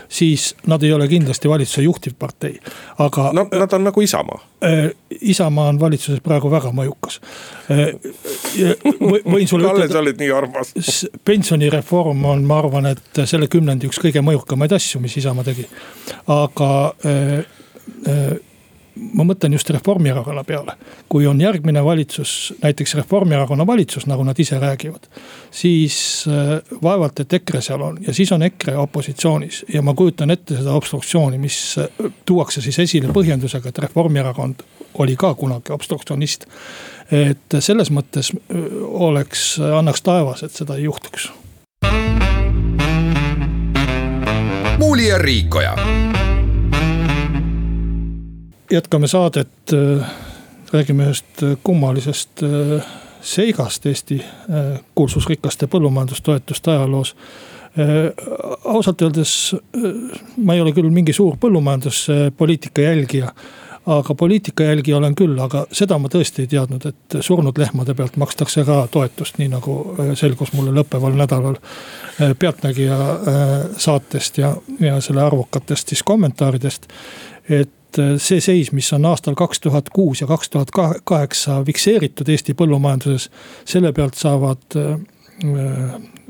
siis 0.09 0.55
nad 0.70 0.82
ei 0.82 0.93
ole 0.93 1.09
kindlasti 1.09 1.49
valitsuse 1.49 1.86
juhtivpartei, 1.86 2.61
aga. 2.99 3.30
no 3.36 3.47
nad 3.53 3.72
on 3.72 3.88
nagu 3.91 4.01
Isamaa 4.01 4.41
äh,. 4.64 4.91
Isamaa 5.20 5.68
on 5.68 5.80
valitsuses 5.80 6.20
praegu 6.22 6.51
väga 6.51 6.70
mõjukas 6.76 7.20
äh,. 7.70 7.95
võin 9.01 9.49
sulle 9.49 9.68
Kalle, 9.68 9.88
sa 9.88 10.03
olid 10.05 10.20
nii 10.20 10.30
armas. 10.34 10.74
pensionireform 11.24 12.24
on, 12.24 12.45
ma 12.45 12.59
arvan, 12.59 12.93
et 12.95 13.24
selle 13.24 13.49
kümnendi 13.51 13.91
üks 13.91 14.01
kõige 14.03 14.22
mõjukamaid 14.24 14.72
asju, 14.76 15.01
mis 15.01 15.16
Isamaa 15.20 15.45
tegi 15.47 15.66
aga 16.26 16.95
äh, 17.05 17.38
äh, 18.07 18.38
ma 18.97 19.24
mõtlen 19.24 19.53
just 19.53 19.70
Reformierakonna 19.70 20.45
peale. 20.45 20.72
kui 21.09 21.26
on 21.26 21.41
järgmine 21.41 21.84
valitsus, 21.84 22.55
näiteks 22.62 22.95
Reformierakonna 22.95 23.66
valitsus, 23.66 24.07
nagu 24.07 24.24
nad 24.24 24.38
ise 24.38 24.59
räägivad. 24.59 25.09
siis 25.51 26.24
äh, 26.28 26.61
vaevalt, 26.82 27.20
et 27.20 27.32
EKRE 27.32 27.61
seal 27.61 27.80
on 27.80 27.99
ja 28.07 28.14
siis 28.14 28.32
on 28.32 28.43
EKRE 28.43 28.76
opositsioonis 28.76 29.64
ja 29.74 29.82
ma 29.82 29.95
kujutan 29.95 30.30
ette 30.30 30.57
seda 30.57 30.72
obstruktsiooni, 30.72 31.38
mis 31.38 31.76
tuuakse 32.24 32.61
siis 32.61 32.78
esile 32.78 33.12
põhjendusega, 33.12 33.68
et 33.68 33.78
Reformierakond 33.78 34.62
oli 34.99 35.16
ka 35.16 35.34
kunagi 35.34 35.72
obstruktsionist. 35.72 36.47
et 37.11 37.59
selles 37.59 37.91
mõttes 37.91 38.32
oleks, 38.82 39.59
annaks 39.78 40.03
taevas, 40.03 40.43
et 40.43 40.53
seda 40.53 40.76
ei 40.76 40.84
juhtuks 40.84 41.30
Muuli 44.80 45.09
ja 45.09 45.18
Riikoja. 45.18 45.76
Jätkame 48.70 49.08
saadet, 49.08 49.72
äh, 49.72 50.10
räägime 50.72 51.08
ühest 51.10 51.42
kummalisest 51.62 52.42
äh, 52.42 52.84
seigast 53.20 53.86
Eesti 53.86 54.20
äh, 54.20 54.80
kuulsusrikaste 54.94 55.66
põllumajandustoetuste 55.66 56.70
ajaloos 56.70 57.16
ausalt 58.64 59.02
öeldes 59.02 59.54
ma 60.36 60.56
ei 60.56 60.60
ole 60.60 60.72
küll 60.74 60.88
mingi 60.90 61.12
suur 61.14 61.36
põllumajanduspoliitika 61.38 62.82
jälgija 62.82 63.28
aga 63.86 64.14
poliitika 64.14 64.64
jälgi 64.64 64.94
olen 64.94 65.14
küll, 65.14 65.38
aga 65.40 65.64
seda 65.72 65.98
ma 65.98 66.08
tõesti 66.12 66.44
ei 66.44 66.50
teadnud, 66.50 66.84
et 66.86 67.16
surnud 67.24 67.58
lehmade 67.58 67.94
pealt 67.96 68.18
makstakse 68.20 68.64
ka 68.68 68.82
toetust, 68.92 69.38
nii 69.40 69.48
nagu 69.54 69.76
äh, 69.96 70.12
selgus 70.18 70.52
mulle 70.52 70.74
lõppeval 70.76 71.16
nädalal. 71.16 71.56
Äh, 72.20 72.34
pealtnägija 72.38 72.98
äh, 73.00 73.54
saatest 73.80 74.38
ja, 74.38 74.54
ja 74.80 75.00
selle 75.00 75.24
arvukatest 75.24 75.94
siis 75.94 76.02
kommentaaridest. 76.02 76.88
et 77.48 77.70
see 78.18 78.41
seis, 78.41 78.72
mis 78.76 78.93
on 78.93 79.07
aastal 79.09 79.34
kaks 79.38 79.61
tuhat 79.61 79.88
kuus 79.95 80.20
ja 80.20 80.26
kaks 80.30 80.51
tuhat 80.51 80.70
kaheksa 81.05 81.62
fikseeritud 81.66 82.28
Eesti 82.28 82.55
põllumajanduses, 82.55 83.30
selle 83.64 83.93
pealt 83.97 84.18
saavad 84.20 84.78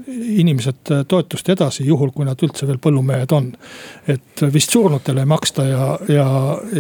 inimesed 0.09 0.93
toetust 1.09 1.49
edasi, 1.49 1.85
juhul 1.87 2.13
kui 2.15 2.27
nad 2.29 2.41
üldse 2.43 2.67
veel 2.69 2.81
põllumehed 2.83 3.33
on. 3.33 3.51
et 4.09 4.43
vist 4.53 4.73
surnutele 4.73 5.25
ei 5.25 5.29
maksta 5.29 5.65
ja, 5.65 5.87
ja, 6.09 6.27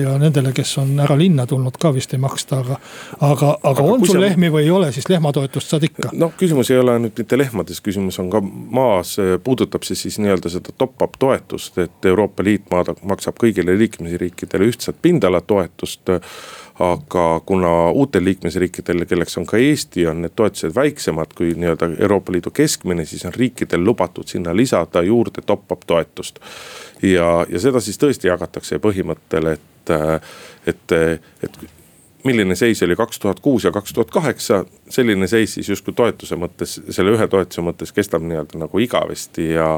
ja 0.03 0.17
nendele, 0.19 0.53
kes 0.57 0.77
on 0.83 0.95
ära 1.01 1.17
linna 1.19 1.47
tulnud 1.47 1.77
ka 1.81 1.93
vist 1.95 2.15
ei 2.15 2.21
maksta, 2.23 2.61
aga. 2.65 2.79
aga, 3.21 3.53
aga 3.63 3.83
on 3.83 4.07
sul 4.07 4.19
sa... 4.19 4.23
lehmi 4.25 4.51
või 4.53 4.65
ei 4.65 4.71
ole, 4.71 4.93
siis 4.93 5.09
lehmatoetust 5.09 5.75
saad 5.75 5.87
ikka. 5.89 6.13
noh, 6.13 6.33
küsimus 6.39 6.71
ei 6.71 6.81
ole 6.81 6.99
nüüd 7.07 7.19
mitte 7.23 7.39
lehmades, 7.39 7.83
küsimus 7.85 8.19
on 8.23 8.31
ka 8.33 8.43
maas, 8.45 9.17
puudutab 9.45 9.87
see 9.87 9.99
siis 9.99 10.21
nii-öelda 10.23 10.53
seda 10.53 10.75
top-up 10.79 11.19
toetust, 11.19 11.79
et 11.79 12.11
Euroopa 12.11 12.45
Liit 12.45 12.71
maksab 12.71 13.39
kõigile 13.41 13.77
liikmesriikidele 13.79 14.71
ühtset 14.71 14.99
pindalatoetust 15.03 16.19
aga 16.81 17.25
kuna 17.47 17.91
uutel 17.91 18.25
liikmesriikidel, 18.25 19.05
kelleks 19.09 19.37
on 19.39 19.47
ka 19.49 19.61
Eesti, 19.61 20.07
on 20.09 20.23
need 20.25 20.33
toetused 20.37 20.73
väiksemad 20.75 21.35
kui 21.37 21.53
nii-öelda 21.53 21.91
Euroopa 21.99 22.33
Liidu 22.33 22.53
keskmine, 22.57 23.05
siis 23.11 23.25
on 23.27 23.35
riikidel 23.35 23.85
lubatud 23.85 24.29
sinna 24.29 24.55
lisada 24.57 25.03
juurde 25.03 25.43
top-up 25.47 25.85
toetust. 25.87 26.41
ja, 27.03 27.47
ja 27.49 27.61
seda 27.61 27.81
siis 27.81 27.99
tõesti 27.99 28.31
jagatakse 28.31 28.79
põhimõttel, 28.79 29.53
et, 29.57 29.95
et, 30.67 30.99
et 31.43 31.63
milline 32.25 32.55
seis 32.55 32.83
oli 32.83 32.97
kaks 32.97 33.19
tuhat 33.19 33.41
kuus 33.41 33.65
ja 33.65 33.73
kaks 33.73 33.93
tuhat 33.93 34.11
kaheksa, 34.11 34.65
selline 34.89 35.27
seis 35.27 35.55
siis 35.55 35.69
justkui 35.69 35.95
toetuse 35.97 36.37
mõttes, 36.37 36.77
selle 36.91 37.15
ühe 37.15 37.29
toetuse 37.29 37.63
mõttes 37.65 37.93
kestab 37.97 38.25
nii-öelda 38.27 38.61
nagu 38.61 38.79
igavesti 38.79 39.51
ja. 39.55 39.69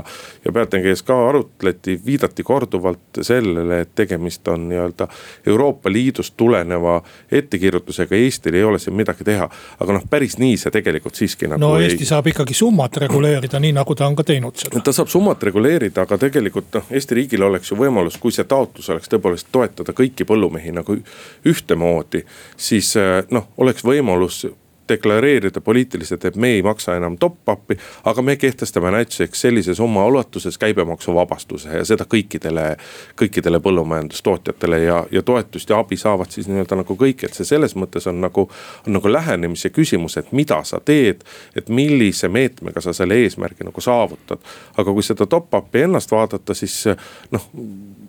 ja 0.45 0.53
pealtnägijas 0.53 1.03
ka 1.07 1.17
arutleti, 1.29 2.01
viidati 2.07 2.43
korduvalt 2.43 3.21
sellele, 3.21 3.81
et 3.85 3.95
tegemist 3.95 4.49
on 4.49 4.69
nii-öelda 4.69 5.09
Euroopa 5.47 5.93
Liidust 5.93 6.35
tuleneva 6.37 7.01
ettekirjutusega, 7.33 8.17
Eestil 8.17 8.59
ei 8.59 8.65
ole 8.65 8.79
siin 8.79 8.97
midagi 8.97 9.25
teha. 9.25 9.49
aga 9.81 9.93
noh, 9.93 10.07
päris 10.11 10.39
nii 10.39 10.57
see 10.57 10.75
tegelikult 10.75 11.19
siiski 11.19 11.47
nagu. 11.47 11.61
no 11.61 11.79
Eesti 11.79 12.07
ei... 12.07 12.11
saab 12.11 12.27
ikkagi 12.33 12.55
summat 12.55 12.97
reguleerida, 12.97 13.61
nii 13.61 13.73
nagu 13.77 13.95
ta 13.95 14.07
on 14.07 14.17
ka 14.19 14.27
teinud 14.27 14.59
seda. 14.59 14.81
ta 14.81 14.93
saab 14.93 15.11
summat 15.13 15.43
reguleerida, 15.43 16.07
aga 16.07 16.19
tegelikult 16.19 16.75
noh, 16.81 16.91
Eesti 16.91 17.21
riigil 17.21 17.47
oleks 17.47 17.71
ju 17.71 17.79
võimalus, 17.79 18.19
kui 18.19 18.35
see 18.35 18.49
taotlus 18.49 18.91
oleks 18.91 19.11
tõepoolest 19.13 19.53
toetada 19.53 19.95
kõiki 19.97 20.27
põllumehi 20.27 20.75
nagu 20.75 20.99
ühtemoodi 21.47 22.25
siis 22.57 22.95
eh, 22.97 23.23
noh, 23.31 23.49
oleks 23.57 23.85
võimalus 23.85 24.45
deklareerida 24.89 25.61
poliitiliselt, 25.61 26.25
et 26.25 26.37
me 26.37 26.49
ei 26.49 26.63
maksa 26.63 26.97
enam 26.97 27.17
top-up'i. 27.19 27.77
aga 28.05 28.23
me 28.23 28.37
kehtestame 28.37 28.91
näituseks 28.91 29.41
sellise 29.41 29.75
summa 29.75 30.07
ulatuses 30.07 30.59
käibemaksuvabastuse 30.59 31.77
ja 31.77 31.85
seda 31.85 32.05
kõikidele, 32.05 32.77
kõikidele 33.17 33.61
põllumajandustootjatele 33.61 34.79
ja, 34.79 35.07
ja 35.11 35.23
toetust 35.23 35.71
ja 35.71 35.79
abi 35.79 35.97
saavad 35.97 36.31
siis 36.31 36.49
nii-öelda 36.49 36.77
nagu 36.83 36.97
kõik, 36.97 37.25
et 37.25 37.35
see 37.35 37.47
selles 37.47 37.77
mõttes 37.77 38.09
on 38.09 38.21
nagu. 38.21 38.49
on 38.87 38.93
nagu 38.93 39.13
lähenemise 39.13 39.71
küsimus, 39.71 40.17
et 40.17 40.33
mida 40.33 40.63
sa 40.65 40.81
teed, 40.81 41.25
et 41.57 41.69
millise 41.69 42.29
meetmega 42.29 42.81
sa 42.81 42.93
selle 42.93 43.15
eesmärgi 43.15 43.65
nagu 43.65 43.81
saavutad. 43.81 44.39
aga 44.77 44.93
kui 44.93 45.03
seda 45.03 45.27
top-up'i 45.27 45.87
ennast 45.87 46.11
vaadata, 46.11 46.55
siis 46.55 46.85
noh 47.31 47.51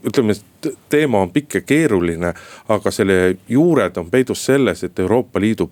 ütleme, 0.08 0.36
teema 0.90 1.22
on 1.22 1.32
pikk 1.32 1.56
ja 1.56 1.62
keeruline, 1.62 2.34
aga 2.70 2.92
selle 2.92 3.38
juured 3.50 3.98
on 3.98 4.10
peidus 4.12 4.46
selles, 4.46 4.84
et 4.84 5.00
Euroopa 5.00 5.40
Liidu 5.40 5.68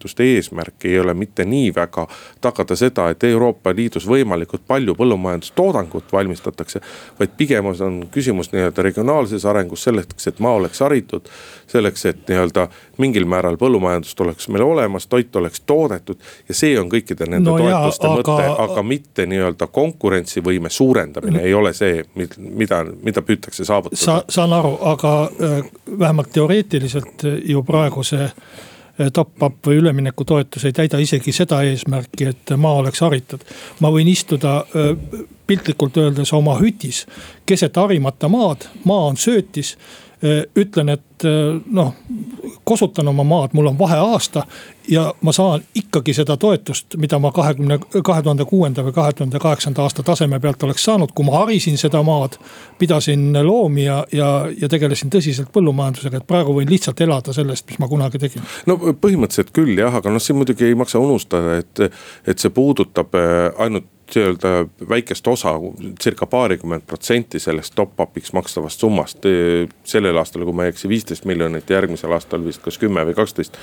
põllumajandustoetuste 0.00 0.22
eesmärk 0.24 0.84
ei 0.84 1.00
ole 1.00 1.14
mitte 1.14 1.44
nii 1.44 1.72
väga 1.74 2.06
tagada 2.40 2.76
seda, 2.76 3.10
et 3.10 3.24
Euroopa 3.24 3.74
Liidus 3.74 4.06
võimalikult 4.06 4.62
palju 4.66 4.94
põllumajandustoodangut 4.94 6.12
valmistatakse. 6.12 6.80
vaid 7.18 7.30
pigem 7.36 7.66
on 7.66 8.06
küsimus 8.10 8.52
nii-öelda 8.52 8.82
regionaalses 8.82 9.44
arengus 9.44 9.82
selleks, 9.84 10.26
et 10.26 10.38
maa 10.38 10.54
oleks 10.54 10.80
haritud. 10.80 11.28
selleks, 11.66 12.04
et 12.06 12.28
nii-öelda 12.28 12.68
mingil 12.98 13.24
määral 13.24 13.56
põllumajandust 13.56 14.20
oleks 14.20 14.48
meil 14.48 14.62
olemas, 14.62 15.06
toit 15.06 15.36
oleks 15.36 15.60
toodetud 15.60 16.18
ja 16.48 16.54
see 16.54 16.78
on 16.78 16.88
kõikide 16.88 17.28
nende 17.28 17.50
no 17.50 17.58
toetuste 17.58 18.06
jaa, 18.06 18.16
mõte 18.16 18.32
aga..., 18.32 18.62
aga 18.64 18.82
mitte 18.82 19.26
nii-öelda 19.26 19.66
konkurentsivõime 19.66 20.70
suurendamine 20.70 21.38
mm. 21.38 21.44
ei 21.44 21.54
ole 21.54 21.72
see, 21.72 22.04
mida, 22.38 22.84
mida 23.02 23.22
püütakse 23.22 23.64
saavutada. 23.64 23.96
Sa, 23.96 24.24
saan 24.28 24.52
aru, 24.52 24.78
aga 24.82 25.30
äh, 25.30 25.62
vähemalt 25.98 26.32
teoreetiliselt 26.32 27.22
ju 27.44 27.62
praegu 27.62 28.02
see 28.02 28.24
äh, 28.24 28.34
top-up 29.12 29.66
või 29.66 29.80
üleminekutoetus 29.80 30.64
ei 30.68 30.72
täida 30.76 30.98
isegi 30.98 31.32
seda 31.32 31.62
eesmärki, 31.66 32.30
et 32.32 32.54
maa 32.56 32.80
oleks 32.82 33.00
haritud. 33.00 33.44
ma 33.80 33.90
võin 33.92 34.08
istuda 34.08 34.64
piltlikult 35.46 35.96
öeldes 35.96 36.32
oma 36.32 36.58
hütis 36.60 37.06
keset 37.46 37.76
harimata 37.76 38.28
maad, 38.28 38.68
maa 38.84 39.10
on 39.10 39.16
söötis 39.16 39.76
ütlen, 40.56 40.88
et 40.92 41.24
noh, 41.70 41.94
kosutan 42.64 43.08
oma 43.08 43.24
maad, 43.24 43.54
mul 43.56 43.70
on 43.70 43.78
vaheaasta 43.78 44.42
ja 44.88 45.14
ma 45.20 45.32
saan 45.32 45.62
ikkagi 45.74 46.14
seda 46.14 46.36
toetust, 46.36 46.96
mida 47.00 47.18
ma 47.18 47.32
kahekümne, 47.32 47.78
kahe 48.04 48.22
tuhande 48.22 48.44
kuuenda 48.44 48.84
või 48.84 48.94
kahe 48.96 49.12
tuhande 49.16 49.38
kaheksanda 49.40 49.82
aasta 49.82 50.02
taseme 50.02 50.40
pealt 50.40 50.62
oleks 50.66 50.84
saanud, 50.84 51.12
kui 51.14 51.24
ma 51.24 51.38
harisin 51.38 51.78
seda 51.78 52.02
maad. 52.02 52.38
pidasin 52.78 53.32
loomi 53.46 53.84
ja, 53.84 54.04
ja, 54.12 54.48
ja 54.60 54.68
tegelesin 54.68 55.10
tõsiselt 55.12 55.52
põllumajandusega, 55.52 56.20
et 56.20 56.26
praegu 56.26 56.54
võin 56.56 56.70
lihtsalt 56.70 57.00
elada 57.00 57.32
sellest, 57.32 57.66
mis 57.70 57.78
ma 57.78 57.88
kunagi 57.88 58.18
tegin. 58.18 58.42
no 58.66 58.76
põhimõtteliselt 58.76 59.54
küll 59.56 59.78
jah, 59.78 59.94
aga 59.94 60.10
noh, 60.10 60.22
siin 60.22 60.40
muidugi 60.40 60.68
ei 60.68 60.74
maksa 60.74 60.98
unustada, 60.98 61.58
et, 61.60 61.92
et 62.26 62.38
see 62.38 62.52
puudutab 62.54 63.16
ainult 63.58 63.88
nii-öelda 64.16 64.88
väikest 64.88 65.26
osa, 65.28 65.54
circa 66.02 66.26
paarikümmend 66.26 66.82
protsenti 66.86 67.38
sellest 67.38 67.74
top-up'iks 67.74 68.32
makstavast 68.32 68.80
summast. 68.80 69.18
sellel 69.84 70.16
aastal, 70.16 70.44
kui 70.44 70.54
ma 70.54 70.64
ei 70.64 70.74
eksi, 70.74 70.88
viisteist 70.88 71.24
miljonit, 71.24 71.70
järgmisel 71.70 72.12
aastal 72.12 72.44
vist 72.44 72.62
kas 72.62 72.78
kümme 72.78 73.04
või 73.06 73.14
kaksteist 73.14 73.56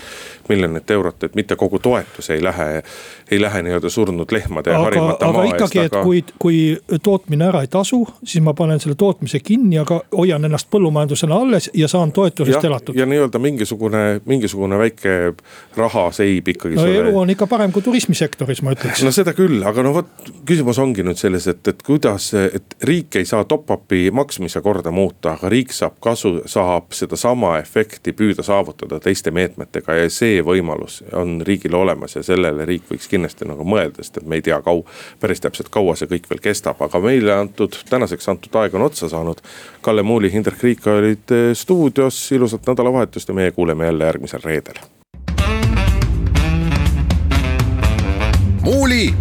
miljonit 0.50 0.92
eurot, 0.92 1.24
et 1.24 1.36
mitte 1.36 1.56
kogu 1.56 1.80
toetus 1.80 2.30
ei 2.30 2.44
lähe, 2.44 2.84
ei 3.32 3.42
lähe 3.42 3.62
nii-öelda 3.62 3.90
surnud 3.90 4.32
lehmade 4.32 4.72
ja 4.72 4.80
harimata 4.80 5.32
maa 5.32 5.44
eest. 5.44 5.54
aga 5.54 5.66
ikkagi, 5.66 5.86
et 5.86 5.98
kui, 6.04 6.24
kui 6.40 7.00
tootmine 7.04 7.48
ära 7.48 7.62
ei 7.62 7.72
tasu, 7.72 8.04
siis 8.24 8.44
ma 8.44 8.54
panen 8.54 8.80
selle 8.80 8.96
tootmise 8.96 9.40
kinni, 9.40 9.80
aga 9.80 10.02
hoian 10.18 10.46
ennast 10.46 10.70
põllumajandusena 10.72 11.42
alles 11.42 11.70
ja 11.74 11.88
saan 11.88 12.12
toetusest 12.12 12.64
ja, 12.64 12.68
elatud. 12.70 12.96
ja 12.96 13.06
nii-öelda 13.06 13.40
mingisugune, 13.40 14.22
mingisugune 14.26 14.78
väike 14.78 15.18
rahaseib 15.78 16.48
ikkagi. 16.48 16.76
no 16.76 16.88
selle... 16.88 17.04
elu 17.06 17.20
on 17.20 17.36
ikka 17.36 17.48
parem 17.48 17.72
kui 17.72 17.86
turismisektoris, 17.86 18.62
ma 18.66 18.76
ütleks. 18.76 19.04
no 19.06 19.14
seda 19.16 19.34
küll, 19.38 19.62
aga 19.68 19.86
no 19.86 19.94
vot 19.98 20.32
küsimus 20.46 20.80
ongi 20.80 21.04
nüüd 21.06 21.18
selles, 21.20 21.48
et, 21.48 21.68
et 21.68 21.82
kuidas, 21.86 22.30
et 22.36 22.76
riik 22.86 23.16
ei 23.20 23.26
saa 23.26 23.46
top-up'i 23.48 24.10
maksmise 24.16 24.62
korda 24.66 24.92
muuta, 24.92 25.34
aga 25.34 25.50
riik 25.52 25.74
saab 25.76 25.98
kasu, 26.04 26.34
saab 26.50 26.92
sedasama 26.96 27.58
efekti 27.62 28.14
püüda 28.18 28.44
saavutada 28.46 29.00
teiste 29.04 29.32
meetmetega 29.36 29.98
ja 30.00 30.10
see 30.14 30.42
võimalus 30.46 31.00
on 31.18 31.40
riigil 31.48 31.76
olemas 31.80 32.18
ja 32.18 32.24
sellele 32.26 32.66
riik 32.68 32.90
võiks 32.92 33.10
kindlasti 33.12 33.48
nagu 33.50 33.66
mõelda, 33.68 34.04
sest 34.04 34.22
et 34.22 34.28
me 34.28 34.40
ei 34.40 34.46
tea 34.46 34.60
kau-, 34.66 34.86
päris 35.22 35.44
täpselt 35.44 35.72
kaua 35.74 35.96
see 35.98 36.10
kõik 36.12 36.30
veel 36.32 36.44
kestab, 36.50 36.82
aga 36.84 37.02
meile 37.04 37.34
antud, 37.38 37.80
tänaseks 37.90 38.30
antud 38.34 38.60
aeg 38.62 38.76
on 38.78 38.88
otsa 38.90 39.10
saanud. 39.12 39.42
Kalle 39.82 40.04
Muuli, 40.04 40.32
Hindrek 40.34 40.64
Riik 40.64 40.88
olid 40.92 41.34
eh, 41.36 41.50
stuudios, 41.56 42.20
ilusat 42.36 42.68
nädalavahetust 42.68 43.32
ja 43.32 43.38
meie 43.38 43.56
kuuleme 43.56 43.90
jälle 43.90 44.12
järgmisel 44.12 44.44
reedel. 44.44 44.86
muuli 48.68 49.14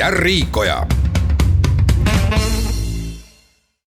ja 0.00 0.10
Riikoja 0.10 0.86